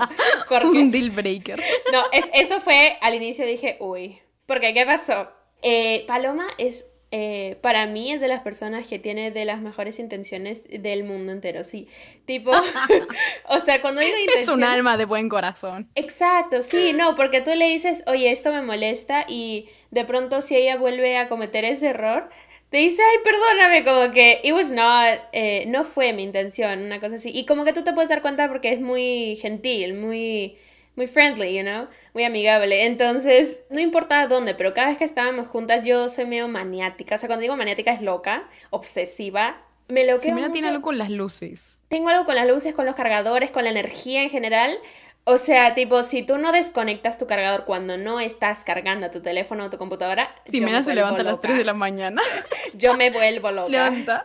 un 0.64 0.90
deal 0.90 1.10
breaker. 1.10 1.62
No, 1.92 2.02
esto 2.32 2.60
fue, 2.60 2.96
al 3.00 3.14
inicio 3.14 3.46
dije, 3.46 3.76
uy, 3.78 4.18
porque 4.46 4.74
¿qué 4.74 4.84
pasó? 4.84 5.30
Eh, 5.62 6.04
Paloma 6.08 6.48
es 6.58 6.86
eh, 7.12 7.56
para 7.60 7.86
mí 7.86 8.12
es 8.12 8.20
de 8.20 8.28
las 8.28 8.42
personas 8.42 8.86
que 8.88 8.98
tiene 8.98 9.30
de 9.30 9.44
las 9.44 9.60
mejores 9.60 9.98
intenciones 9.98 10.62
del 10.68 11.04
mundo 11.04 11.32
entero, 11.32 11.62
sí. 11.62 11.88
Tipo, 12.24 12.50
o 13.48 13.60
sea, 13.60 13.80
cuando 13.80 14.00
digo 14.00 14.16
intenciones... 14.18 14.48
Es 14.48 14.54
un 14.54 14.64
alma 14.64 14.96
de 14.96 15.04
buen 15.04 15.28
corazón. 15.28 15.88
Exacto, 15.94 16.62
sí, 16.62 16.92
no, 16.92 17.14
porque 17.14 17.40
tú 17.40 17.54
le 17.54 17.68
dices, 17.68 18.02
oye, 18.06 18.30
esto 18.30 18.52
me 18.52 18.62
molesta 18.62 19.24
y 19.28 19.68
de 19.90 20.04
pronto 20.04 20.42
si 20.42 20.56
ella 20.56 20.76
vuelve 20.76 21.16
a 21.16 21.28
cometer 21.28 21.64
ese 21.64 21.88
error, 21.88 22.28
te 22.70 22.78
dice, 22.78 23.00
ay, 23.02 23.18
perdóname, 23.22 23.84
como 23.84 24.12
que 24.12 24.40
it 24.42 24.52
was 24.52 24.72
not, 24.72 25.20
eh, 25.32 25.64
no 25.68 25.84
fue 25.84 26.12
mi 26.12 26.24
intención, 26.24 26.82
una 26.82 26.98
cosa 26.98 27.16
así. 27.16 27.30
Y 27.32 27.46
como 27.46 27.64
que 27.64 27.72
tú 27.72 27.84
te 27.84 27.92
puedes 27.92 28.08
dar 28.08 28.22
cuenta 28.22 28.48
porque 28.48 28.72
es 28.72 28.80
muy 28.80 29.36
gentil, 29.36 29.94
muy 29.94 30.58
muy 30.96 31.06
friendly, 31.06 31.54
you 31.54 31.62
know, 31.62 31.86
muy 32.14 32.24
amigable. 32.24 32.86
Entonces, 32.86 33.60
no 33.70 33.80
importa 33.80 34.26
dónde, 34.26 34.54
pero 34.54 34.74
cada 34.74 34.88
vez 34.88 34.98
que 34.98 35.04
estábamos 35.04 35.46
juntas, 35.46 35.86
yo 35.86 36.08
soy 36.08 36.24
medio 36.24 36.48
maniática. 36.48 37.14
O 37.14 37.18
sea, 37.18 37.28
cuando 37.28 37.42
digo 37.42 37.56
maniática 37.56 37.92
es 37.92 38.02
loca, 38.02 38.48
obsesiva. 38.70 39.62
Me 39.88 40.04
lo 40.04 40.18
que. 40.18 40.32
me 40.32 40.50
tiene 40.50 40.68
algo 40.68 40.82
con 40.82 40.98
las 40.98 41.10
luces. 41.10 41.78
Tengo 41.88 42.08
algo 42.08 42.24
con 42.24 42.34
las 42.34 42.46
luces, 42.48 42.74
con 42.74 42.86
los 42.86 42.96
cargadores, 42.96 43.50
con 43.50 43.62
la 43.64 43.70
energía 43.70 44.22
en 44.22 44.30
general. 44.30 44.76
O 45.28 45.38
sea, 45.38 45.74
tipo, 45.74 46.02
si 46.02 46.22
tú 46.22 46.38
no 46.38 46.52
desconectas 46.52 47.18
tu 47.18 47.26
cargador 47.26 47.64
cuando 47.64 47.98
no 47.98 48.20
estás 48.20 48.64
cargando 48.64 49.10
tu 49.10 49.20
teléfono 49.20 49.64
o 49.64 49.70
tu 49.70 49.76
computadora. 49.76 50.34
Si 50.46 50.60
me 50.60 50.82
se 50.82 50.94
levanta 50.94 51.22
a 51.22 51.24
las 51.24 51.40
3 51.40 51.58
de 51.58 51.64
la 51.64 51.74
mañana. 51.74 52.22
Yo 52.74 52.96
me 52.96 53.10
vuelvo 53.10 53.50
loca. 53.50 53.68
Levanta. 53.68 54.22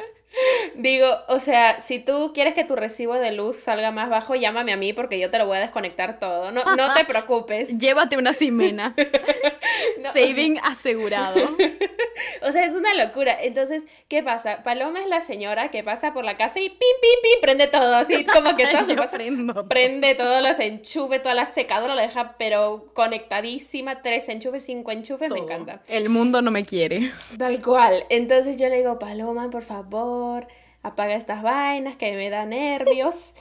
Digo, 0.76 1.08
o 1.28 1.40
sea, 1.40 1.80
si 1.82 2.00
tú 2.00 2.32
quieres 2.34 2.54
que 2.54 2.64
tu 2.64 2.76
recibo 2.76 3.16
de 3.16 3.32
luz 3.32 3.58
salga 3.58 3.92
más 3.92 4.10
bajo, 4.10 4.36
llámame 4.36 4.72
a 4.72 4.78
mí 4.78 4.94
porque 4.94 5.20
yo 5.20 5.30
te 5.30 5.38
lo 5.38 5.46
voy 5.46 5.58
a 5.58 5.62
desconectar 5.62 6.20
todo. 6.20 6.52
No, 6.52 6.64
no 6.76 6.94
te 6.94 7.04
preocupes. 7.06 7.78
Llévate 7.78 8.18
una 8.18 8.34
cimena. 8.34 8.96
Saving 10.14 10.60
asegurado. 10.64 11.50
o 12.44 12.52
sea, 12.52 12.66
es 12.66 12.74
una 12.74 12.94
locura. 12.94 13.36
Entonces, 13.42 13.86
¿qué 14.08 14.24
pasa? 14.24 14.64
Paloma 14.64 15.02
es 15.02 15.08
la 15.08 15.22
señora 15.22 15.70
que 15.70 15.84
pasa 15.84 16.14
por 16.14 16.24
la 16.24 16.38
casa 16.38 16.60
y 16.60 16.70
pim, 16.70 16.78
pim, 16.80 17.22
pim, 17.22 17.42
prende 17.42 17.68
todo. 17.68 17.96
Así 17.96 18.26
como 18.34 18.56
que 18.56 18.68
todo 18.68 19.10
prendo. 19.12 19.68
Prende 19.68 20.16
todos 20.16 20.42
los 20.42 20.60
enchufes, 20.60 21.22
toda 21.22 21.36
la 21.36 21.46
secadora 21.46 21.94
la 21.94 22.04
deja, 22.04 22.36
pero 22.38 22.90
conectadísima. 22.94 24.02
Tres 24.02 24.30
enchufes, 24.30 24.64
cinco 24.66 24.92
enchufes, 24.92 25.30
me 25.30 25.40
encanta. 25.40 25.82
El 25.88 26.10
mundo 26.10 26.42
no 26.42 26.52
me 26.52 26.64
quiere. 26.66 27.12
Tal 27.38 27.62
cual. 27.62 28.06
Entonces 28.10 28.58
yo 28.58 28.70
le 28.70 28.78
digo, 28.78 28.98
Paloma, 28.98 29.50
por 29.50 29.64
favor, 29.64 30.21
apaga 30.84 31.16
estas 31.16 31.44
vainas 31.44 31.98
que 31.98 32.14
me 32.14 32.30
da 32.30 32.46
nervios. 32.46 33.34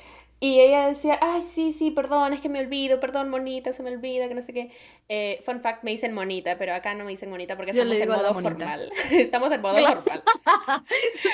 Y 0.42 0.60
ella 0.60 0.88
decía, 0.88 1.18
ay, 1.20 1.42
sí, 1.42 1.70
sí, 1.70 1.90
perdón, 1.90 2.32
es 2.32 2.40
que 2.40 2.48
me 2.48 2.60
olvido, 2.60 2.98
perdón, 2.98 3.28
monita, 3.28 3.74
se 3.74 3.82
me 3.82 3.90
olvida, 3.90 4.26
que 4.26 4.34
no 4.34 4.40
sé 4.40 4.54
qué. 4.54 4.70
Eh, 5.10 5.38
fun 5.44 5.60
fact, 5.60 5.84
me 5.84 5.90
dicen 5.90 6.14
monita, 6.14 6.56
pero 6.56 6.72
acá 6.72 6.94
no 6.94 7.04
me 7.04 7.10
dicen 7.10 7.28
monita 7.28 7.56
porque 7.56 7.70
estamos 7.72 7.98
en 7.98 8.08
modo 8.08 8.32
formal. 8.32 8.90
estamos 9.10 9.52
en 9.52 9.60
modo 9.60 9.76
formal. 9.76 10.22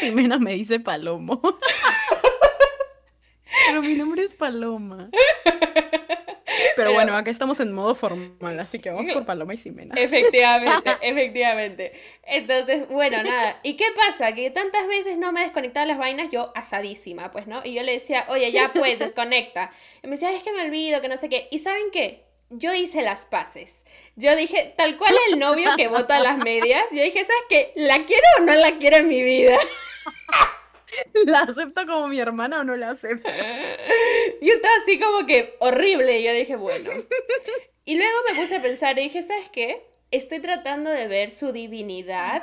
Ximena 0.00 0.38
me 0.38 0.54
dice 0.54 0.80
palomo. 0.80 1.40
pero 3.68 3.82
mi 3.82 3.94
nombre 3.94 4.24
es 4.24 4.32
Paloma. 4.32 5.08
Pero, 6.76 6.92
bueno, 6.92 7.16
acá 7.16 7.30
estamos 7.30 7.58
en 7.60 7.72
modo 7.72 7.94
formal, 7.94 8.60
así 8.60 8.78
que 8.78 8.90
vamos 8.90 9.08
por 9.12 9.24
Paloma 9.24 9.54
y 9.54 9.56
Ximena. 9.56 9.94
Efectivamente, 9.98 10.90
efectivamente. 11.02 11.92
Entonces, 12.24 12.88
bueno, 12.88 13.22
nada. 13.22 13.58
¿Y 13.62 13.74
qué 13.74 13.86
pasa? 13.94 14.34
Que 14.34 14.50
tantas 14.50 14.86
veces 14.86 15.18
no 15.18 15.32
me 15.32 15.40
desconectaba 15.40 15.86
las 15.86 15.98
vainas, 15.98 16.30
yo 16.30 16.52
asadísima, 16.54 17.30
pues, 17.30 17.46
¿no? 17.46 17.60
Y 17.64 17.74
yo 17.74 17.82
le 17.82 17.92
decía, 17.92 18.26
oye, 18.28 18.52
ya 18.52 18.72
pues, 18.72 18.98
desconecta. 19.00 19.70
Y 20.02 20.06
me 20.06 20.12
decía, 20.12 20.32
es 20.32 20.42
que 20.42 20.52
me 20.52 20.62
olvido, 20.62 21.00
que 21.00 21.08
no 21.08 21.16
sé 21.16 21.28
qué. 21.28 21.48
¿Y 21.50 21.58
saben 21.60 21.90
qué? 21.92 22.24
Yo 22.50 22.72
hice 22.72 23.02
las 23.02 23.26
paces. 23.26 23.84
Yo 24.14 24.36
dije, 24.36 24.72
tal 24.76 24.96
cual 24.98 25.14
el 25.30 25.38
novio 25.38 25.70
que 25.76 25.88
bota 25.88 26.20
las 26.20 26.38
medias, 26.38 26.84
yo 26.92 27.02
dije, 27.02 27.24
¿sabes 27.24 27.42
qué? 27.48 27.72
¿La 27.74 28.04
quiero 28.04 28.24
o 28.38 28.42
no 28.42 28.54
la 28.54 28.72
quiero 28.78 28.98
en 28.98 29.08
mi 29.08 29.22
vida? 29.22 29.58
¿La 31.26 31.40
acepto 31.40 31.86
como 31.86 32.08
mi 32.08 32.18
hermana 32.18 32.60
o 32.60 32.64
no 32.64 32.76
la 32.76 32.90
acepto? 32.90 33.28
Yo 34.40 34.54
estaba 34.54 34.74
así 34.82 34.98
como 34.98 35.26
que 35.26 35.56
horrible. 35.60 36.20
Y 36.20 36.24
yo 36.24 36.32
dije, 36.32 36.56
bueno. 36.56 36.90
Y 37.84 37.96
luego 37.96 38.16
me 38.28 38.40
puse 38.40 38.56
a 38.56 38.62
pensar 38.62 38.98
y 38.98 39.04
dije, 39.04 39.22
¿sabes 39.22 39.48
qué? 39.50 39.86
Estoy 40.10 40.40
tratando 40.40 40.90
de 40.90 41.08
ver 41.08 41.30
su 41.30 41.52
divinidad 41.52 42.42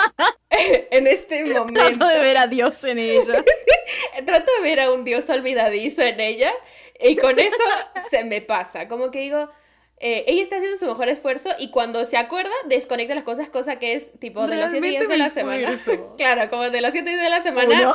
en 0.50 1.06
este 1.06 1.44
momento. 1.44 1.80
Trato 1.80 2.06
de 2.06 2.20
ver 2.20 2.38
a 2.38 2.46
Dios 2.46 2.82
en 2.84 2.98
ella. 2.98 3.44
Trato 4.26 4.52
de 4.56 4.62
ver 4.62 4.80
a 4.80 4.90
un 4.92 5.04
Dios 5.04 5.28
olvidadizo 5.28 6.02
en 6.02 6.20
ella. 6.20 6.52
Y 6.98 7.16
con 7.16 7.38
eso 7.38 7.56
se 8.10 8.24
me 8.24 8.40
pasa. 8.40 8.88
Como 8.88 9.10
que 9.10 9.20
digo, 9.20 9.50
eh, 9.98 10.24
ella 10.26 10.42
está 10.42 10.56
haciendo 10.56 10.78
su 10.78 10.86
mejor 10.86 11.08
esfuerzo 11.08 11.50
y 11.58 11.70
cuando 11.70 12.04
se 12.04 12.18
acuerda, 12.18 12.52
desconecta 12.68 13.14
las 13.14 13.24
cosas, 13.24 13.48
cosa 13.48 13.78
que 13.78 13.94
es 13.94 14.12
tipo 14.18 14.46
de 14.46 14.56
los 14.56 14.70
7 14.70 14.86
días 14.86 15.08
de 15.08 15.16
la 15.16 15.30
semana. 15.30 15.78
claro, 16.16 16.50
como 16.50 16.68
de 16.70 16.80
los 16.80 16.92
7 16.92 17.08
días 17.08 17.22
de 17.22 17.30
la 17.30 17.42
semana. 17.42 17.94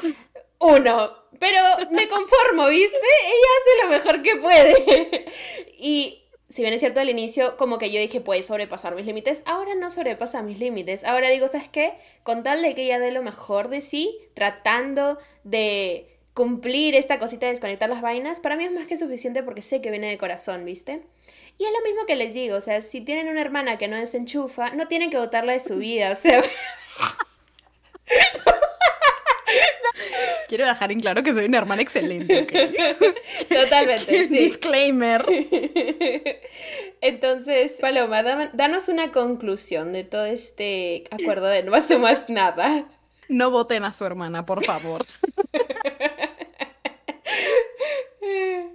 Uno. 0.59 1.21
Pero 1.39 1.59
me 1.91 2.07
conformo, 2.07 2.67
¿viste? 2.67 2.97
Ella 2.97 3.47
hace 3.57 3.83
lo 3.83 3.89
mejor 3.89 4.21
que 4.21 4.35
puede. 4.35 5.25
y 5.77 6.23
si 6.49 6.61
bien 6.61 6.73
es 6.73 6.81
cierto 6.81 6.99
al 6.99 7.09
inicio, 7.09 7.55
como 7.57 7.77
que 7.77 7.91
yo 7.91 7.99
dije, 7.99 8.19
puede 8.19 8.43
sobrepasar 8.43 8.95
mis 8.95 9.05
límites, 9.05 9.41
ahora 9.45 9.73
no 9.75 9.89
sobrepasa 9.89 10.41
mis 10.41 10.59
límites. 10.59 11.03
Ahora 11.03 11.29
digo, 11.29 11.47
¿sabes 11.47 11.69
qué? 11.69 11.93
Con 12.23 12.43
tal 12.43 12.61
de 12.61 12.75
que 12.75 12.83
ella 12.83 12.99
dé 12.99 13.11
lo 13.11 13.23
mejor 13.23 13.69
de 13.69 13.81
sí, 13.81 14.17
tratando 14.33 15.17
de 15.43 16.07
cumplir 16.33 16.95
esta 16.95 17.19
cosita 17.19 17.45
de 17.45 17.53
desconectar 17.53 17.89
las 17.89 18.01
vainas, 18.01 18.39
para 18.39 18.55
mí 18.55 18.65
es 18.65 18.71
más 18.71 18.87
que 18.87 18.97
suficiente 18.97 19.43
porque 19.43 19.61
sé 19.61 19.81
que 19.81 19.91
viene 19.91 20.09
de 20.09 20.17
corazón, 20.17 20.65
¿viste? 20.65 21.01
Y 21.57 21.65
es 21.65 21.71
lo 21.71 21.83
mismo 21.83 22.05
que 22.07 22.15
les 22.15 22.33
digo, 22.33 22.55
o 22.57 22.61
sea, 22.61 22.81
si 22.81 23.01
tienen 23.01 23.27
una 23.27 23.41
hermana 23.41 23.77
que 23.77 23.87
no 23.87 23.97
desenchufa, 23.97 24.71
no 24.71 24.87
tienen 24.87 25.09
que 25.09 25.17
botarla 25.17 25.53
de 25.53 25.59
su 25.59 25.77
vida, 25.77 26.11
o 26.11 26.15
sea... 26.15 26.41
Quiero 30.51 30.65
dejar 30.65 30.91
en 30.91 30.99
claro 30.99 31.23
que 31.23 31.33
soy 31.33 31.45
una 31.45 31.59
hermana 31.59 31.81
excelente. 31.81 32.45
Totalmente. 33.49 34.27
Disclaimer. 34.29 35.23
Entonces, 36.99 37.77
Paloma, 37.79 38.21
danos 38.51 38.89
una 38.89 39.13
conclusión 39.13 39.93
de 39.93 40.03
todo 40.03 40.25
este 40.25 41.05
acuerdo 41.09 41.47
de 41.47 41.63
no 41.63 41.73
hacemos 41.73 42.29
nada. 42.29 42.83
No 43.29 43.49
voten 43.49 43.85
a 43.85 43.93
su 43.93 44.03
hermana, 44.03 44.45
por 44.45 44.61
favor. 44.65 45.05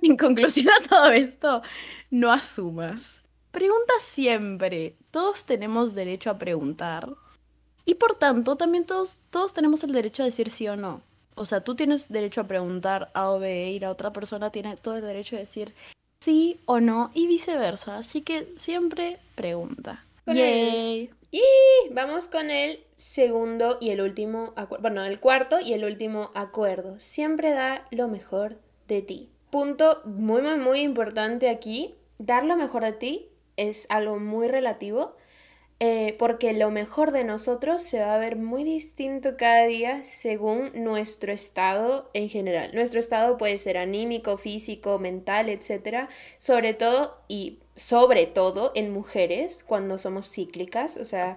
En 0.07 0.17
conclusión 0.17 0.69
a 0.69 0.89
todo 0.89 1.11
esto, 1.11 1.63
no 2.11 2.31
asumas. 2.31 3.23
Pregunta 3.51 3.95
siempre. 4.01 4.95
Todos 5.11 5.45
tenemos 5.45 5.97
derecho 5.97 6.31
a 6.31 6.39
preguntar. 6.39 7.09
Y 7.85 7.95
por 7.95 8.15
tanto, 8.15 8.55
también 8.55 8.87
todos, 8.87 9.19
todos 9.31 9.53
tenemos 9.53 9.83
el 9.83 9.91
derecho 9.91 10.23
a 10.23 10.27
decir 10.27 10.51
sí 10.51 10.69
o 10.69 10.77
no. 10.77 11.03
O 11.35 11.45
sea, 11.45 11.63
tú 11.63 11.75
tienes 11.75 12.09
derecho 12.09 12.41
a 12.41 12.47
preguntar 12.47 13.11
A 13.15 13.31
o 13.31 13.41
B 13.41 13.73
y 13.73 13.81
la 13.81 13.91
otra 13.91 14.13
persona 14.13 14.51
tiene 14.51 14.77
todo 14.77 14.95
el 14.95 15.03
derecho 15.03 15.35
a 15.35 15.41
decir 15.41 15.75
sí 16.21 16.61
o 16.67 16.79
no 16.79 17.11
y 17.13 17.27
viceversa. 17.27 17.99
Así 17.99 18.23
que 18.23 18.47
siempre 18.57 19.19
pregunta. 19.35 20.05
Yay. 20.27 21.11
Y 21.33 21.43
vamos 21.91 22.29
con 22.29 22.53
el 22.53 22.79
segundo 22.95 23.79
y 23.81 23.91
el 23.91 24.01
último 24.01 24.53
acuerdo. 24.55 24.83
Bueno, 24.83 25.03
el 25.03 25.19
cuarto 25.19 25.59
y 25.59 25.73
el 25.73 25.85
último 25.85 26.31
acuerdo. 26.35 26.97
Siempre 27.01 27.51
da 27.51 27.89
lo 27.91 28.07
mejor 28.07 28.57
de 28.87 29.03
ti. 29.03 29.31
Punto 29.51 30.03
muy, 30.05 30.43
muy, 30.43 30.59
muy 30.59 30.81
importante 30.81 31.49
aquí. 31.49 31.95
Dar 32.19 32.45
lo 32.45 32.57
mejor 32.57 32.85
de 32.85 32.93
ti 32.93 33.29
es 33.57 33.87
algo 33.91 34.19
muy 34.19 34.49
relativo. 34.49 35.17
Eh, 35.79 36.17
porque 36.19 36.55
lo 36.55 36.71
mejor 36.71 37.11
de 37.13 37.23
nosotros 37.23 37.83
se 37.83 38.01
va 38.01 38.15
a 38.15 38.19
ver 38.19 38.37
muy 38.37 38.65
distinto 38.65 39.37
cada 39.37 39.67
día 39.67 40.05
según 40.05 40.71
nuestro 40.73 41.35
estado 41.35 42.11
en 42.15 42.31
general. 42.31 42.71
Nuestro 42.73 42.99
estado 42.99 43.37
puede 43.37 43.59
ser 43.59 43.77
anímico, 43.77 44.39
físico, 44.39 44.99
mental, 44.99 45.51
etc. 45.51 46.09
Sobre 46.39 46.73
todo 46.73 47.19
y 47.29 47.59
sobre 47.75 48.25
todo 48.25 48.73
en 48.75 48.91
mujeres 48.91 49.63
cuando 49.65 49.99
somos 49.99 50.31
cíclicas, 50.33 50.97
o 50.97 51.05
sea, 51.05 51.37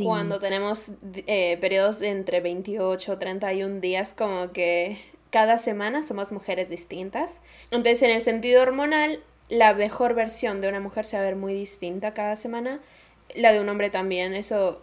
cuando 0.00 0.38
tenemos 0.38 0.92
eh, 1.26 1.58
periodos 1.60 1.98
de 1.98 2.10
entre 2.10 2.40
28 2.40 3.12
y 3.12 3.16
31 3.16 3.80
días, 3.80 4.14
como 4.14 4.52
que 4.52 4.96
cada 5.30 5.58
semana 5.58 6.02
somos 6.02 6.32
mujeres 6.32 6.68
distintas. 6.68 7.40
Entonces, 7.70 8.02
en 8.02 8.10
el 8.10 8.22
sentido 8.22 8.62
hormonal, 8.62 9.20
la 9.48 9.74
mejor 9.74 10.14
versión 10.14 10.60
de 10.60 10.68
una 10.68 10.80
mujer 10.80 11.04
se 11.04 11.16
va 11.16 11.22
a 11.22 11.26
ver 11.26 11.36
muy 11.36 11.54
distinta 11.54 12.14
cada 12.14 12.36
semana 12.36 12.80
la 13.34 13.52
de 13.52 13.60
un 13.60 13.68
hombre 13.68 13.90
también, 13.90 14.34
eso 14.34 14.80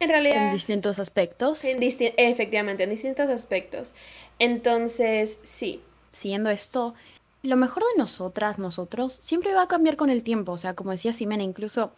en 0.00 0.10
realidad... 0.10 0.48
En 0.48 0.52
distintos 0.52 0.98
aspectos. 0.98 1.64
efectivamente, 1.64 2.84
en 2.84 2.90
distintos 2.90 3.28
aspectos. 3.28 3.94
Entonces, 4.38 5.40
sí. 5.42 5.82
Siguiendo 6.12 6.50
esto, 6.50 6.94
lo 7.42 7.56
mejor 7.56 7.82
de 7.82 7.98
nosotras, 7.98 8.58
nosotros, 8.58 9.18
siempre 9.20 9.54
va 9.54 9.62
a 9.62 9.68
cambiar 9.68 9.96
con 9.96 10.10
el 10.10 10.22
tiempo. 10.22 10.52
O 10.52 10.58
sea, 10.58 10.74
como 10.74 10.92
decía 10.92 11.12
Simena, 11.12 11.42
incluso 11.42 11.92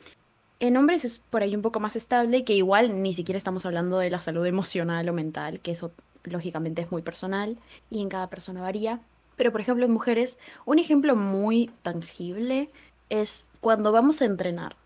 en 0.61 0.77
hombres 0.77 1.05
es 1.05 1.19
por 1.19 1.43
ahí 1.43 1.55
un 1.55 1.63
poco 1.63 1.81
más 1.81 1.97
estable, 1.97 2.45
que 2.45 2.55
igual 2.55 3.03
ni 3.03 3.15
siquiera 3.15 3.39
estamos 3.39 3.67
hablando 3.67 3.99
de 3.99 4.11
la 4.11 4.21
salud 4.21 4.47
emocional 4.47 5.09
o 5.09 5.13
mental, 5.13 5.61
que 5.61 5.73
eso 5.73 5.93
lógicamente 6.25 6.83
es 6.83 6.91
muy 6.91 7.03
personal 7.03 7.59
y 7.91 8.03
en 8.03 8.09
cada 8.09 8.29
persona 8.29 8.63
varía. 8.63 9.01
Pero 9.37 9.53
por 9.53 9.61
ejemplo 9.61 9.85
en 9.85 9.93
mujeres, 9.93 10.39
un 10.65 10.79
ejemplo 10.79 11.17
muy 11.17 11.71
tangible 11.83 12.71
es 13.09 13.47
cuando 13.61 13.93
vamos 13.93 14.23
a 14.23 14.27
entrenar 14.27 14.77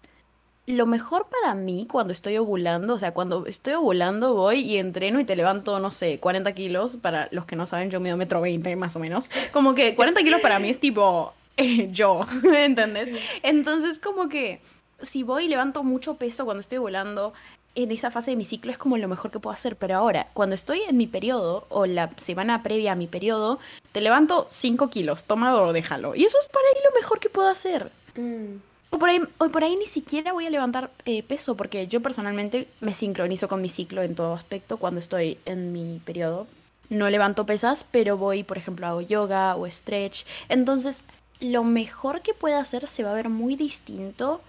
lo 0.67 0.87
mejor 0.87 1.27
para 1.29 1.55
mí 1.55 1.87
cuando 1.91 2.13
estoy 2.13 2.39
ovulando, 2.39 2.95
o 2.95 2.99
sea, 2.99 3.13
cuando 3.13 3.47
estoy 3.47 3.75
ovulando 3.75 4.35
voy 4.35 4.61
y 4.61 4.79
entreno 4.79 5.21
y 5.21 5.25
te 5.25 5.37
levanto, 5.37 5.79
no 5.79 5.91
sé, 5.91 6.19
40 6.21 6.53
kilos. 6.53 6.97
Para 6.97 7.29
los 7.33 7.45
que 7.45 7.57
no 7.57 7.67
saben, 7.67 7.91
yo 7.91 8.01
mido 8.01 8.17
metro 8.17 8.41
20 8.41 8.75
más 8.77 8.97
o 8.97 8.99
menos. 8.99 9.29
Como 9.53 9.75
que 9.75 9.95
40 9.95 10.23
kilos 10.23 10.41
para 10.41 10.59
mí 10.59 10.71
es 10.71 10.81
tipo 10.81 11.35
eh, 11.57 11.91
yo, 11.93 12.21
¿entendés? 12.55 13.11
Entonces 13.43 13.99
como 13.99 14.29
que 14.29 14.61
si 15.03 15.23
voy 15.23 15.45
y 15.45 15.49
levanto 15.49 15.83
mucho 15.83 16.15
peso 16.15 16.45
cuando 16.45 16.61
estoy 16.61 16.79
ovulando, 16.79 17.35
en 17.75 17.91
esa 17.91 18.11
fase 18.11 18.31
de 18.31 18.37
mi 18.37 18.45
ciclo 18.45 18.71
es 18.71 18.79
como 18.79 18.97
lo 18.97 19.09
mejor 19.09 19.31
que 19.31 19.41
puedo 19.41 19.55
hacer. 19.55 19.77
Pero 19.77 19.97
ahora, 19.97 20.29
cuando 20.33 20.55
estoy 20.55 20.81
en 20.89 20.97
mi 20.97 21.07
periodo 21.07 21.67
o 21.69 21.87
la 21.87 22.11
semana 22.17 22.63
previa 22.63 22.93
a 22.93 22.97
mi 22.97 23.07
periodo, 23.07 23.59
te 23.93 24.01
levanto 24.01 24.47
5 24.51 24.91
kilos, 24.91 25.25
tómalo 25.25 25.65
o 25.65 25.73
déjalo. 25.73 26.15
Y 26.15 26.25
eso 26.25 26.39
es 26.41 26.49
para 26.49 26.67
ahí 26.69 26.83
lo 26.85 27.01
mejor 27.01 27.21
que 27.21 27.31
puedo 27.31 27.49
hacer. 27.49 27.91
Mm. 28.17 28.57
O 28.91 28.99
por 28.99 29.09
ahí, 29.09 29.21
por 29.39 29.65
ahí 29.65 29.77
ni 29.77 29.87
siquiera 29.87 30.33
voy 30.33 30.47
a 30.47 30.51
levantar 30.51 30.91
eh, 31.05 31.25
peso, 31.25 31.57
porque 31.57 31.89
yo 31.89 32.01
personalmente 32.01 32.69
me 32.81 32.95
sincronizo 32.95 33.49
con 33.49 33.61
mi 33.61 33.69
ciclo 33.69 34.03
en 34.03 34.15
todo 34.15 34.35
aspecto 34.35 34.77
cuando 34.77 35.01
estoy 35.01 35.39
en 35.47 35.73
mi 35.73 36.01
periodo. 36.05 36.47
No 36.91 37.11
levanto 37.11 37.47
pesas, 37.47 37.85
pero 37.91 38.17
voy, 38.17 38.45
por 38.45 38.57
ejemplo, 38.57 38.87
hago 38.87 39.01
yoga 39.01 39.57
o 39.57 39.69
stretch. 39.69 40.25
Entonces, 40.49 41.03
lo 41.41 41.65
mejor 41.65 42.21
que 42.21 42.35
pueda 42.35 42.61
hacer 42.61 42.87
se 42.87 43.03
va 43.03 43.11
a 43.11 43.15
ver 43.15 43.31
muy 43.31 43.57
distinto 43.57 44.41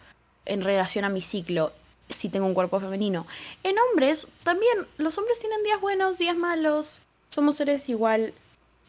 en 0.46 0.62
relación 0.62 1.06
a 1.06 1.10
mi 1.10 1.22
ciclo 1.22 1.72
si 2.10 2.30
tengo 2.30 2.46
un 2.46 2.54
cuerpo 2.54 2.80
femenino. 2.80 3.26
En 3.64 3.76
hombres, 3.80 4.28
también, 4.44 4.88
los 4.98 5.18
hombres 5.18 5.40
tienen 5.40 5.64
días 5.64 5.82
buenos, 5.82 6.18
días 6.18 6.38
malos. 6.38 7.02
Somos 7.30 7.58
seres 7.58 7.90
igual 7.90 8.34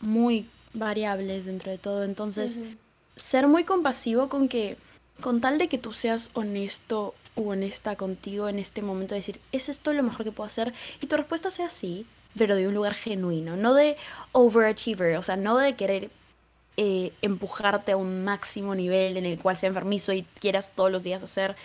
muy 0.00 0.48
variables 0.74 1.46
dentro 1.46 1.70
de 1.70 1.78
todo. 1.78 2.04
Entonces, 2.04 2.58
ser 3.16 3.48
muy 3.48 3.64
compasivo 3.64 4.28
con 4.28 4.48
que 4.48 4.76
con 5.20 5.40
tal 5.40 5.58
de 5.58 5.68
que 5.68 5.78
tú 5.78 5.92
seas 5.92 6.30
honesto 6.34 7.14
o 7.34 7.48
honesta 7.48 7.96
contigo 7.96 8.48
en 8.48 8.58
este 8.58 8.82
momento, 8.82 9.14
de 9.14 9.20
decir, 9.20 9.40
¿es 9.52 9.68
esto 9.68 9.92
lo 9.92 10.02
mejor 10.02 10.24
que 10.24 10.32
puedo 10.32 10.46
hacer? 10.46 10.74
Y 11.00 11.06
tu 11.06 11.16
respuesta 11.16 11.50
sea 11.50 11.70
sí, 11.70 12.06
pero 12.36 12.56
de 12.56 12.68
un 12.68 12.74
lugar 12.74 12.94
genuino, 12.94 13.56
no 13.56 13.74
de 13.74 13.96
overachiever, 14.32 15.16
o 15.16 15.22
sea, 15.22 15.36
no 15.36 15.56
de 15.56 15.74
querer 15.74 16.10
eh, 16.76 17.12
empujarte 17.22 17.92
a 17.92 17.96
un 17.96 18.24
máximo 18.24 18.74
nivel 18.74 19.16
en 19.16 19.24
el 19.24 19.38
cual 19.38 19.56
sea 19.56 19.68
enfermizo 19.68 20.12
y 20.12 20.24
quieras 20.40 20.72
todos 20.74 20.90
los 20.92 21.02
días 21.02 21.22
hacer 21.22 21.56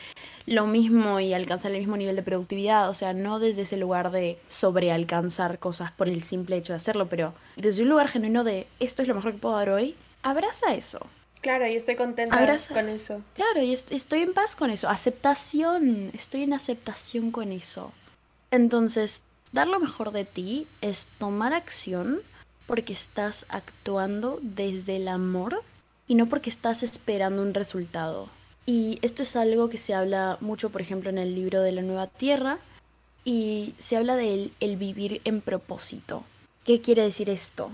lo 0.46 0.68
mismo 0.68 1.20
y 1.20 1.34
alcanzar 1.34 1.72
el 1.72 1.80
mismo 1.80 1.98
nivel 1.98 2.16
de 2.16 2.24
productividad, 2.24 2.90
o 2.90 2.94
sea, 2.94 3.14
no 3.14 3.40
desde 3.40 3.64
ese 3.64 3.78
lugar 3.78 4.12
de 4.12 4.38
sobrealcanzar 4.48 5.60
cosas 5.60 5.92
por 5.92 6.08
el 6.08 6.22
simple 6.22 6.58
hecho 6.58 6.74
de 6.74 6.78
hacerlo, 6.78 7.08
pero 7.08 7.34
desde 7.56 7.84
un 7.84 7.90
lugar 7.90 8.08
genuino 8.08 8.44
de 8.44 8.68
esto 8.80 9.02
es 9.02 9.08
lo 9.08 9.16
mejor 9.16 9.34
que 9.34 9.40
puedo 9.40 9.56
dar 9.56 9.70
hoy, 9.70 9.96
abraza 10.24 10.74
eso. 10.74 11.06
Claro, 11.42 11.68
y 11.68 11.76
estoy 11.76 11.96
contenta 11.96 12.38
con 12.72 12.88
eso. 12.88 13.22
Claro, 13.34 13.64
y 13.64 13.74
estoy 13.74 14.22
en 14.22 14.34
paz 14.34 14.56
con 14.56 14.70
eso. 14.70 14.88
Aceptación, 14.90 16.12
estoy 16.14 16.44
en 16.44 16.54
aceptación 16.54 17.32
con 17.32 17.52
eso. 17.52 17.92
Entonces, 18.52 19.22
dar 19.52 19.68
lo 19.68 19.80
mejor 19.80 20.12
de 20.12 20.24
ti 20.24 20.68
es 20.82 21.08
tomar 21.18 21.54
acción 21.54 22.22
porque 22.72 22.94
estás 22.94 23.46
actuando 23.50 24.40
desde 24.42 24.96
el 24.96 25.10
amor 25.10 25.62
y 26.08 26.16
no 26.16 26.28
porque 26.28 26.50
estás 26.50 26.84
esperando 26.84 27.42
un 27.42 27.54
resultado. 27.54 28.30
Y 28.66 28.98
esto 29.02 29.24
es 29.24 29.36
algo 29.36 29.70
que 29.70 29.78
se 29.78 29.94
habla 29.94 30.38
mucho, 30.40 30.70
por 30.70 30.80
ejemplo, 30.80 31.10
en 31.10 31.18
el 31.18 31.36
libro 31.36 31.62
de 31.62 31.74
la 31.74 31.82
Nueva 31.82 32.08
Tierra 32.08 32.60
y 33.26 33.74
se 33.78 33.98
habla 33.98 34.16
del 34.16 34.54
el 34.62 34.78
vivir 34.78 35.20
en 35.26 35.42
propósito. 35.42 36.24
¿Qué 36.64 36.80
quiere 36.80 37.02
decir 37.02 37.30
esto? 37.30 37.72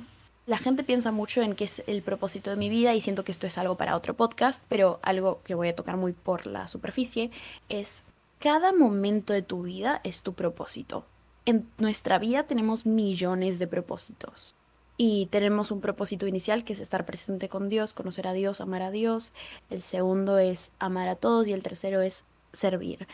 La 0.47 0.57
gente 0.57 0.83
piensa 0.83 1.11
mucho 1.11 1.43
en 1.43 1.53
qué 1.53 1.65
es 1.65 1.83
el 1.85 2.01
propósito 2.01 2.49
de 2.49 2.55
mi 2.55 2.67
vida 2.67 2.95
y 2.95 3.01
siento 3.01 3.23
que 3.23 3.31
esto 3.31 3.45
es 3.45 3.59
algo 3.59 3.75
para 3.75 3.95
otro 3.95 4.15
podcast, 4.15 4.63
pero 4.67 4.99
algo 5.03 5.41
que 5.43 5.53
voy 5.53 5.67
a 5.67 5.75
tocar 5.75 5.95
muy 5.95 6.13
por 6.13 6.47
la 6.47 6.67
superficie 6.67 7.29
es 7.69 8.01
cada 8.39 8.73
momento 8.73 9.31
de 9.31 9.43
tu 9.43 9.61
vida 9.61 10.01
es 10.03 10.23
tu 10.23 10.33
propósito. 10.33 11.05
En 11.45 11.69
nuestra 11.77 12.17
vida 12.17 12.45
tenemos 12.45 12.87
millones 12.87 13.59
de 13.59 13.67
propósitos 13.67 14.55
y 14.97 15.27
tenemos 15.27 15.69
un 15.69 15.79
propósito 15.79 16.25
inicial 16.25 16.63
que 16.63 16.73
es 16.73 16.79
estar 16.79 17.05
presente 17.05 17.49
con 17.49 17.69
Dios, 17.69 17.93
conocer 17.93 18.27
a 18.27 18.33
Dios, 18.33 18.61
amar 18.61 18.81
a 18.81 18.91
Dios. 18.91 19.31
El 19.69 19.83
segundo 19.83 20.39
es 20.39 20.71
amar 20.79 21.07
a 21.07 21.15
todos 21.15 21.47
y 21.47 21.53
el 21.53 21.61
tercero 21.61 22.01
es 22.01 22.25
servir. 22.51 23.07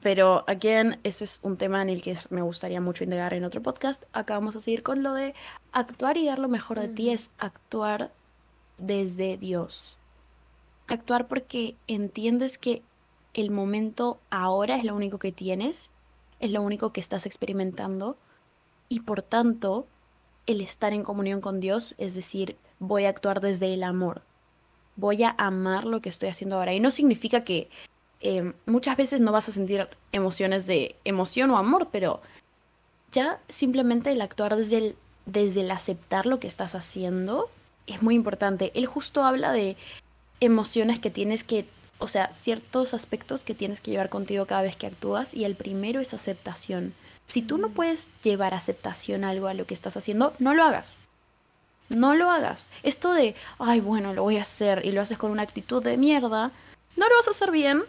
Pero 0.00 0.44
aquí 0.46 0.68
eso 1.02 1.24
es 1.24 1.40
un 1.42 1.58
tema 1.58 1.82
en 1.82 1.90
el 1.90 2.02
que 2.02 2.16
me 2.30 2.40
gustaría 2.40 2.80
mucho 2.80 3.04
indagar 3.04 3.34
en 3.34 3.44
otro 3.44 3.62
podcast. 3.62 4.02
Acá 4.12 4.34
vamos 4.34 4.56
a 4.56 4.60
seguir 4.60 4.82
con 4.82 5.02
lo 5.02 5.12
de 5.12 5.34
actuar 5.72 6.16
y 6.16 6.26
dar 6.26 6.38
lo 6.38 6.48
mejor 6.48 6.80
de 6.80 6.88
ti 6.88 7.10
es 7.10 7.30
actuar 7.38 8.10
desde 8.78 9.36
Dios. 9.36 9.98
Actuar 10.86 11.28
porque 11.28 11.76
entiendes 11.86 12.56
que 12.56 12.82
el 13.34 13.50
momento 13.50 14.20
ahora 14.30 14.76
es 14.76 14.84
lo 14.84 14.96
único 14.96 15.18
que 15.18 15.32
tienes, 15.32 15.90
es 16.40 16.50
lo 16.50 16.62
único 16.62 16.92
que 16.92 17.00
estás 17.00 17.26
experimentando 17.26 18.16
y 18.88 19.00
por 19.00 19.22
tanto 19.22 19.86
el 20.46 20.60
estar 20.60 20.92
en 20.92 21.04
comunión 21.04 21.40
con 21.40 21.60
Dios, 21.60 21.94
es 21.98 22.14
decir, 22.14 22.56
voy 22.78 23.04
a 23.04 23.08
actuar 23.08 23.40
desde 23.40 23.72
el 23.74 23.82
amor. 23.82 24.22
Voy 24.96 25.22
a 25.24 25.34
amar 25.38 25.84
lo 25.84 26.00
que 26.00 26.08
estoy 26.08 26.28
haciendo 26.28 26.56
ahora. 26.56 26.74
Y 26.74 26.80
no 26.80 26.90
significa 26.90 27.44
que 27.44 27.68
Em, 28.24 28.54
muchas 28.64 28.96
veces 28.96 29.20
no 29.20 29.32
vas 29.32 29.50
a 29.50 29.52
sentir 29.52 29.86
emociones 30.10 30.66
de 30.66 30.96
emoción 31.04 31.50
o 31.50 31.58
amor, 31.58 31.88
pero 31.92 32.22
ya 33.12 33.38
simplemente 33.50 34.12
el 34.12 34.22
actuar 34.22 34.56
desde 34.56 34.78
el, 34.78 34.96
desde 35.26 35.60
el 35.60 35.70
aceptar 35.70 36.24
lo 36.24 36.40
que 36.40 36.46
estás 36.46 36.74
haciendo 36.74 37.50
es 37.86 38.00
muy 38.00 38.14
importante. 38.14 38.72
Él 38.74 38.86
justo 38.86 39.24
habla 39.24 39.52
de 39.52 39.76
emociones 40.40 40.98
que 41.00 41.10
tienes 41.10 41.44
que, 41.44 41.66
o 41.98 42.08
sea, 42.08 42.32
ciertos 42.32 42.94
aspectos 42.94 43.44
que 43.44 43.52
tienes 43.54 43.82
que 43.82 43.90
llevar 43.90 44.08
contigo 44.08 44.46
cada 44.46 44.62
vez 44.62 44.74
que 44.74 44.86
actúas 44.86 45.34
y 45.34 45.44
el 45.44 45.54
primero 45.54 46.00
es 46.00 46.14
aceptación. 46.14 46.94
Si 47.26 47.42
tú 47.42 47.58
no 47.58 47.70
puedes 47.70 48.08
llevar 48.22 48.54
aceptación 48.54 49.24
a 49.24 49.30
algo 49.30 49.48
a 49.48 49.54
lo 49.54 49.66
que 49.66 49.74
estás 49.74 49.96
haciendo, 49.96 50.34
no 50.38 50.54
lo 50.54 50.64
hagas. 50.64 50.96
No 51.88 52.14
lo 52.14 52.30
hagas. 52.30 52.68
Esto 52.82 53.12
de, 53.12 53.34
ay, 53.58 53.80
bueno, 53.80 54.14
lo 54.14 54.22
voy 54.22 54.38
a 54.38 54.42
hacer 54.42 54.84
y 54.84 54.92
lo 54.92 55.00
haces 55.00 55.18
con 55.18 55.30
una 55.30 55.42
actitud 55.42 55.82
de 55.82 55.96
mierda, 55.96 56.50
no 56.96 57.08
lo 57.08 57.16
vas 57.16 57.28
a 57.28 57.32
hacer 57.32 57.50
bien 57.50 57.84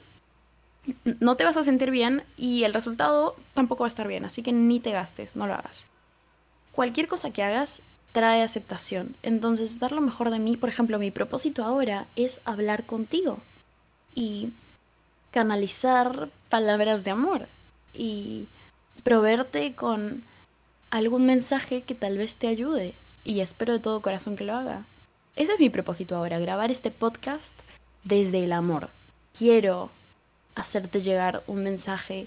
no 1.19 1.35
te 1.35 1.43
vas 1.43 1.57
a 1.57 1.63
sentir 1.63 1.91
bien 1.91 2.23
y 2.37 2.63
el 2.63 2.73
resultado 2.73 3.35
tampoco 3.53 3.83
va 3.83 3.87
a 3.87 3.89
estar 3.89 4.07
bien, 4.07 4.25
así 4.25 4.43
que 4.43 4.51
ni 4.51 4.79
te 4.79 4.91
gastes, 4.91 5.35
no 5.35 5.47
lo 5.47 5.53
hagas. 5.53 5.85
Cualquier 6.71 7.07
cosa 7.07 7.31
que 7.31 7.43
hagas 7.43 7.81
trae 8.11 8.41
aceptación, 8.43 9.15
entonces 9.23 9.79
dar 9.79 9.91
lo 9.91 10.01
mejor 10.01 10.29
de 10.29 10.39
mí, 10.39 10.57
por 10.57 10.69
ejemplo, 10.69 10.99
mi 10.99 11.11
propósito 11.11 11.63
ahora 11.63 12.05
es 12.15 12.39
hablar 12.45 12.85
contigo. 12.85 13.39
y 14.17 14.53
canalizar 15.31 16.29
palabras 16.47 17.03
de 17.03 17.11
amor 17.11 17.49
y 17.93 18.47
proveerte 19.05 19.75
con 19.75 20.23
algún 20.89 21.27
mensaje 21.27 21.83
que 21.83 21.93
tal 21.93 22.17
vez 22.17 22.37
te 22.37 22.47
ayude 22.47 22.95
y 23.23 23.41
espero 23.41 23.73
de 23.73 23.79
todo 23.79 24.01
corazón 24.01 24.35
que 24.35 24.45
lo 24.45 24.55
haga. 24.55 24.83
Ese 25.35 25.53
es 25.53 25.59
mi 25.59 25.69
propósito 25.69 26.15
ahora, 26.15 26.39
grabar 26.39 26.71
este 26.71 26.89
podcast 26.89 27.53
desde 28.03 28.43
el 28.43 28.51
amor. 28.51 28.89
Quiero 29.37 29.91
hacerte 30.55 31.03
llegar 31.03 31.43
un 31.45 31.61
mensaje 31.61 32.25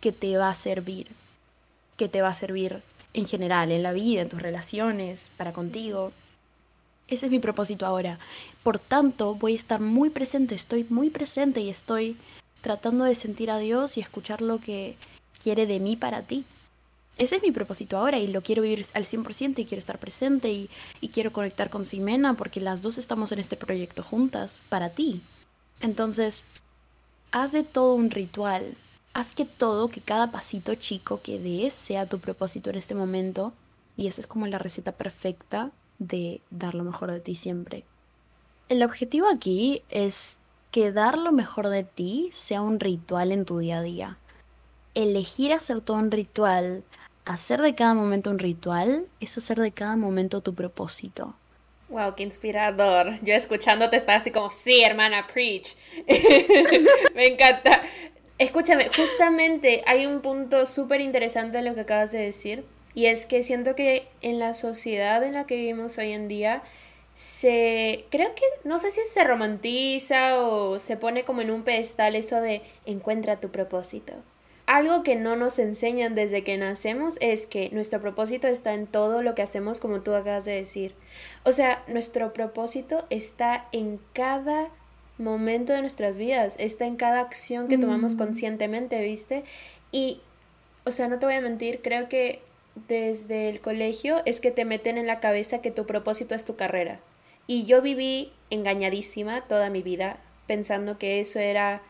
que 0.00 0.10
te 0.10 0.36
va 0.36 0.48
a 0.48 0.56
servir, 0.56 1.06
que 1.96 2.08
te 2.08 2.20
va 2.20 2.30
a 2.30 2.34
servir 2.34 2.82
en 3.14 3.28
general, 3.28 3.70
en 3.70 3.84
la 3.84 3.92
vida, 3.92 4.22
en 4.22 4.28
tus 4.28 4.42
relaciones, 4.42 5.30
para 5.36 5.52
contigo. 5.52 6.10
Ese 7.06 7.26
es 7.26 7.30
mi 7.30 7.38
propósito 7.38 7.86
ahora. 7.86 8.18
Por 8.64 8.80
tanto, 8.80 9.36
voy 9.36 9.52
a 9.52 9.56
estar 9.56 9.80
muy 9.80 10.10
presente, 10.10 10.56
estoy 10.56 10.84
muy 10.90 11.10
presente 11.10 11.60
y 11.60 11.68
estoy 11.68 12.16
tratando 12.60 13.04
de 13.04 13.14
sentir 13.14 13.52
a 13.52 13.58
Dios 13.58 13.96
y 13.96 14.00
escuchar 14.00 14.40
lo 14.40 14.58
que 14.58 14.96
quiere 15.42 15.66
de 15.66 15.80
mí 15.80 15.96
para 15.96 16.22
ti. 16.22 16.44
Ese 17.18 17.36
es 17.36 17.42
mi 17.42 17.50
propósito 17.50 17.96
ahora 17.96 18.18
y 18.18 18.28
lo 18.28 18.42
quiero 18.42 18.62
vivir 18.62 18.86
al 18.94 19.04
100% 19.04 19.58
y 19.58 19.64
quiero 19.64 19.80
estar 19.80 19.98
presente 19.98 20.50
y, 20.50 20.68
quiero 21.12 21.32
conectar 21.32 21.68
con 21.68 21.84
Simena 21.84 22.34
porque 22.34 22.60
las 22.60 22.80
dos 22.80 22.96
estamos 22.96 23.32
en 23.32 23.40
este 23.40 23.56
proyecto 23.56 24.04
juntas 24.04 24.60
para 24.68 24.90
ti. 24.90 25.20
Entonces, 25.80 26.44
haz 27.32 27.52
de 27.52 27.64
todo 27.64 27.94
un 27.94 28.10
ritual. 28.10 28.76
Haz 29.14 29.32
que 29.32 29.44
todo, 29.44 29.88
que 29.88 30.00
cada 30.00 30.30
pasito 30.30 30.76
chico 30.76 31.20
que 31.20 31.40
des 31.40 31.74
sea 31.74 32.06
tu 32.06 32.20
propósito 32.20 32.70
en 32.70 32.76
este 32.76 32.94
momento. 32.94 33.52
Y 33.96 34.06
esa 34.06 34.20
es 34.20 34.28
como 34.28 34.46
la 34.46 34.58
receta 34.58 34.92
perfecta 34.92 35.72
de 35.98 36.40
dar 36.50 36.76
lo 36.76 36.84
mejor 36.84 37.10
de 37.10 37.18
ti 37.18 37.34
siempre. 37.34 37.82
El 38.68 38.84
objetivo 38.84 39.26
aquí 39.28 39.82
es 39.88 40.36
que 40.70 40.92
dar 40.92 41.18
lo 41.18 41.32
mejor 41.32 41.68
de 41.68 41.82
ti 41.82 42.30
sea 42.32 42.60
un 42.60 42.78
ritual 42.78 43.32
en 43.32 43.44
tu 43.44 43.58
día 43.58 43.78
a 43.78 43.82
día. 43.82 44.18
Elegir 44.98 45.52
hacer 45.52 45.80
todo 45.80 45.96
un 45.96 46.10
ritual, 46.10 46.82
hacer 47.24 47.62
de 47.62 47.76
cada 47.76 47.94
momento 47.94 48.30
un 48.30 48.40
ritual, 48.40 49.06
es 49.20 49.38
hacer 49.38 49.60
de 49.60 49.70
cada 49.70 49.94
momento 49.94 50.40
tu 50.40 50.56
propósito. 50.56 51.36
Wow, 51.88 52.16
qué 52.16 52.24
inspirador. 52.24 53.12
Yo 53.22 53.32
escuchándote 53.32 53.96
estaba 53.96 54.18
así 54.18 54.32
como, 54.32 54.50
sí, 54.50 54.82
hermana, 54.82 55.28
preach. 55.32 55.76
Me 57.14 57.28
encanta. 57.28 57.80
Escúchame, 58.38 58.88
justamente 58.88 59.84
hay 59.86 60.04
un 60.04 60.20
punto 60.20 60.66
súper 60.66 61.00
interesante 61.00 61.58
en 61.58 61.66
lo 61.66 61.76
que 61.76 61.82
acabas 61.82 62.10
de 62.10 62.18
decir. 62.18 62.64
Y 62.92 63.06
es 63.06 63.24
que 63.24 63.44
siento 63.44 63.76
que 63.76 64.08
en 64.20 64.40
la 64.40 64.52
sociedad 64.52 65.22
en 65.22 65.34
la 65.34 65.46
que 65.46 65.54
vivimos 65.54 65.96
hoy 65.98 66.10
en 66.10 66.26
día, 66.26 66.64
se. 67.14 68.04
Creo 68.10 68.34
que. 68.34 68.42
No 68.64 68.80
sé 68.80 68.90
si 68.90 69.02
se 69.02 69.22
romantiza 69.22 70.42
o 70.42 70.80
se 70.80 70.96
pone 70.96 71.22
como 71.22 71.40
en 71.42 71.52
un 71.52 71.62
pedestal 71.62 72.16
eso 72.16 72.40
de 72.40 72.62
encuentra 72.84 73.38
tu 73.38 73.50
propósito 73.50 74.14
algo 74.68 75.02
que 75.02 75.16
no 75.16 75.34
nos 75.34 75.58
enseñan 75.58 76.14
desde 76.14 76.44
que 76.44 76.58
nacemos 76.58 77.16
es 77.22 77.46
que 77.46 77.70
nuestro 77.70 78.02
propósito 78.02 78.48
está 78.48 78.74
en 78.74 78.86
todo 78.86 79.22
lo 79.22 79.34
que 79.34 79.40
hacemos, 79.40 79.80
como 79.80 80.02
tú 80.02 80.12
acabas 80.14 80.44
de 80.44 80.52
decir. 80.52 80.94
O 81.44 81.52
sea, 81.52 81.82
nuestro 81.88 82.34
propósito 82.34 83.06
está 83.08 83.66
en 83.72 83.98
cada 84.12 84.68
momento 85.16 85.72
de 85.72 85.80
nuestras 85.80 86.18
vidas, 86.18 86.56
está 86.58 86.86
en 86.86 86.96
cada 86.96 87.20
acción 87.20 87.68
que 87.68 87.78
tomamos 87.78 88.14
mm. 88.14 88.18
conscientemente, 88.18 89.02
¿viste? 89.02 89.44
Y, 89.90 90.20
o 90.84 90.90
sea, 90.90 91.08
no 91.08 91.18
te 91.18 91.24
voy 91.24 91.36
a 91.36 91.40
mentir, 91.40 91.80
creo 91.80 92.10
que 92.10 92.42
desde 92.88 93.48
el 93.48 93.62
colegio 93.62 94.20
es 94.26 94.38
que 94.38 94.50
te 94.50 94.66
meten 94.66 94.98
en 94.98 95.06
la 95.06 95.18
cabeza 95.18 95.62
que 95.62 95.70
tu 95.70 95.86
propósito 95.86 96.34
es 96.34 96.44
tu 96.44 96.56
carrera. 96.56 97.00
Y 97.46 97.64
yo 97.64 97.80
viví 97.80 98.32
engañadísima 98.50 99.46
toda 99.48 99.70
mi 99.70 99.80
vida 99.80 100.20
pensando 100.46 100.98
que 100.98 101.20
eso 101.20 101.38
era 101.38 101.80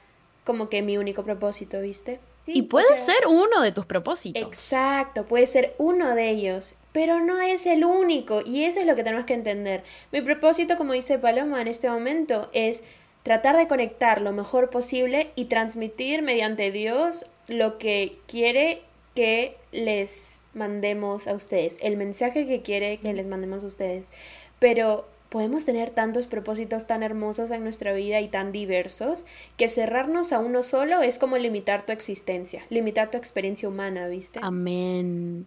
como 0.44 0.68
que 0.68 0.80
mi 0.80 0.96
único 0.96 1.24
propósito, 1.24 1.80
¿viste? 1.80 2.20
Y 2.54 2.62
puede 2.62 2.96
ser 2.96 3.26
uno 3.26 3.60
de 3.60 3.72
tus 3.72 3.86
propósitos. 3.86 4.42
Exacto, 4.42 5.26
puede 5.26 5.46
ser 5.46 5.74
uno 5.78 6.14
de 6.14 6.30
ellos, 6.30 6.74
pero 6.92 7.20
no 7.20 7.40
es 7.40 7.66
el 7.66 7.84
único 7.84 8.40
y 8.44 8.64
eso 8.64 8.80
es 8.80 8.86
lo 8.86 8.96
que 8.96 9.04
tenemos 9.04 9.26
que 9.26 9.34
entender. 9.34 9.84
Mi 10.12 10.20
propósito, 10.20 10.76
como 10.76 10.92
dice 10.92 11.18
Paloma 11.18 11.60
en 11.60 11.68
este 11.68 11.90
momento, 11.90 12.48
es 12.52 12.82
tratar 13.22 13.56
de 13.56 13.68
conectar 13.68 14.20
lo 14.20 14.32
mejor 14.32 14.70
posible 14.70 15.30
y 15.34 15.46
transmitir 15.46 16.22
mediante 16.22 16.70
Dios 16.70 17.26
lo 17.48 17.78
que 17.78 18.18
quiere 18.26 18.82
que 19.14 19.56
les 19.72 20.42
mandemos 20.54 21.28
a 21.28 21.34
ustedes, 21.34 21.76
el 21.80 21.96
mensaje 21.96 22.46
que 22.46 22.62
quiere 22.62 22.98
que 22.98 23.12
les 23.12 23.26
mandemos 23.26 23.64
a 23.64 23.66
ustedes. 23.66 24.12
Pero 24.58 25.06
podemos 25.28 25.64
tener 25.64 25.90
tantos 25.90 26.26
propósitos 26.26 26.86
tan 26.86 27.02
hermosos 27.02 27.50
en 27.50 27.62
nuestra 27.62 27.92
vida 27.92 28.20
y 28.20 28.28
tan 28.28 28.52
diversos 28.52 29.26
que 29.56 29.68
cerrarnos 29.68 30.32
a 30.32 30.38
uno 30.38 30.62
solo 30.62 31.02
es 31.02 31.18
como 31.18 31.36
limitar 31.36 31.84
tu 31.84 31.92
existencia, 31.92 32.64
limitar 32.70 33.10
tu 33.10 33.18
experiencia 33.18 33.68
humana, 33.68 34.08
¿viste? 34.08 34.40
Amén. 34.42 35.46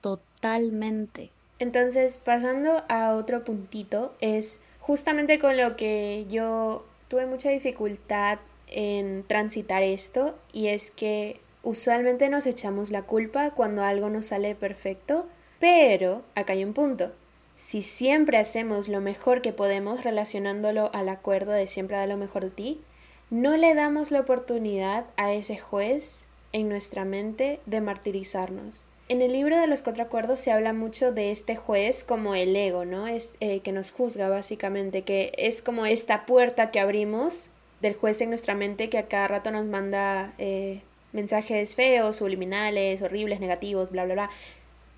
Totalmente. 0.00 1.30
Entonces, 1.58 2.18
pasando 2.18 2.82
a 2.88 3.14
otro 3.14 3.44
puntito, 3.44 4.14
es 4.20 4.60
justamente 4.78 5.38
con 5.38 5.56
lo 5.56 5.76
que 5.76 6.26
yo 6.28 6.84
tuve 7.08 7.26
mucha 7.26 7.50
dificultad 7.50 8.38
en 8.66 9.24
transitar 9.26 9.82
esto 9.82 10.38
y 10.52 10.68
es 10.68 10.90
que 10.90 11.40
usualmente 11.62 12.28
nos 12.28 12.46
echamos 12.46 12.90
la 12.90 13.02
culpa 13.02 13.50
cuando 13.50 13.82
algo 13.82 14.08
nos 14.08 14.26
sale 14.26 14.54
perfecto, 14.54 15.26
pero 15.58 16.22
acá 16.34 16.54
hay 16.54 16.64
un 16.64 16.72
punto 16.72 17.12
si 17.60 17.82
siempre 17.82 18.38
hacemos 18.38 18.88
lo 18.88 19.02
mejor 19.02 19.42
que 19.42 19.52
podemos 19.52 20.02
relacionándolo 20.02 20.90
al 20.94 21.10
acuerdo 21.10 21.52
de 21.52 21.66
siempre 21.66 21.98
dar 21.98 22.08
lo 22.08 22.16
mejor 22.16 22.44
de 22.44 22.50
ti, 22.50 22.80
no 23.28 23.58
le 23.58 23.74
damos 23.74 24.10
la 24.10 24.20
oportunidad 24.20 25.04
a 25.18 25.34
ese 25.34 25.58
juez 25.58 26.26
en 26.54 26.70
nuestra 26.70 27.04
mente 27.04 27.60
de 27.66 27.82
martirizarnos. 27.82 28.86
En 29.10 29.20
el 29.20 29.34
libro 29.34 29.58
de 29.58 29.66
los 29.66 29.82
cuatro 29.82 30.02
acuerdos 30.04 30.40
se 30.40 30.50
habla 30.50 30.72
mucho 30.72 31.12
de 31.12 31.32
este 31.32 31.54
juez 31.54 32.02
como 32.02 32.34
el 32.34 32.56
ego, 32.56 32.86
¿no? 32.86 33.06
Es 33.06 33.36
eh, 33.40 33.60
que 33.60 33.72
nos 33.72 33.90
juzga 33.90 34.30
básicamente, 34.30 35.02
que 35.02 35.30
es 35.36 35.60
como 35.60 35.84
esta 35.84 36.24
puerta 36.24 36.70
que 36.70 36.80
abrimos 36.80 37.50
del 37.82 37.94
juez 37.94 38.22
en 38.22 38.30
nuestra 38.30 38.54
mente 38.54 38.88
que 38.88 38.96
a 38.96 39.06
cada 39.06 39.28
rato 39.28 39.50
nos 39.50 39.66
manda 39.66 40.32
eh, 40.38 40.80
mensajes 41.12 41.74
feos, 41.74 42.16
subliminales, 42.16 43.02
horribles, 43.02 43.38
negativos, 43.38 43.90
bla, 43.90 44.06
bla, 44.06 44.14
bla 44.14 44.30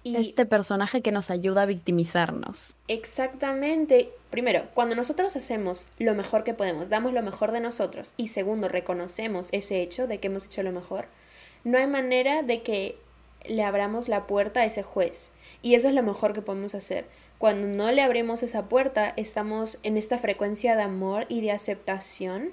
este 0.04 0.46
personaje 0.46 1.02
que 1.02 1.12
nos 1.12 1.30
ayuda 1.30 1.62
a 1.62 1.66
victimizarnos. 1.66 2.74
Exactamente. 2.88 4.10
Primero, 4.30 4.68
cuando 4.74 4.94
nosotros 4.94 5.36
hacemos 5.36 5.88
lo 5.98 6.14
mejor 6.14 6.44
que 6.44 6.54
podemos, 6.54 6.88
damos 6.88 7.12
lo 7.12 7.22
mejor 7.22 7.52
de 7.52 7.60
nosotros 7.60 8.14
y 8.16 8.28
segundo, 8.28 8.68
reconocemos 8.68 9.48
ese 9.52 9.82
hecho 9.82 10.06
de 10.06 10.18
que 10.18 10.28
hemos 10.28 10.44
hecho 10.44 10.62
lo 10.62 10.72
mejor, 10.72 11.06
no 11.64 11.78
hay 11.78 11.86
manera 11.86 12.42
de 12.42 12.62
que 12.62 12.96
le 13.44 13.62
abramos 13.64 14.08
la 14.08 14.26
puerta 14.26 14.60
a 14.60 14.64
ese 14.64 14.82
juez. 14.82 15.32
Y 15.62 15.74
eso 15.74 15.88
es 15.88 15.94
lo 15.94 16.02
mejor 16.02 16.32
que 16.32 16.42
podemos 16.42 16.74
hacer. 16.74 17.06
Cuando 17.38 17.66
no 17.76 17.90
le 17.90 18.02
abrimos 18.02 18.42
esa 18.42 18.68
puerta, 18.68 19.12
estamos 19.16 19.78
en 19.82 19.96
esta 19.96 20.18
frecuencia 20.18 20.76
de 20.76 20.82
amor 20.82 21.26
y 21.28 21.40
de 21.40 21.52
aceptación 21.52 22.52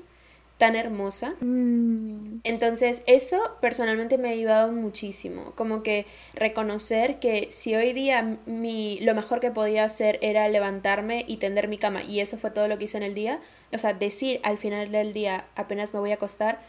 tan 0.59 0.75
hermosa. 0.75 1.35
Mm. 1.39 2.41
Entonces, 2.43 3.01
eso 3.07 3.39
personalmente 3.61 4.17
me 4.17 4.27
ha 4.27 4.33
ayudado 4.33 4.73
muchísimo, 4.73 5.53
como 5.55 5.83
que 5.83 6.05
reconocer 6.33 7.17
que 7.19 7.47
si 7.49 7.75
hoy 7.75 7.93
día 7.93 8.37
mi, 8.45 8.99
lo 8.99 9.15
mejor 9.15 9.39
que 9.39 9.51
podía 9.51 9.85
hacer 9.85 10.19
era 10.21 10.49
levantarme 10.49 11.23
y 11.25 11.37
tender 11.37 11.69
mi 11.69 11.77
cama 11.77 12.03
y 12.03 12.19
eso 12.19 12.37
fue 12.37 12.51
todo 12.51 12.67
lo 12.67 12.77
que 12.77 12.83
hice 12.83 12.97
en 12.97 13.03
el 13.03 13.15
día, 13.15 13.39
o 13.71 13.77
sea, 13.77 13.93
decir 13.93 14.41
al 14.43 14.57
final 14.57 14.91
del 14.91 15.13
día, 15.13 15.45
apenas 15.55 15.93
me 15.93 16.01
voy 16.01 16.11
a 16.11 16.15
acostar, 16.15 16.59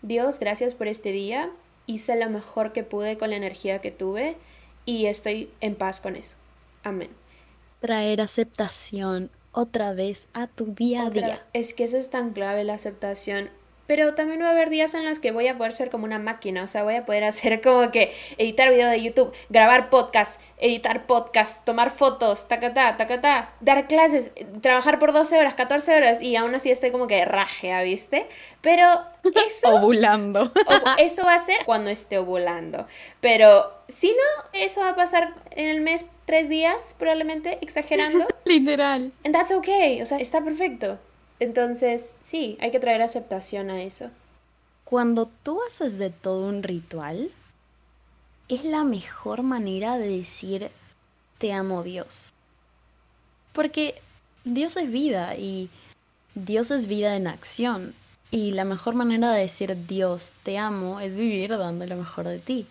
Dios, 0.00 0.38
gracias 0.38 0.76
por 0.76 0.86
este 0.86 1.10
día, 1.10 1.50
hice 1.86 2.16
lo 2.16 2.30
mejor 2.30 2.72
que 2.72 2.84
pude 2.84 3.18
con 3.18 3.30
la 3.30 3.36
energía 3.36 3.80
que 3.80 3.90
tuve 3.90 4.36
y 4.86 5.06
estoy 5.06 5.50
en 5.60 5.74
paz 5.74 6.00
con 6.00 6.14
eso. 6.14 6.36
Amén. 6.84 7.10
Traer 7.80 8.20
aceptación 8.20 9.28
otra 9.52 9.92
vez 9.92 10.28
a 10.32 10.46
tu 10.46 10.74
día 10.74 11.06
a 11.06 11.10
día. 11.10 11.46
Es 11.52 11.74
que 11.74 11.84
eso 11.84 11.96
es 11.96 12.10
tan 12.10 12.32
clave, 12.32 12.64
la 12.64 12.74
aceptación. 12.74 13.50
Pero 13.90 14.14
también 14.14 14.40
va 14.40 14.46
a 14.46 14.50
haber 14.52 14.70
días 14.70 14.94
en 14.94 15.04
los 15.04 15.18
que 15.18 15.32
voy 15.32 15.48
a 15.48 15.58
poder 15.58 15.72
ser 15.72 15.90
como 15.90 16.04
una 16.04 16.20
máquina, 16.20 16.62
o 16.62 16.68
sea, 16.68 16.84
voy 16.84 16.94
a 16.94 17.04
poder 17.04 17.24
hacer 17.30 17.60
como 17.60 17.90
que 17.90 18.14
editar 18.38 18.70
video 18.70 18.88
de 18.88 19.02
YouTube, 19.02 19.32
grabar 19.48 19.90
podcast, 19.90 20.40
editar 20.58 21.08
podcast, 21.08 21.64
tomar 21.64 21.90
fotos, 21.90 22.46
tacatá, 22.46 22.96
tacatá, 22.96 23.52
dar 23.58 23.88
clases, 23.88 24.30
trabajar 24.60 25.00
por 25.00 25.12
12 25.12 25.36
horas, 25.36 25.54
14 25.54 25.92
horas 25.92 26.22
y 26.22 26.36
aún 26.36 26.54
así 26.54 26.70
estoy 26.70 26.92
como 26.92 27.08
que 27.08 27.24
rajea, 27.24 27.82
¿viste? 27.82 28.28
Pero 28.60 28.86
eso... 29.44 29.70
ovulando. 29.74 30.52
eso 30.98 31.24
va 31.24 31.34
a 31.34 31.44
ser 31.44 31.64
cuando 31.64 31.90
esté 31.90 32.18
ovulando. 32.18 32.86
Pero 33.20 33.72
si 33.88 34.10
no, 34.10 34.50
eso 34.52 34.82
va 34.82 34.90
a 34.90 34.94
pasar 34.94 35.34
en 35.56 35.66
el 35.66 35.80
mes 35.80 36.06
tres 36.26 36.48
días, 36.48 36.94
probablemente, 36.96 37.58
exagerando. 37.60 38.28
Literal. 38.44 39.10
And 39.24 39.34
that's 39.34 39.50
okay, 39.50 40.00
o 40.00 40.06
sea, 40.06 40.18
está 40.18 40.44
perfecto. 40.44 41.00
Entonces, 41.40 42.16
sí, 42.20 42.58
hay 42.60 42.70
que 42.70 42.80
traer 42.80 43.02
aceptación 43.02 43.70
a 43.70 43.82
eso. 43.82 44.10
Cuando 44.84 45.28
tú 45.42 45.60
haces 45.66 45.98
de 45.98 46.10
todo 46.10 46.46
un 46.46 46.62
ritual, 46.62 47.30
es 48.48 48.64
la 48.64 48.84
mejor 48.84 49.42
manera 49.42 49.98
de 49.98 50.08
decir 50.08 50.70
te 51.38 51.52
amo 51.52 51.82
Dios. 51.82 52.32
Porque 53.52 54.00
Dios 54.44 54.76
es 54.76 54.90
vida 54.90 55.36
y 55.36 55.70
Dios 56.34 56.70
es 56.70 56.86
vida 56.86 57.16
en 57.16 57.26
acción. 57.26 57.94
Y 58.30 58.52
la 58.52 58.64
mejor 58.64 58.94
manera 58.94 59.32
de 59.32 59.40
decir 59.40 59.86
Dios 59.86 60.32
te 60.42 60.58
amo 60.58 61.00
es 61.00 61.14
vivir 61.14 61.56
dando 61.56 61.86
lo 61.86 61.96
mejor 61.96 62.26
de 62.26 62.38
ti. 62.38 62.66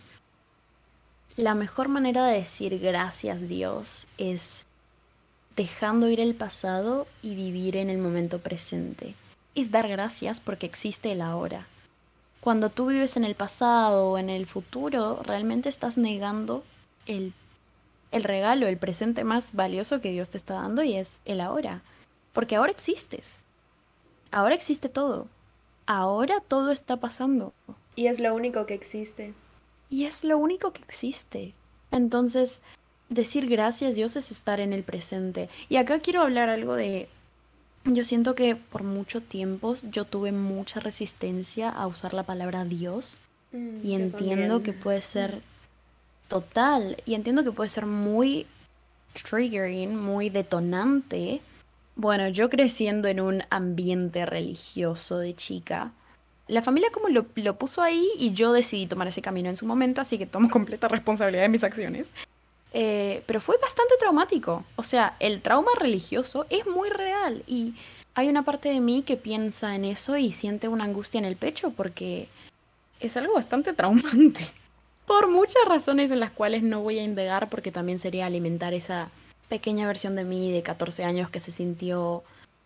La 1.36 1.55
mejor 1.55 1.88
manera 1.88 2.26
de 2.26 2.39
decir 2.39 2.78
gracias 2.80 3.47
Dios 3.47 4.05
es 4.17 4.65
dejando 5.60 6.07
ir 6.07 6.22
el 6.22 6.36
pasado 6.36 7.05
y 7.22 7.36
vivir 7.36 7.76
en 7.76 7.89
el 7.89 7.97
momento 7.97 8.39
presente. 8.39 9.16
Es 9.55 9.72
dar 9.72 9.89
gracias 9.89 10.39
porque 10.39 10.66
existe 10.66 11.12
el 11.12 11.22
ahora. 11.22 11.68
Cuando 12.39 12.70
tú 12.70 12.86
vives 12.86 13.18
en 13.18 13.26
el 13.26 13.36
pasado 13.36 14.12
o 14.12 14.18
en 14.18 14.30
el 14.30 14.45
futuro, 14.45 15.22
realmente 15.22 15.68
estás 15.68 15.97
negando 15.97 16.64
el, 17.07 17.34
el 18.14 18.24
regalo, 18.24 18.68
el 18.68 18.78
presente 18.78 19.26
más 19.26 19.53
valioso 19.53 19.99
que 19.99 20.14
Dios 20.14 20.30
te 20.30 20.38
está 20.38 20.53
dando 20.53 20.82
y 20.82 20.95
es 20.95 21.20
el 21.26 21.41
ahora. 21.41 21.82
Porque 22.32 22.55
ahora 22.55 22.72
existes. 22.72 23.36
Ahora 24.32 24.55
existe 24.55 24.88
todo. 24.88 25.28
Ahora 25.86 26.39
todo 26.39 26.72
está 26.72 26.95
pasando. 26.95 27.51
Y 27.97 28.07
es 28.07 28.22
lo 28.22 28.34
único 28.34 28.66
que 28.66 28.76
existe. 28.76 29.34
Y 29.89 30.05
es 30.05 30.24
lo 30.24 30.38
único 30.38 30.72
que 30.72 30.84
existe. 30.84 31.53
Entonces, 31.91 32.62
decir 33.10 33.47
gracias 33.47 33.95
Dios 33.95 34.16
es 34.16 34.32
estar 34.32 34.60
en 34.60 34.74
el 34.74 34.84
presente. 34.84 35.49
Y 35.68 35.78
acá 35.78 35.99
quiero 35.99 36.22
hablar 36.22 36.49
algo 36.49 36.76
de... 36.76 37.07
Yo 37.86 38.03
siento 38.03 38.36
que 38.36 38.55
por 38.55 38.84
mucho 38.84 39.22
tiempo 39.22 39.76
yo 39.89 40.05
tuve 40.05 40.32
mucha 40.32 40.80
resistencia 40.80 41.70
a 41.70 41.88
usar 41.88 42.14
la 42.14 42.24
palabra 42.24 42.66
Dios. 42.66 43.20
Mm, 43.51 43.86
y 43.86 43.95
entiendo 43.95 44.55
también. 44.55 44.64
que 44.64 44.74
puede 44.74 45.01
ser 45.01 45.41
total. 46.28 47.01
Y 47.05 47.16
entiendo 47.16 47.43
que 47.43 47.51
puede 47.51 47.70
ser 47.70 47.86
muy 47.86 48.45
triggering, 49.14 49.95
muy 49.95 50.30
detonante. 50.30 51.41
Bueno, 51.95 52.30
yo 52.30 52.49
creciendo 52.49 53.07
en 53.07 53.20
un 53.20 53.43
ambiente 53.49 54.26
religioso 54.26 55.18
de 55.18 55.36
chica, 55.36 55.91
la 56.47 56.62
familia 56.62 56.89
como 56.91 57.10
lo, 57.10 57.26
lo 57.36 57.55
puso 57.57 57.82
ahí 57.82 58.10
y 58.18 58.32
yo 58.34 58.53
decidí 58.53 58.88
tomar 58.88 59.07
ese 59.07 59.22
camino 59.22 59.49
en 59.49 59.57
su 59.57 59.66
momento, 59.66 60.01
así 60.01 60.18
que 60.18 60.26
tomo 60.26 60.49
completa 60.51 60.88
responsabilidad 60.88 61.43
de 61.43 61.49
mis 61.49 61.64
acciones. 61.64 62.12
Eh, 62.74 63.24
pero 63.26 63.41
fue 63.41 63.57
bastante 63.57 63.95
traumático. 63.99 64.63
O 64.76 64.84
sea, 64.84 65.15
el 65.20 65.41
trauma 65.41 65.72
religioso 65.78 66.45
es 66.49 66.67
muy 66.67 66.89
real 66.89 67.43
y 67.47 67.74
hay 68.15 68.30
una 68.30 68.43
parte 68.43 68.70
de 68.70 68.80
mí 68.80 69.01
que 69.01 69.17
piensa 69.17 69.76
en 69.76 69.86
eso 69.86 70.17
y 70.17 70.32
siente 70.32 70.67
una 70.67 70.84
angustia 70.84 71.20
en 71.20 71.26
el 71.26 71.36
pecho 71.36 71.72
porque 71.72 72.28
es 72.99 73.17
algo 73.17 73.34
bastante 73.34 73.74
traumante. 73.74 74.51
Por 75.07 75.28
muchas 75.28 75.65
razones 75.65 76.11
en 76.11 76.20
las 76.20 76.32
cuales 76.32 76.61
no 76.61 76.82
voy 76.82 76.99
a 76.99 77.03
indagar 77.03 77.49
porque 77.49 77.72
también 77.72 77.97
sería 77.97 78.28
alimentar 78.28 78.74
esa 78.74 79.09
pequeña 79.47 79.88
versión 79.88 80.15
de 80.15 80.24
mí 80.24 80.51
de 80.51 80.61
14 80.61 81.03
años 81.03 81.32
que 81.32 81.39
se 81.39 81.51
sintió 81.51 82.24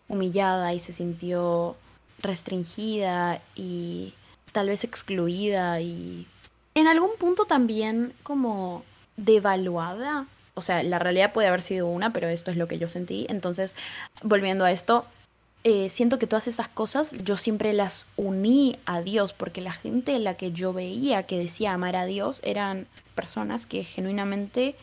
humillada 0.08 0.74
y 0.74 0.80
se 0.80 0.92
sintió 0.92 1.76
restringida 2.20 3.40
y 3.54 4.12
tal 4.52 4.68
vez 4.68 4.84
excluida 4.84 5.80
y 5.80 6.26
en 6.74 6.86
algún 6.86 7.10
punto 7.18 7.46
también 7.46 8.12
como 8.22 8.84
devaluada. 9.16 10.26
O 10.54 10.62
sea, 10.62 10.82
la 10.82 10.98
realidad 10.98 11.32
puede 11.32 11.48
haber 11.48 11.62
sido 11.62 11.86
una, 11.88 12.12
pero 12.12 12.28
esto 12.28 12.50
es 12.50 12.56
lo 12.56 12.68
que 12.68 12.78
yo 12.78 12.88
sentí. 12.88 13.26
Entonces, 13.28 13.74
volviendo 14.22 14.64
a 14.64 14.70
esto, 14.72 15.04
eh, 15.64 15.88
siento 15.88 16.18
que 16.18 16.26
todas 16.26 16.46
esas 16.46 16.68
cosas 16.68 17.10
yo 17.24 17.36
siempre 17.36 17.72
las 17.72 18.06
uní 18.16 18.78
a 18.86 19.00
Dios, 19.00 19.32
porque 19.32 19.60
la 19.60 19.72
gente 19.72 20.12
en 20.14 20.22
la 20.24 20.34
que 20.34 20.52
yo 20.52 20.72
veía 20.72 21.24
que 21.24 21.38
decía 21.38 21.72
amar 21.72 21.96
a 21.96 22.04
Dios 22.04 22.40
eran 22.44 22.86
personas 23.14 23.66
que 23.66 23.82
genuinamente 23.82 24.76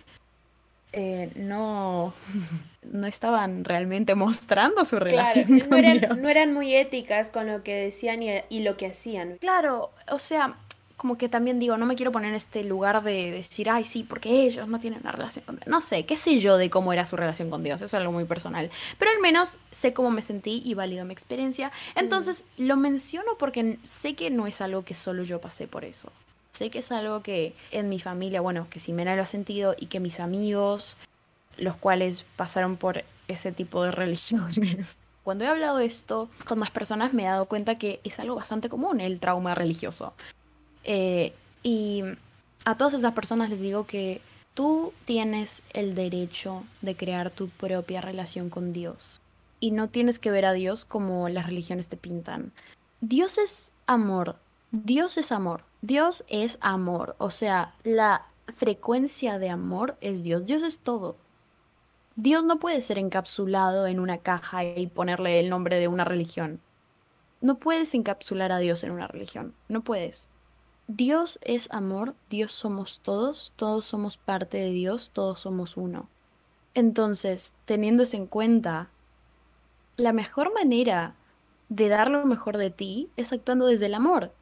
eh, 0.93 1.29
no, 1.35 2.13
no 2.91 3.07
estaban 3.07 3.63
realmente 3.63 4.13
mostrando 4.15 4.83
su 4.83 4.97
Claro, 4.97 5.09
relación 5.09 5.57
no 5.59 5.69
con 5.69 5.77
eran, 5.85 5.99
Dios. 5.99 6.17
no 6.17 6.27
eran 6.29 6.53
muy 6.53 6.75
éticas 6.75 7.29
con 7.29 7.47
lo 7.47 7.63
que 7.63 7.75
decían 7.75 8.21
y, 8.23 8.31
y 8.49 8.63
lo 8.63 8.75
que 8.75 8.87
hacían. 8.87 9.37
Claro, 9.39 9.91
o 10.09 10.19
sea, 10.19 10.55
como 11.01 11.17
que 11.17 11.29
también 11.29 11.57
digo, 11.57 11.77
no 11.77 11.87
me 11.87 11.95
quiero 11.95 12.11
poner 12.11 12.29
en 12.29 12.35
este 12.35 12.63
lugar 12.63 13.01
de 13.01 13.31
decir, 13.31 13.71
ay, 13.71 13.85
sí, 13.85 14.03
porque 14.03 14.43
ellos 14.43 14.67
no 14.67 14.79
tienen 14.79 14.99
una 15.01 15.11
relación 15.11 15.43
con 15.43 15.55
Dios. 15.55 15.65
No 15.65 15.81
sé, 15.81 16.05
qué 16.05 16.15
sé 16.15 16.39
yo 16.39 16.57
de 16.57 16.69
cómo 16.69 16.93
era 16.93 17.07
su 17.07 17.15
relación 17.15 17.49
con 17.49 17.63
Dios, 17.63 17.77
eso 17.77 17.85
es 17.85 17.93
algo 17.95 18.11
muy 18.11 18.25
personal. 18.25 18.69
Pero 18.99 19.09
al 19.09 19.19
menos 19.19 19.57
sé 19.71 19.93
cómo 19.93 20.11
me 20.11 20.21
sentí 20.21 20.61
y 20.63 20.75
valido 20.75 21.03
mi 21.03 21.11
experiencia. 21.11 21.71
Entonces, 21.95 22.43
lo 22.59 22.77
menciono 22.77 23.31
porque 23.39 23.79
sé 23.81 24.13
que 24.13 24.29
no 24.29 24.45
es 24.45 24.61
algo 24.61 24.85
que 24.85 24.93
solo 24.93 25.23
yo 25.23 25.41
pasé 25.41 25.65
por 25.65 25.85
eso. 25.85 26.11
Sé 26.51 26.69
que 26.69 26.77
es 26.77 26.91
algo 26.91 27.23
que 27.23 27.55
en 27.71 27.89
mi 27.89 27.99
familia, 27.99 28.39
bueno, 28.39 28.67
que 28.69 28.79
Ximena 28.79 29.15
lo 29.15 29.23
ha 29.23 29.25
sentido 29.25 29.73
y 29.79 29.87
que 29.87 29.99
mis 29.99 30.19
amigos, 30.19 30.97
los 31.57 31.77
cuales 31.77 32.25
pasaron 32.35 32.77
por 32.77 33.03
ese 33.27 33.51
tipo 33.51 33.83
de 33.83 33.89
religiones. 33.89 34.97
Cuando 35.23 35.45
he 35.45 35.47
hablado 35.47 35.79
esto 35.79 36.29
con 36.45 36.59
más 36.59 36.69
personas 36.69 37.11
me 37.11 37.23
he 37.23 37.27
dado 37.27 37.45
cuenta 37.45 37.79
que 37.79 38.01
es 38.03 38.19
algo 38.19 38.35
bastante 38.35 38.69
común 38.69 39.01
el 39.01 39.19
trauma 39.19 39.55
religioso. 39.55 40.13
Eh, 40.83 41.33
y 41.63 42.03
a 42.65 42.77
todas 42.77 42.93
esas 42.93 43.13
personas 43.13 43.49
les 43.49 43.61
digo 43.61 43.85
que 43.85 44.21
tú 44.53 44.93
tienes 45.05 45.63
el 45.73 45.95
derecho 45.95 46.63
de 46.81 46.95
crear 46.95 47.29
tu 47.29 47.49
propia 47.49 48.01
relación 48.01 48.49
con 48.49 48.73
Dios. 48.73 49.21
Y 49.59 49.71
no 49.71 49.89
tienes 49.89 50.19
que 50.19 50.31
ver 50.31 50.45
a 50.45 50.53
Dios 50.53 50.85
como 50.85 51.29
las 51.29 51.45
religiones 51.45 51.87
te 51.87 51.97
pintan. 51.97 52.51
Dios 52.99 53.37
es 53.37 53.71
amor. 53.85 54.37
Dios 54.71 55.17
es 55.17 55.31
amor. 55.31 55.63
Dios 55.81 56.23
es 56.27 56.57
amor. 56.61 57.15
O 57.19 57.29
sea, 57.29 57.73
la 57.83 58.25
frecuencia 58.55 59.39
de 59.39 59.49
amor 59.49 59.97
es 60.01 60.23
Dios. 60.23 60.45
Dios 60.45 60.63
es 60.63 60.79
todo. 60.79 61.15
Dios 62.15 62.43
no 62.43 62.59
puede 62.59 62.81
ser 62.81 62.97
encapsulado 62.97 63.87
en 63.87 63.99
una 63.99 64.17
caja 64.17 64.63
y 64.63 64.87
ponerle 64.87 65.39
el 65.39 65.49
nombre 65.49 65.79
de 65.79 65.87
una 65.87 66.03
religión. 66.03 66.59
No 67.39 67.57
puedes 67.57 67.93
encapsular 67.95 68.51
a 68.51 68.59
Dios 68.59 68.83
en 68.83 68.91
una 68.91 69.07
religión. 69.07 69.53
No 69.69 69.81
puedes. 69.81 70.29
Dios 70.93 71.39
es 71.41 71.71
amor, 71.71 72.15
Dios 72.29 72.51
somos 72.51 72.99
todos, 72.99 73.53
todos 73.55 73.85
somos 73.85 74.17
parte 74.17 74.57
de 74.57 74.71
Dios, 74.71 75.11
todos 75.13 75.39
somos 75.39 75.77
uno. 75.77 76.09
Entonces, 76.73 77.53
teniendo 77.63 78.03
eso 78.03 78.17
en 78.17 78.27
cuenta, 78.27 78.89
la 79.95 80.11
mejor 80.11 80.53
manera 80.53 81.15
de 81.69 81.87
dar 81.87 82.11
lo 82.11 82.25
mejor 82.25 82.57
de 82.57 82.71
ti 82.71 83.07
es 83.15 83.31
actuando 83.31 83.67
desde 83.67 83.85
el 83.85 83.93
amor. 83.93 84.33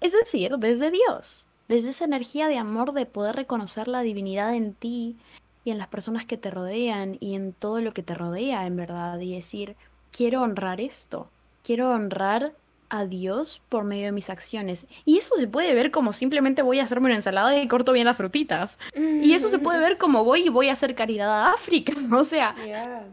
Es 0.00 0.12
decir, 0.12 0.56
desde 0.58 0.90
Dios, 0.90 1.46
desde 1.68 1.90
esa 1.90 2.06
energía 2.06 2.48
de 2.48 2.58
amor 2.58 2.92
de 2.92 3.06
poder 3.06 3.36
reconocer 3.36 3.86
la 3.86 4.00
divinidad 4.00 4.56
en 4.56 4.74
ti 4.74 5.16
y 5.62 5.70
en 5.70 5.78
las 5.78 5.86
personas 5.86 6.26
que 6.26 6.36
te 6.36 6.50
rodean 6.50 7.18
y 7.20 7.36
en 7.36 7.52
todo 7.52 7.80
lo 7.80 7.92
que 7.92 8.02
te 8.02 8.16
rodea, 8.16 8.66
en 8.66 8.74
verdad, 8.74 9.20
y 9.20 9.36
decir, 9.36 9.76
quiero 10.10 10.42
honrar 10.42 10.80
esto, 10.80 11.28
quiero 11.62 11.92
honrar 11.92 12.52
a 12.92 13.06
Dios 13.06 13.62
por 13.70 13.84
medio 13.84 14.04
de 14.04 14.12
mis 14.12 14.28
acciones. 14.28 14.86
Y 15.06 15.16
eso 15.16 15.34
se 15.36 15.46
puede 15.46 15.72
ver 15.72 15.90
como 15.90 16.12
simplemente 16.12 16.60
voy 16.60 16.78
a 16.78 16.84
hacerme 16.84 17.06
una 17.06 17.16
ensalada 17.16 17.56
y 17.56 17.66
corto 17.66 17.92
bien 17.92 18.04
las 18.04 18.18
frutitas. 18.18 18.78
Y 18.94 19.32
eso 19.32 19.48
se 19.48 19.58
puede 19.58 19.78
ver 19.78 19.96
como 19.96 20.24
voy 20.24 20.42
y 20.46 20.48
voy 20.50 20.68
a 20.68 20.74
hacer 20.74 20.94
caridad 20.94 21.30
a 21.46 21.52
África. 21.54 21.92
O 22.12 22.22
sea, 22.24 22.54
Yeah. 22.66 23.06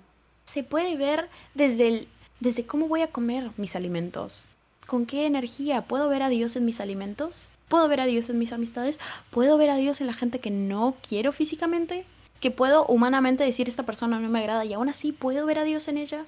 se 0.45 0.63
puede 0.63 0.97
ver 0.97 1.29
desde 1.55 1.87
el, 1.87 2.07
desde 2.41 2.65
cómo 2.65 2.87
voy 2.89 3.01
a 3.01 3.07
comer 3.07 3.51
mis 3.55 3.75
alimentos. 3.77 4.45
¿Con 4.85 5.05
qué 5.05 5.25
energía? 5.25 5.83
¿Puedo 5.83 6.09
ver 6.09 6.23
a 6.23 6.29
Dios 6.29 6.57
en 6.57 6.65
mis 6.65 6.81
alimentos? 6.81 7.47
¿Puedo 7.69 7.87
ver 7.87 8.01
a 8.01 8.05
Dios 8.05 8.29
en 8.29 8.37
mis 8.37 8.51
amistades? 8.51 8.99
¿Puedo 9.29 9.57
ver 9.57 9.69
a 9.69 9.77
Dios 9.77 10.01
en 10.01 10.07
la 10.07 10.13
gente 10.13 10.39
que 10.39 10.51
no 10.51 10.95
quiero 11.07 11.31
físicamente? 11.31 12.03
¿Que 12.41 12.51
puedo 12.51 12.85
humanamente 12.87 13.43
decir 13.43 13.69
esta 13.69 13.83
persona 13.83 14.19
no 14.19 14.27
me 14.27 14.39
agrada 14.39 14.65
y 14.65 14.73
aún 14.73 14.89
así 14.89 15.11
puedo 15.13 15.45
ver 15.45 15.59
a 15.59 15.63
Dios 15.63 15.87
en 15.87 15.97
ella? 15.97 16.25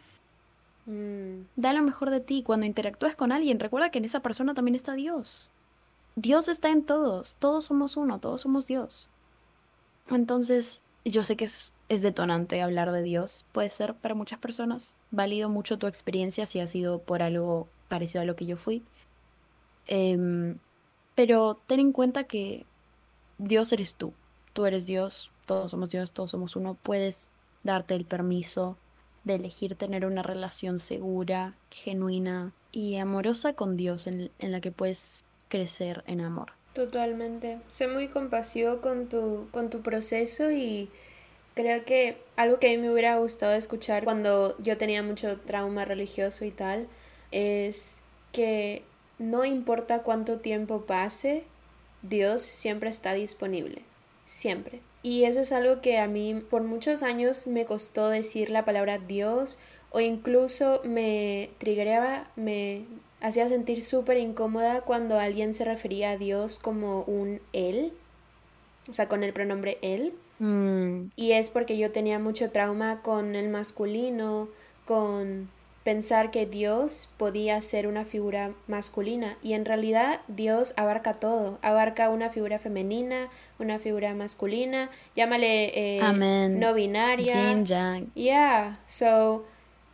Mm, 0.86 1.44
Da 1.56 1.74
lo 1.74 1.82
mejor 1.84 2.10
de 2.10 2.20
ti. 2.22 2.44
Cuando 2.44 2.66
interactúes 2.66 3.16
con 3.16 3.32
alguien, 3.32 3.60
recuerda 3.60 3.90
que 3.92 4.00
en 4.00 4.06
esa 4.06 4.22
persona 4.22 4.54
también 4.54 4.76
está 4.76 4.94
Dios. 4.94 5.52
Dios 6.16 6.48
está 6.48 6.70
en 6.72 6.84
todos. 6.86 7.36
Todos 7.40 7.66
somos 7.66 7.98
uno, 7.98 8.20
todos 8.20 8.42
somos 8.42 8.68
Dios. 8.68 9.10
Entonces, 10.10 10.84
yo 11.06 11.24
sé 11.24 11.36
que 11.38 11.46
es, 11.46 11.74
es 11.90 12.02
detonante 12.02 12.62
hablar 12.62 12.92
de 12.92 13.04
Dios. 13.04 13.46
Puede 13.52 13.70
ser 13.70 13.96
para 13.96 14.16
muchas 14.16 14.40
personas. 14.40 14.96
Valido 15.12 15.50
mucho 15.50 15.78
tu 15.78 15.88
experiencia 15.88 16.46
si 16.46 16.60
ha 16.60 16.68
sido 16.68 17.00
por 17.00 17.22
algo 17.22 17.68
parecido 17.88 18.22
a 18.22 18.26
lo 18.26 18.36
que 18.36 18.46
yo 18.46 18.58
fui. 18.58 18.84
Em, 19.88 20.58
pero 21.16 21.60
ten 21.68 21.80
en 21.80 21.92
cuenta 21.92 22.26
que 22.26 22.66
Dios 23.38 23.72
eres 23.74 23.96
tú. 23.96 24.14
Tú 24.54 24.66
eres 24.66 24.86
Dios, 24.86 25.32
todos 25.46 25.72
somos 25.72 25.90
Dios, 25.90 26.12
todos 26.12 26.32
somos 26.32 26.56
uno. 26.56 26.78
Puedes 26.84 27.32
darte 27.64 27.96
el 27.96 28.06
permiso 28.06 28.78
de 29.24 29.36
elegir 29.36 29.76
tener 29.76 30.06
una 30.06 30.24
relación 30.24 30.80
segura, 30.80 31.56
genuina 31.70 32.54
y 32.72 32.96
amorosa 32.98 33.54
con 33.54 33.78
Dios 33.78 34.08
en, 34.08 34.32
en 34.40 34.52
la 34.52 34.62
que 34.62 34.72
puedes 34.72 35.26
crecer 35.50 36.04
en 36.08 36.22
amor. 36.22 36.54
totalmente. 36.74 37.60
Sé 37.70 37.88
muy 37.88 38.08
compasivo 38.08 38.80
con 38.82 39.10
tu, 39.10 39.48
con 39.52 39.70
tu 39.70 39.82
proceso 39.82 40.52
y 40.52 40.90
creo 41.54 41.84
que 41.84 42.18
algo 42.38 42.60
que 42.60 42.68
a 42.68 42.72
mí 42.72 42.78
me 42.78 42.92
hubiera 42.92 43.18
gustado 43.18 43.54
escuchar 43.54 44.04
cuando 44.06 44.58
yo 44.60 44.78
tenía 44.78 45.04
mucho 45.04 45.38
trauma 45.40 45.86
religioso 45.86 46.46
y 46.46 46.52
tal 46.52 46.88
es 47.32 48.00
que 48.32 48.84
no 49.20 49.46
importa 49.46 50.04
cuánto 50.04 50.40
tiempo 50.40 50.82
pase, 50.82 51.44
Dios 52.02 52.42
siempre 52.42 52.90
está 52.90 53.14
disponible. 53.14 53.84
Siempre. 54.26 54.82
Y 55.04 55.24
eso 55.24 55.40
es 55.40 55.52
algo 55.52 55.82
que 55.82 56.00
a 56.00 56.08
mí 56.08 56.36
por 56.50 56.64
muchos 56.64 57.02
años 57.04 57.48
me 57.48 57.66
costó 57.66 58.10
decir 58.10 58.50
la 58.50 58.66
palabra 58.66 59.00
Dios 59.00 59.58
o 59.90 60.00
incluso 60.00 60.82
me 60.84 61.50
triggeraba, 61.58 62.28
me 62.36 62.86
hacía 63.20 63.48
sentir 63.48 63.84
súper 63.84 64.18
incómoda 64.18 64.82
cuando 64.82 65.20
alguien 65.20 65.54
se 65.54 65.66
refería 65.66 66.12
a 66.12 66.18
Dios 66.18 66.60
como 66.60 67.04
un 67.04 67.42
él, 67.54 67.94
o 68.90 68.94
sea, 68.94 69.08
con 69.08 69.24
el 69.24 69.34
pronombre 69.34 69.78
él. 69.82 70.14
Mm, 70.40 71.12
Y 71.16 71.34
es 71.34 71.50
porque 71.50 71.78
yo 71.78 71.92
tenía 71.92 72.20
mucho 72.20 72.52
trauma 72.52 73.02
con 73.02 73.36
el 73.36 73.50
masculino, 73.50 74.50
con 74.86 75.50
pensar 75.84 76.32
que 76.32 76.46
Dios 76.46 77.10
podía 77.18 77.60
ser 77.62 77.88
una 77.88 78.06
figura 78.06 78.52
masculina. 78.68 79.38
Y 79.42 79.54
en 79.54 79.66
realidad 79.66 80.22
Dios 80.28 80.74
abarca 80.78 81.16
todo. 81.16 81.58
Abarca 81.62 82.10
una 82.10 82.30
figura 82.30 82.60
femenina, 82.60 83.30
una 83.60 83.80
figura 83.80 84.14
masculina, 84.14 84.90
llámale 85.16 85.98
eh, 85.98 86.50
no 86.50 86.74
binaria. 86.74 87.34
yin, 87.34 87.66
yang. 87.66 88.14
Yeah, 88.14 88.80
so 88.86 89.46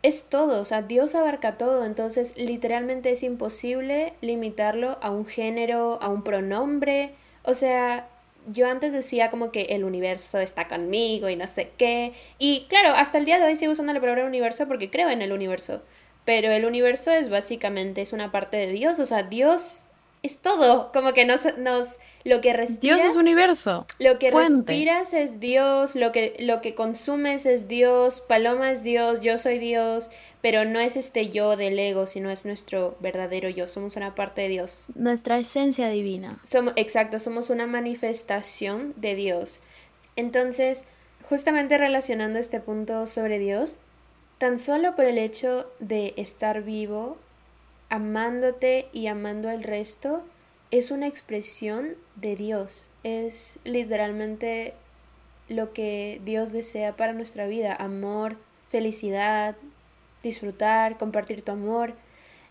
es 0.02 0.28
todo, 0.28 0.60
o 0.60 0.64
sea, 0.64 0.82
Dios 0.82 1.14
abarca 1.14 1.56
todo, 1.58 1.84
entonces 1.84 2.34
literalmente 2.36 3.10
es 3.10 3.22
imposible 3.22 4.14
limitarlo 4.20 4.98
a 5.02 5.10
un 5.10 5.26
género, 5.26 5.98
a 6.00 6.08
un 6.08 6.22
pronombre, 6.22 7.14
o 7.42 7.54
sea, 7.54 8.08
yo 8.48 8.68
antes 8.68 8.92
decía 8.92 9.30
como 9.30 9.52
que 9.52 9.62
el 9.70 9.84
universo 9.84 10.38
está 10.38 10.68
conmigo 10.68 11.28
y 11.28 11.36
no 11.36 11.46
sé 11.46 11.70
qué, 11.76 12.12
y 12.38 12.66
claro, 12.68 12.90
hasta 12.90 13.18
el 13.18 13.24
día 13.24 13.38
de 13.38 13.46
hoy 13.46 13.56
sigo 13.56 13.72
usando 13.72 13.92
la 13.92 14.00
palabra 14.00 14.26
universo 14.26 14.66
porque 14.68 14.90
creo 14.90 15.08
en 15.10 15.22
el 15.22 15.32
universo, 15.32 15.82
pero 16.24 16.50
el 16.50 16.64
universo 16.64 17.10
es 17.12 17.28
básicamente, 17.28 18.02
es 18.02 18.12
una 18.12 18.32
parte 18.32 18.56
de 18.56 18.72
Dios, 18.72 18.98
o 19.00 19.06
sea, 19.06 19.22
Dios 19.22 19.87
es 20.22 20.40
todo, 20.40 20.90
como 20.92 21.12
que 21.12 21.24
nos, 21.24 21.40
nos 21.58 21.96
lo 22.24 22.40
que 22.40 22.52
respiras... 22.52 22.98
Dios 22.98 23.12
es 23.12 23.16
universo. 23.16 23.86
Lo 23.98 24.18
que 24.18 24.30
Fuente. 24.30 24.72
respiras 24.72 25.12
es 25.12 25.40
Dios, 25.40 25.94
lo 25.94 26.12
que, 26.12 26.36
lo 26.40 26.60
que 26.60 26.74
consumes 26.74 27.46
es 27.46 27.68
Dios, 27.68 28.20
Paloma 28.20 28.70
es 28.70 28.82
Dios, 28.82 29.20
yo 29.20 29.38
soy 29.38 29.58
Dios, 29.58 30.10
pero 30.40 30.64
no 30.64 30.80
es 30.80 30.96
este 30.96 31.28
yo 31.28 31.56
del 31.56 31.78
ego, 31.78 32.06
sino 32.06 32.30
es 32.30 32.44
nuestro 32.44 32.96
verdadero 33.00 33.48
yo, 33.48 33.68
somos 33.68 33.96
una 33.96 34.14
parte 34.14 34.42
de 34.42 34.48
Dios. 34.48 34.86
Nuestra 34.94 35.38
esencia 35.38 35.88
divina. 35.88 36.38
Somos, 36.44 36.72
exacto, 36.76 37.18
somos 37.18 37.50
una 37.50 37.66
manifestación 37.66 38.94
de 38.96 39.14
Dios. 39.14 39.60
Entonces, 40.16 40.84
justamente 41.28 41.78
relacionando 41.78 42.38
este 42.38 42.60
punto 42.60 43.06
sobre 43.06 43.38
Dios, 43.38 43.78
tan 44.38 44.58
solo 44.58 44.94
por 44.94 45.04
el 45.04 45.18
hecho 45.18 45.70
de 45.78 46.14
estar 46.16 46.62
vivo, 46.62 47.18
amándote 47.88 48.88
y 48.92 49.06
amando 49.06 49.48
al 49.48 49.62
resto, 49.62 50.22
es 50.70 50.90
una 50.90 51.06
expresión 51.06 51.96
de 52.16 52.36
Dios. 52.36 52.90
Es 53.02 53.58
literalmente 53.64 54.74
lo 55.48 55.72
que 55.72 56.20
Dios 56.24 56.52
desea 56.52 56.96
para 56.96 57.12
nuestra 57.14 57.46
vida. 57.46 57.74
Amor, 57.74 58.36
felicidad, 58.68 59.56
disfrutar, 60.22 60.98
compartir 60.98 61.42
tu 61.42 61.52
amor. 61.52 61.94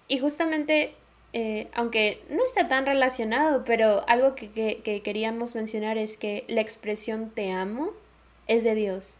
Y 0.07 0.19
justamente, 0.19 0.95
eh, 1.33 1.67
aunque 1.73 2.23
no 2.29 2.43
está 2.43 2.67
tan 2.67 2.85
relacionado, 2.85 3.63
pero 3.63 4.03
algo 4.07 4.33
que, 4.33 4.49
que- 4.51 4.81
que 4.83 5.01
queríamos 5.01 5.53
mencionar 5.53 5.97
es 5.97 6.17
que 6.17 6.43
la 6.47 6.61
expresión 6.61 7.29
te 7.29 7.51
amo 7.51 7.91
es 8.47 8.63
de 8.63 8.73
Dios. 8.73 9.19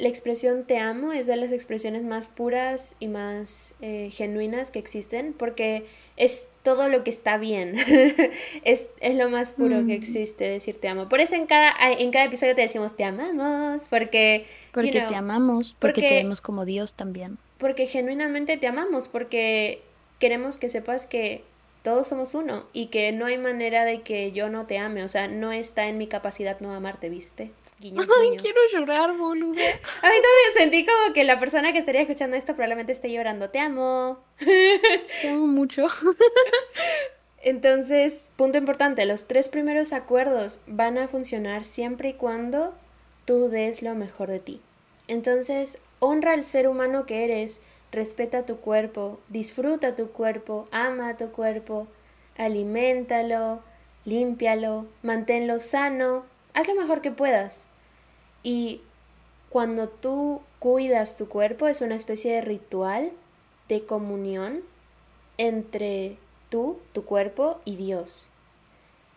La 0.00 0.08
expresión 0.08 0.64
te 0.64 0.78
amo 0.78 1.12
es 1.12 1.26
de 1.26 1.36
las 1.36 1.52
expresiones 1.52 2.02
más 2.02 2.28
puras 2.30 2.94
y 3.00 3.08
más 3.08 3.74
eh, 3.82 4.08
genuinas 4.12 4.70
que 4.70 4.78
existen 4.78 5.34
porque 5.34 5.84
es 6.16 6.48
todo 6.62 6.88
lo 6.88 7.04
que 7.04 7.10
está 7.10 7.36
bien. 7.38 7.74
es, 8.64 8.88
es 9.00 9.14
lo 9.16 9.28
más 9.30 9.52
puro 9.52 9.76
que 9.78 9.82
Mm. 9.82 9.90
existe 9.90 10.44
decir 10.44 10.76
te 10.80 10.88
amo. 10.88 11.08
Por 11.08 11.20
eso 11.20 11.34
en 11.34 11.46
cada, 11.46 11.72
en 11.98 12.10
cada 12.10 12.24
episodio 12.24 12.54
te 12.54 12.62
decimos 12.62 12.96
te 12.96 13.04
amamos 13.04 13.88
porque... 13.88 14.46
you 14.46 14.70
Porque 14.72 14.90
know, 15.00 15.08
te 15.08 15.14
amamos, 15.16 15.76
porque, 15.78 16.00
porque- 16.00 16.08
te 16.08 16.14
vemos 16.22 16.40
como 16.40 16.64
Dios 16.64 16.94
también. 16.94 17.38
porque 17.58 17.86
genuinamente 17.86 18.56
te 18.56 18.66
amamos, 18.66 19.08
porque 19.08 19.82
queremos 20.18 20.56
que 20.56 20.70
sepas 20.70 21.06
que 21.06 21.44
todos 21.82 22.08
somos 22.08 22.34
uno 22.34 22.66
y 22.72 22.86
que 22.86 23.12
no 23.12 23.26
hay 23.26 23.38
manera 23.38 23.84
de 23.84 24.02
que 24.02 24.32
yo 24.32 24.48
no 24.50 24.66
te 24.66 24.78
ame, 24.78 25.02
o 25.04 25.08
sea, 25.08 25.28
no 25.28 25.50
está 25.52 25.88
en 25.88 25.96
mi 25.98 26.06
capacidad 26.06 26.58
no 26.60 26.72
amarte, 26.74 27.08
¿viste? 27.08 27.50
Guiño, 27.80 28.02
guiño. 28.02 28.42
llorar, 28.72 29.16
boludo. 29.16 29.52
A 29.52 30.10
mí 30.10 30.16
también 30.16 30.52
sentí 30.54 30.84
como 30.84 31.14
que 31.14 31.24
la 31.24 31.40
persona 31.40 31.72
que 31.72 31.78
estaría 31.78 32.02
escuchando 32.02 32.36
esto 32.36 32.52
probablemente 32.52 32.92
esté 32.92 33.10
llorando, 33.10 33.48
te 33.48 33.58
amo. 33.58 34.18
Te 35.22 35.28
amo 35.30 35.46
mucho. 35.46 35.86
Entonces, 37.42 38.32
punto 38.36 38.58
importante, 38.58 39.06
los 39.06 39.26
tres 39.26 39.48
primeros 39.48 39.94
acuerdos 39.94 40.60
van 40.66 40.98
a 40.98 41.08
funcionar 41.08 41.64
siempre 41.64 42.10
y 42.10 42.12
cuando 42.12 42.74
tú 43.24 43.48
des 43.48 43.82
lo 43.82 43.94
mejor 43.94 44.28
de 44.28 44.40
ti. 44.40 44.60
Entonces, 45.08 45.78
honra 46.00 46.34
al 46.34 46.44
ser 46.44 46.68
humano 46.68 47.06
que 47.06 47.24
eres, 47.24 47.62
respeta 47.92 48.44
tu 48.44 48.58
cuerpo, 48.58 49.20
disfruta 49.30 49.96
tu 49.96 50.10
cuerpo, 50.10 50.68
ama 50.70 51.08
a 51.08 51.16
tu 51.16 51.30
cuerpo, 51.30 51.86
aliméntalo, 52.36 53.62
límpialo, 54.04 54.86
manténlo 55.02 55.58
sano, 55.60 56.26
haz 56.52 56.68
lo 56.68 56.74
mejor 56.74 57.00
que 57.00 57.10
puedas. 57.10 57.69
Y 58.42 58.80
cuando 59.48 59.88
tú 59.88 60.40
cuidas 60.58 61.16
tu 61.16 61.28
cuerpo 61.28 61.66
es 61.66 61.80
una 61.80 61.96
especie 61.96 62.34
de 62.34 62.40
ritual 62.40 63.12
de 63.68 63.84
comunión 63.84 64.62
entre 65.38 66.18
tú, 66.48 66.78
tu 66.92 67.04
cuerpo 67.04 67.60
y 67.64 67.76
Dios. 67.76 68.30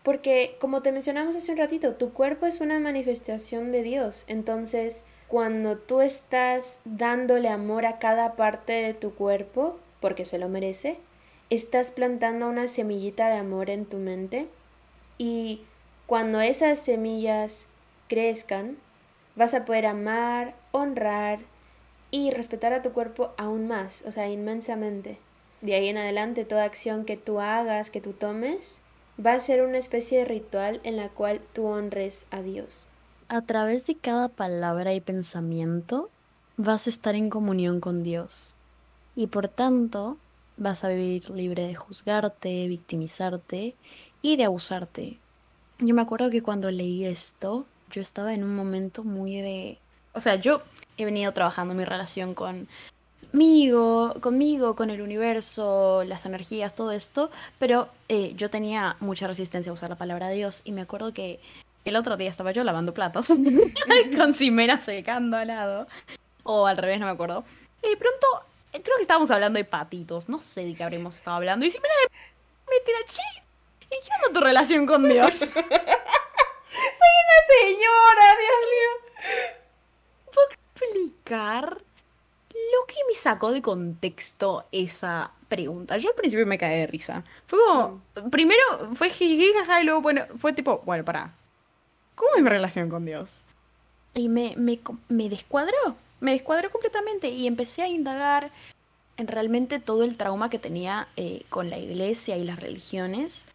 Porque, 0.02 0.56
como 0.60 0.82
te 0.82 0.92
mencionamos 0.92 1.34
hace 1.34 1.52
un 1.52 1.58
ratito, 1.58 1.94
tu 1.94 2.12
cuerpo 2.12 2.46
es 2.46 2.60
una 2.60 2.78
manifestación 2.78 3.72
de 3.72 3.82
Dios. 3.82 4.24
Entonces, 4.28 5.04
cuando 5.28 5.78
tú 5.78 6.02
estás 6.02 6.80
dándole 6.84 7.48
amor 7.48 7.86
a 7.86 7.98
cada 7.98 8.36
parte 8.36 8.72
de 8.74 8.92
tu 8.92 9.14
cuerpo, 9.14 9.78
porque 10.00 10.24
se 10.24 10.38
lo 10.38 10.48
merece, 10.48 10.98
estás 11.48 11.90
plantando 11.90 12.48
una 12.48 12.68
semillita 12.68 13.28
de 13.28 13.38
amor 13.38 13.70
en 13.70 13.86
tu 13.86 13.96
mente 13.96 14.48
y 15.16 15.62
cuando 16.06 16.40
esas 16.40 16.78
semillas 16.78 17.68
crezcan, 18.08 18.76
vas 19.36 19.54
a 19.54 19.64
poder 19.64 19.86
amar, 19.86 20.54
honrar 20.72 21.40
y 22.10 22.30
respetar 22.30 22.72
a 22.72 22.82
tu 22.82 22.92
cuerpo 22.92 23.32
aún 23.36 23.66
más, 23.66 24.02
o 24.06 24.12
sea, 24.12 24.28
inmensamente. 24.28 25.18
De 25.60 25.74
ahí 25.74 25.88
en 25.88 25.98
adelante, 25.98 26.44
toda 26.44 26.64
acción 26.64 27.04
que 27.04 27.16
tú 27.16 27.40
hagas, 27.40 27.90
que 27.90 28.00
tú 28.00 28.12
tomes, 28.12 28.80
va 29.24 29.32
a 29.32 29.40
ser 29.40 29.62
una 29.62 29.78
especie 29.78 30.18
de 30.18 30.24
ritual 30.24 30.80
en 30.84 30.96
la 30.96 31.08
cual 31.08 31.40
tú 31.52 31.66
honres 31.66 32.26
a 32.30 32.42
Dios. 32.42 32.88
A 33.28 33.42
través 33.42 33.86
de 33.86 33.96
cada 33.96 34.28
palabra 34.28 34.92
y 34.92 35.00
pensamiento 35.00 36.10
vas 36.56 36.86
a 36.86 36.90
estar 36.90 37.14
en 37.14 37.30
comunión 37.30 37.80
con 37.80 38.02
Dios. 38.02 38.56
Y 39.16 39.28
por 39.28 39.48
tanto, 39.48 40.18
vas 40.56 40.84
a 40.84 40.88
vivir 40.88 41.30
libre 41.30 41.66
de 41.66 41.74
juzgarte, 41.74 42.68
victimizarte 42.68 43.74
y 44.22 44.36
de 44.36 44.44
abusarte. 44.44 45.18
Yo 45.78 45.94
me 45.94 46.02
acuerdo 46.02 46.30
que 46.30 46.42
cuando 46.42 46.70
leí 46.70 47.04
esto, 47.04 47.66
yo 47.94 48.02
estaba 48.02 48.34
en 48.34 48.42
un 48.42 48.56
momento 48.56 49.04
muy 49.04 49.36
de... 49.36 49.78
O 50.14 50.20
sea, 50.20 50.34
yo 50.34 50.62
he 50.96 51.04
venido 51.04 51.32
trabajando 51.32 51.74
mi 51.74 51.84
relación 51.84 52.34
con 52.34 52.66
conmigo, 53.30 54.14
conmigo, 54.20 54.76
con 54.76 54.90
el 54.90 55.00
universo, 55.00 56.04
las 56.04 56.24
energías, 56.24 56.74
todo 56.74 56.92
esto, 56.92 57.30
pero 57.58 57.88
eh, 58.08 58.32
yo 58.36 58.48
tenía 58.48 58.96
mucha 59.00 59.26
resistencia 59.26 59.70
a 59.70 59.74
usar 59.74 59.90
la 59.90 59.96
palabra 59.96 60.28
Dios 60.28 60.60
y 60.64 60.70
me 60.70 60.82
acuerdo 60.82 61.12
que 61.12 61.40
el 61.84 61.96
otro 61.96 62.16
día 62.16 62.30
estaba 62.30 62.52
yo 62.52 62.62
lavando 62.62 62.94
platos 62.94 63.28
con 64.16 64.34
Ximena 64.34 64.80
secando 64.80 65.36
al 65.36 65.48
lado, 65.48 65.88
o 66.44 66.68
al 66.68 66.76
revés, 66.76 67.00
no 67.00 67.06
me 67.06 67.12
acuerdo, 67.12 67.44
y 67.82 67.88
de 67.90 67.96
pronto 67.96 68.26
eh, 68.72 68.80
creo 68.82 68.96
que 68.96 69.02
estábamos 69.02 69.32
hablando 69.32 69.56
de 69.56 69.64
patitos, 69.64 70.28
no 70.28 70.40
sé 70.40 70.64
de 70.64 70.74
qué 70.74 70.84
habremos 70.84 71.16
estado 71.16 71.36
hablando, 71.36 71.66
y 71.66 71.70
Ximena 71.70 71.94
me 72.70 72.80
tira, 72.86 72.98
che, 73.06 73.42
¿y 73.86 74.00
qué 74.00 74.26
onda 74.26 74.38
tu 74.38 74.44
relación 74.44 74.86
con 74.86 75.08
Dios? 75.08 75.50
Señora, 77.62 78.26
Dios 78.38 78.60
mío. 78.72 78.90
explicar 80.74 81.78
lo 82.54 82.86
que 82.86 82.96
me 83.08 83.14
sacó 83.14 83.52
de 83.52 83.62
contexto 83.62 84.66
esa 84.72 85.32
pregunta. 85.48 85.96
Yo 85.98 86.10
al 86.10 86.14
principio 86.14 86.46
me 86.46 86.58
caí 86.58 86.80
de 86.80 86.86
risa. 86.86 87.24
Fue 87.46 87.58
como, 87.58 88.02
primero 88.30 88.62
fue 88.94 89.10
jiji, 89.10 89.52
jaja, 89.52 89.80
y 89.80 89.84
luego, 89.84 90.00
bueno, 90.02 90.24
fue 90.38 90.52
tipo, 90.52 90.82
bueno, 90.84 91.04
pará. 91.04 91.34
¿Cómo 92.14 92.30
es 92.36 92.42
mi 92.42 92.48
relación 92.48 92.88
con 92.90 93.04
Dios? 93.04 93.40
Y 94.14 94.28
me, 94.28 94.54
me, 94.56 94.80
me 95.08 95.28
descuadró, 95.28 95.96
me 96.20 96.32
descuadró 96.32 96.70
completamente 96.70 97.28
y 97.28 97.46
empecé 97.46 97.82
a 97.82 97.88
indagar 97.88 98.52
en 99.16 99.28
realmente 99.28 99.78
todo 99.80 100.04
el 100.04 100.16
trauma 100.16 100.50
que 100.50 100.58
tenía 100.58 101.08
eh, 101.16 101.42
con 101.48 101.70
la 101.70 101.78
iglesia 101.78 102.36
y 102.36 102.44
las 102.44 102.60
religiones 102.60 103.46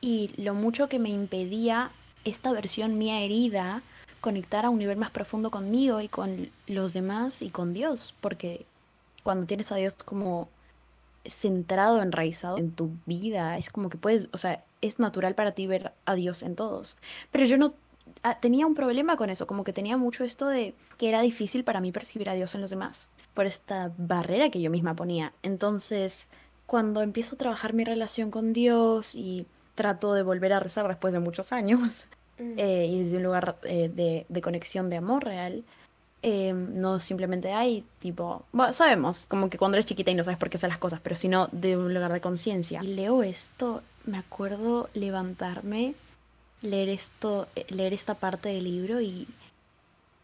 y 0.00 0.30
lo 0.36 0.54
mucho 0.54 0.88
que 0.88 0.98
me 0.98 1.10
impedía 1.10 1.90
esta 2.26 2.52
versión 2.52 2.98
mía 2.98 3.20
herida 3.20 3.82
conectar 4.20 4.66
a 4.66 4.70
un 4.70 4.78
nivel 4.78 4.96
más 4.96 5.10
profundo 5.10 5.50
conmigo 5.50 6.00
y 6.00 6.08
con 6.08 6.50
los 6.66 6.92
demás 6.92 7.42
y 7.42 7.50
con 7.50 7.72
Dios, 7.72 8.14
porque 8.20 8.66
cuando 9.22 9.46
tienes 9.46 9.70
a 9.72 9.76
Dios 9.76 9.94
como 9.94 10.48
centrado, 11.24 12.02
enraizado 12.02 12.58
en 12.58 12.72
tu 12.72 12.90
vida, 13.06 13.56
es 13.56 13.70
como 13.70 13.88
que 13.88 13.98
puedes, 13.98 14.28
o 14.32 14.38
sea, 14.38 14.64
es 14.82 14.98
natural 14.98 15.34
para 15.34 15.52
ti 15.52 15.66
ver 15.66 15.92
a 16.04 16.14
Dios 16.14 16.42
en 16.42 16.56
todos. 16.56 16.96
Pero 17.30 17.44
yo 17.44 17.56
no 17.56 17.74
ah, 18.22 18.38
tenía 18.40 18.66
un 18.66 18.74
problema 18.74 19.16
con 19.16 19.30
eso, 19.30 19.46
como 19.46 19.64
que 19.64 19.72
tenía 19.72 19.96
mucho 19.96 20.24
esto 20.24 20.46
de 20.48 20.74
que 20.98 21.08
era 21.08 21.22
difícil 21.22 21.64
para 21.64 21.80
mí 21.80 21.92
percibir 21.92 22.28
a 22.28 22.34
Dios 22.34 22.54
en 22.54 22.60
los 22.60 22.70
demás, 22.70 23.08
por 23.34 23.46
esta 23.46 23.92
barrera 23.96 24.50
que 24.50 24.60
yo 24.60 24.70
misma 24.70 24.94
ponía. 24.94 25.32
Entonces, 25.42 26.28
cuando 26.66 27.02
empiezo 27.02 27.36
a 27.36 27.38
trabajar 27.38 27.74
mi 27.74 27.84
relación 27.84 28.32
con 28.32 28.52
Dios 28.52 29.14
y 29.14 29.46
trato 29.76 30.14
de 30.14 30.22
volver 30.22 30.52
a 30.52 30.60
rezar 30.60 30.88
después 30.88 31.12
de 31.12 31.20
muchos 31.20 31.52
años, 31.52 32.06
Mm. 32.38 32.58
eh, 32.58 32.86
y 32.86 33.02
desde 33.02 33.16
un 33.16 33.22
lugar 33.22 33.56
eh, 33.64 33.88
de, 33.88 34.26
de 34.28 34.40
conexión 34.40 34.90
de 34.90 34.96
amor 34.96 35.24
real, 35.24 35.64
eh, 36.22 36.52
no 36.52 36.98
simplemente 36.98 37.52
hay, 37.52 37.84
tipo, 38.00 38.44
bueno, 38.52 38.72
sabemos, 38.72 39.26
como 39.26 39.48
que 39.48 39.58
cuando 39.58 39.76
eres 39.76 39.86
chiquita 39.86 40.10
y 40.10 40.14
no 40.14 40.24
sabes 40.24 40.38
por 40.38 40.50
qué 40.50 40.56
hacer 40.56 40.70
las 40.70 40.78
cosas, 40.78 41.00
pero 41.02 41.14
sino 41.14 41.48
de 41.52 41.76
un 41.76 41.94
lugar 41.94 42.12
de 42.12 42.20
conciencia. 42.20 42.80
Y 42.82 42.88
leo 42.88 43.22
esto, 43.22 43.82
me 44.04 44.18
acuerdo 44.18 44.90
levantarme, 44.94 45.94
leer 46.62 46.88
esto, 46.88 47.46
leer 47.68 47.92
esta 47.92 48.14
parte 48.14 48.48
del 48.48 48.64
libro 48.64 49.00
y 49.00 49.28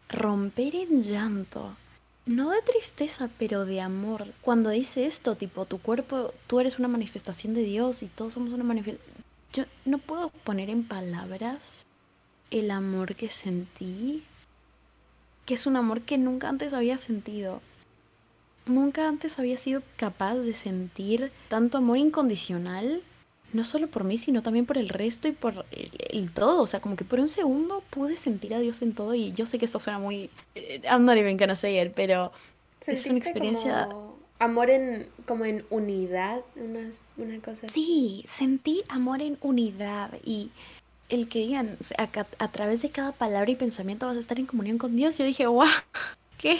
romper 0.09 0.75
en 0.75 1.03
llanto. 1.03 1.77
No 2.27 2.51
de 2.51 2.63
tristeza, 2.63 3.29
pero 3.39 3.65
de 3.65 3.81
amor. 3.81 4.27
Cuando 4.43 4.71
dice 4.71 5.07
esto, 5.07 5.37
tipo, 5.37 5.67
tu 5.67 5.79
cuerpo, 5.79 6.33
tú 6.47 6.61
eres 6.61 6.79
una 6.79 6.89
manifestación 6.89 7.55
de 7.55 7.63
Dios 7.63 8.03
y 8.03 8.07
todos 8.07 8.35
somos 8.35 8.53
una 8.53 8.65
manifestación. 8.65 9.13
Yo 9.53 9.65
no 9.85 9.99
puedo 9.99 10.31
poner 10.31 10.71
en 10.71 10.85
palabras 10.85 11.87
el 12.53 12.71
amor 12.71 13.17
que 13.17 13.29
sentí, 13.31 14.23
que 15.47 15.55
es 15.55 15.67
un 15.67 15.77
amor 15.77 16.03
que 16.03 16.19
nunca 16.19 16.49
antes 16.49 16.73
había 16.73 16.99
sentido. 16.99 17.61
Nunca 18.67 19.09
antes 19.09 19.39
había 19.41 19.59
sido 19.59 19.83
capaz 19.97 20.37
de 20.37 20.53
sentir 20.53 21.33
tanto 21.49 21.79
amor 21.79 21.97
incondicional, 21.99 23.03
no 23.53 23.65
solo 23.65 23.89
por 23.89 24.05
mí, 24.05 24.19
sino 24.19 24.43
también 24.43 24.67
por 24.67 24.79
el 24.79 24.89
resto 24.89 25.27
y 25.27 25.33
por 25.33 25.67
el, 25.73 25.91
el 26.11 26.33
todo. 26.33 26.63
O 26.63 26.67
sea, 26.67 26.81
como 26.81 26.95
que 26.95 27.05
por 27.05 27.19
un 27.19 27.29
segundo 27.29 27.83
pude 27.91 28.15
sentir 28.15 28.55
a 28.55 28.61
Dios 28.61 28.81
en 28.83 28.95
todo 28.95 29.15
y 29.15 29.33
yo 29.33 29.47
sé 29.47 29.59
que 29.59 29.65
esto 29.65 29.81
suena 29.81 29.99
muy... 29.99 30.31
eh, 30.55 30.81
I'm 30.85 31.05
not 31.05 31.17
even 31.17 31.37
gonna 31.37 31.57
say 31.57 31.81
it, 31.81 31.93
pero 31.95 32.33
es 32.81 32.89
una 32.89 32.97
¿Sentiste 32.97 33.31
experiencia... 33.31 33.87
como 33.87 34.17
amor 34.39 34.71
en, 34.71 35.09
como 35.27 35.45
en 35.45 35.65
unidad? 35.71 36.41
Una, 36.57 36.91
una 37.17 37.39
cosa 37.41 37.67
así. 37.67 37.75
Sí, 37.75 38.25
sentí 38.29 38.83
amor 38.89 39.23
en 39.23 39.39
unidad 39.41 40.11
y 40.25 40.51
el 41.13 41.29
que 41.29 41.41
digan, 41.41 41.77
o 41.79 41.85
sea, 41.85 42.09
a, 42.39 42.49
través 42.49 42.81
de 42.81 42.91
cada 42.91 43.13
palabra 43.13 43.51
y 43.51 43.55
pensamiento 43.55 44.07
vas 44.07 44.17
a 44.17 44.21
estar 44.21 44.39
en 44.39 44.47
comunión 44.47 44.79
con 44.79 44.97
Dios. 44.97 45.19
Yo 45.19 45.27
dije, 45.27 45.47
wow, 45.47 45.69
¿qué? 46.39 46.59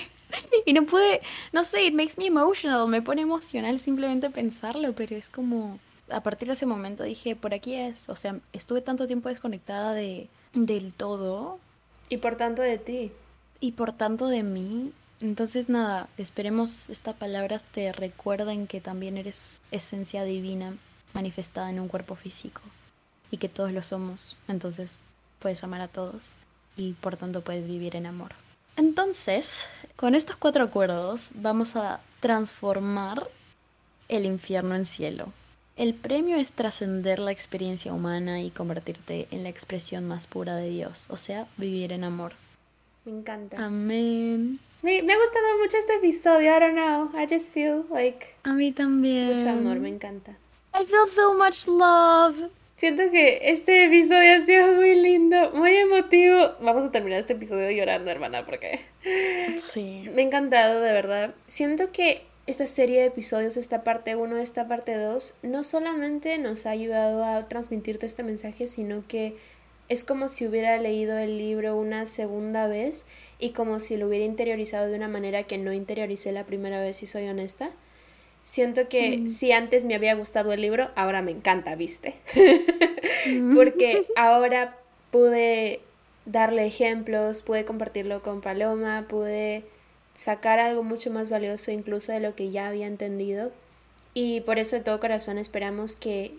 Y 0.67 0.75
no 0.75 0.85
pude, 0.85 1.23
no 1.53 1.65
sé, 1.65 1.85
it 1.85 1.95
makes 1.95 2.15
me 2.19 2.27
emotional, 2.27 2.87
me 2.87 3.01
pone 3.01 3.23
emocional 3.23 3.79
simplemente 3.79 4.29
pensarlo, 4.29 4.93
pero 4.93 5.17
es 5.17 5.31
como, 5.31 5.79
a 6.11 6.21
partir 6.21 6.49
de 6.49 6.55
ese 6.55 6.67
momento 6.67 7.03
dije, 7.03 7.35
por 7.35 7.55
aquí 7.55 7.75
es, 7.75 8.11
o 8.11 8.17
sea, 8.17 8.39
estuve 8.53 8.83
tanto 8.83 9.07
tiempo 9.07 9.31
desconectada 9.31 9.95
de, 9.95 10.29
del 10.53 10.93
todo 10.93 11.59
Y 12.11 12.19
por 12.19 12.37
tanto 12.37 12.61
de 12.61 12.77
ti. 12.77 13.13
y 13.61 13.73
por 13.73 13.93
tanto 13.93 14.29
de 14.29 14.43
mí. 14.43 14.93
Entonces 15.21 15.69
nada, 15.69 16.09
esperemos 16.19 16.91
esta 16.91 17.15
palabra 17.15 17.59
te 17.59 17.93
recuerden 17.93 18.67
que 18.67 18.81
también 18.81 19.17
eres 19.17 19.61
esencia 19.71 20.25
divina 20.25 20.75
manifestada 21.15 21.71
en 21.71 21.81
un 21.81 21.89
cuerpo 21.89 22.17
físico 22.17 22.61
y 23.33 23.39
que 23.39 23.49
todos 23.49 23.73
lo 23.73 23.83
somos. 23.83 24.37
Entonces 24.47 24.97
puedes 25.41 25.65
amar 25.65 25.81
a 25.81 25.89
todos 25.89 26.35
y 26.77 26.93
por 26.93 27.17
tanto 27.17 27.41
puedes 27.41 27.67
vivir 27.67 27.97
en 27.97 28.07
amor. 28.07 28.31
Entonces, 28.77 29.65
con 29.97 30.15
estos 30.15 30.37
cuatro 30.37 30.63
acuerdos 30.65 31.31
vamos 31.35 31.75
a 31.75 32.01
transformar 32.21 33.29
el 34.09 34.25
infierno 34.25 34.77
en 34.77 34.85
cielo. 34.85 35.33
El 35.77 35.95
premio 35.95 36.37
es 36.37 36.53
trascender 36.53 37.19
la 37.19 37.33
experiencia 37.33 37.93
humana 37.93 38.41
y 38.43 38.51
convertirte 38.51 39.27
en 39.31 39.43
la 39.43 39.49
expresión 39.49 40.07
más 40.07 40.27
pura 40.27 40.57
de 40.57 40.69
Dios, 40.69 41.07
o 41.09 41.17
sea, 41.17 41.47
vivir 41.57 41.93
en 41.93 42.05
amor. 42.05 42.35
Me 43.05 43.13
encanta. 43.13 43.57
Amén. 43.65 44.61
Me, 44.83 45.03
me 45.03 45.13
ha 45.13 45.17
gustado 45.17 45.59
mucho 45.63 45.77
este 45.79 45.95
episodio. 45.97 46.57
I 46.57 46.61
don't 46.61 46.75
know. 46.75 47.11
I 47.21 47.27
just 47.29 47.53
feel 47.53 47.85
like 47.91 48.35
A 48.45 48.53
mí 48.53 48.71
también. 48.73 49.35
mucho 49.35 49.49
amor. 49.49 49.79
Me 49.81 49.89
encanta. 49.89 50.33
I 50.75 50.85
feel 50.85 51.07
so 51.07 51.35
much 51.35 51.67
love. 51.67 52.51
Siento 52.83 53.13
que 53.13 53.39
este 53.43 53.85
episodio 53.85 54.35
ha 54.35 54.41
sido 54.41 54.73
muy 54.75 54.97
lindo, 54.97 55.53
muy 55.53 55.71
emotivo. 55.71 56.57
Vamos 56.61 56.85
a 56.85 56.91
terminar 56.91 57.21
este 57.21 57.35
episodio 57.35 57.71
llorando, 57.71 58.11
hermana, 58.11 58.45
porque 58.45 58.81
Sí. 59.63 60.05
me 60.13 60.23
ha 60.23 60.25
encantado, 60.25 60.81
de 60.81 60.93
verdad. 60.93 61.33
Siento 61.47 61.93
que 61.93 62.23
esta 62.49 62.67
serie 62.67 62.99
de 62.99 63.07
episodios, 63.07 63.57
esta 63.57 63.85
parte 63.85 64.17
1, 64.17 64.37
esta 64.39 64.67
parte 64.67 64.97
2, 64.97 65.37
no 65.45 65.63
solamente 65.63 66.39
nos 66.39 66.67
ha 66.67 66.71
ayudado 66.71 67.23
a 67.23 67.47
transmitirte 67.47 68.05
este 68.05 68.25
mensaje, 68.25 68.67
sino 68.67 69.05
que 69.07 69.37
es 69.89 70.03
como 70.03 70.27
si 70.27 70.49
hubiera 70.49 70.77
leído 70.79 71.17
el 71.19 71.39
libro 71.39 71.77
una 71.77 72.07
segunda 72.07 72.67
vez 72.67 73.05
y 73.39 73.51
como 73.51 73.79
si 73.79 73.97
lo 73.97 74.09
hubiera 74.09 74.25
interiorizado 74.25 74.89
de 74.89 74.97
una 74.97 75.07
manera 75.07 75.45
que 75.45 75.57
no 75.57 75.73
interioricé 75.73 76.33
la 76.33 76.47
primera 76.47 76.81
vez, 76.81 76.97
si 76.97 77.07
soy 77.07 77.29
honesta. 77.29 77.71
Siento 78.45 78.89
que 78.89 79.19
Mm. 79.19 79.29
si 79.29 79.53
antes 79.53 79.85
me 79.85 79.95
había 79.95 80.15
gustado 80.15 80.53
el 80.53 80.61
libro, 80.63 80.91
ahora 80.97 81.23
me 81.23 81.31
encanta, 81.31 81.75
¿viste? 81.77 82.15
Porque 83.55 84.05
ahora 84.17 84.77
pude 85.11 85.81
darle 86.27 86.67
ejemplos, 86.67 87.43
pude 87.43 87.65
compartirlo 87.65 88.23
con 88.23 88.41
Paloma, 88.41 89.07
pude 89.09 89.65
sacar 90.13 90.59
algo 90.59 90.83
mucho 90.83 91.11
más 91.11 91.29
valioso 91.31 91.71
incluso 91.71 92.13
de 92.13 92.21
lo 92.21 92.35
que 92.35 92.51
ya 92.51 92.69
había 92.69 92.87
entendido. 92.87 93.53
Y 94.15 94.41
por 94.43 94.59
eso 94.59 94.77
de 94.77 94.83
todo 94.83 95.01
corazón 95.01 95.39
esperamos 95.39 95.97
que, 95.97 96.35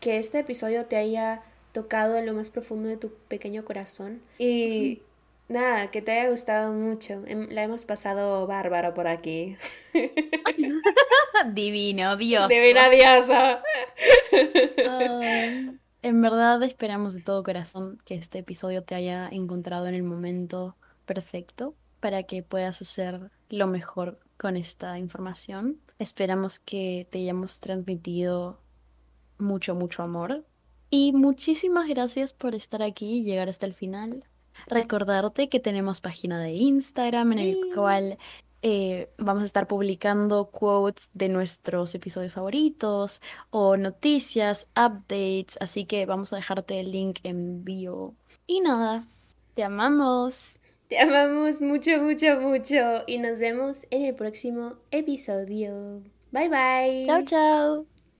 que 0.00 0.18
este 0.18 0.40
episodio 0.40 0.86
te 0.86 0.96
haya 0.96 1.42
tocado 1.72 2.16
en 2.16 2.26
lo 2.26 2.34
más 2.34 2.50
profundo 2.50 2.88
de 2.88 2.96
tu 2.96 3.12
pequeño 3.28 3.64
corazón. 3.64 4.20
Y 4.38 5.00
nada, 5.48 5.90
que 5.90 6.02
te 6.02 6.12
haya 6.12 6.30
gustado 6.30 6.72
mucho. 6.72 7.22
Em- 7.26 7.48
La 7.50 7.62
hemos 7.62 7.84
pasado 7.84 8.46
bárbaro 8.46 8.94
por 8.94 9.06
aquí. 9.06 9.56
Divino, 11.54 12.16
Dios. 12.16 12.48
Divina 12.48 12.88
diosa. 12.88 13.62
En 16.02 16.20
verdad 16.20 16.62
esperamos 16.62 17.14
de 17.14 17.22
todo 17.22 17.42
corazón 17.42 17.98
que 18.04 18.14
este 18.14 18.40
episodio 18.40 18.82
te 18.82 18.94
haya 18.94 19.28
encontrado 19.30 19.86
en 19.86 19.94
el 19.94 20.02
momento 20.02 20.76
perfecto 21.06 21.74
para 22.00 22.24
que 22.24 22.42
puedas 22.42 22.82
hacer 22.82 23.30
lo 23.48 23.66
mejor 23.66 24.18
con 24.36 24.56
esta 24.56 24.98
información. 24.98 25.80
Esperamos 25.98 26.58
que 26.58 27.06
te 27.10 27.20
hayamos 27.20 27.60
transmitido 27.60 28.60
mucho, 29.38 29.74
mucho 29.74 30.02
amor. 30.02 30.44
Y 30.90 31.12
muchísimas 31.12 31.88
gracias 31.88 32.34
por 32.34 32.54
estar 32.54 32.82
aquí 32.82 33.20
y 33.20 33.24
llegar 33.24 33.48
hasta 33.48 33.66
el 33.66 33.74
final. 33.74 34.24
Recordarte 34.66 35.48
que 35.48 35.58
tenemos 35.60 36.00
página 36.00 36.38
de 36.40 36.52
Instagram 36.52 37.32
en 37.32 37.38
el 37.38 37.54
Sí. 37.54 37.70
cual 37.74 38.18
eh, 38.66 39.10
vamos 39.18 39.42
a 39.42 39.46
estar 39.46 39.66
publicando 39.68 40.46
quotes 40.46 41.10
de 41.12 41.28
nuestros 41.28 41.94
episodios 41.94 42.32
favoritos 42.32 43.20
o 43.50 43.76
noticias, 43.76 44.70
updates, 44.70 45.58
así 45.60 45.84
que 45.84 46.06
vamos 46.06 46.32
a 46.32 46.36
dejarte 46.36 46.80
el 46.80 46.90
link 46.90 47.18
en 47.24 47.62
bio. 47.62 48.14
Y 48.46 48.60
nada, 48.60 49.06
te 49.54 49.64
amamos. 49.64 50.56
Te 50.88 50.98
amamos 50.98 51.60
mucho, 51.60 51.98
mucho, 52.00 52.40
mucho. 52.40 53.04
Y 53.06 53.18
nos 53.18 53.38
vemos 53.38 53.86
en 53.90 54.06
el 54.06 54.14
próximo 54.14 54.76
episodio. 54.90 56.00
Bye 56.32 56.48
bye. 56.48 57.04
Chao, 57.06 57.22
chao. 57.26 57.93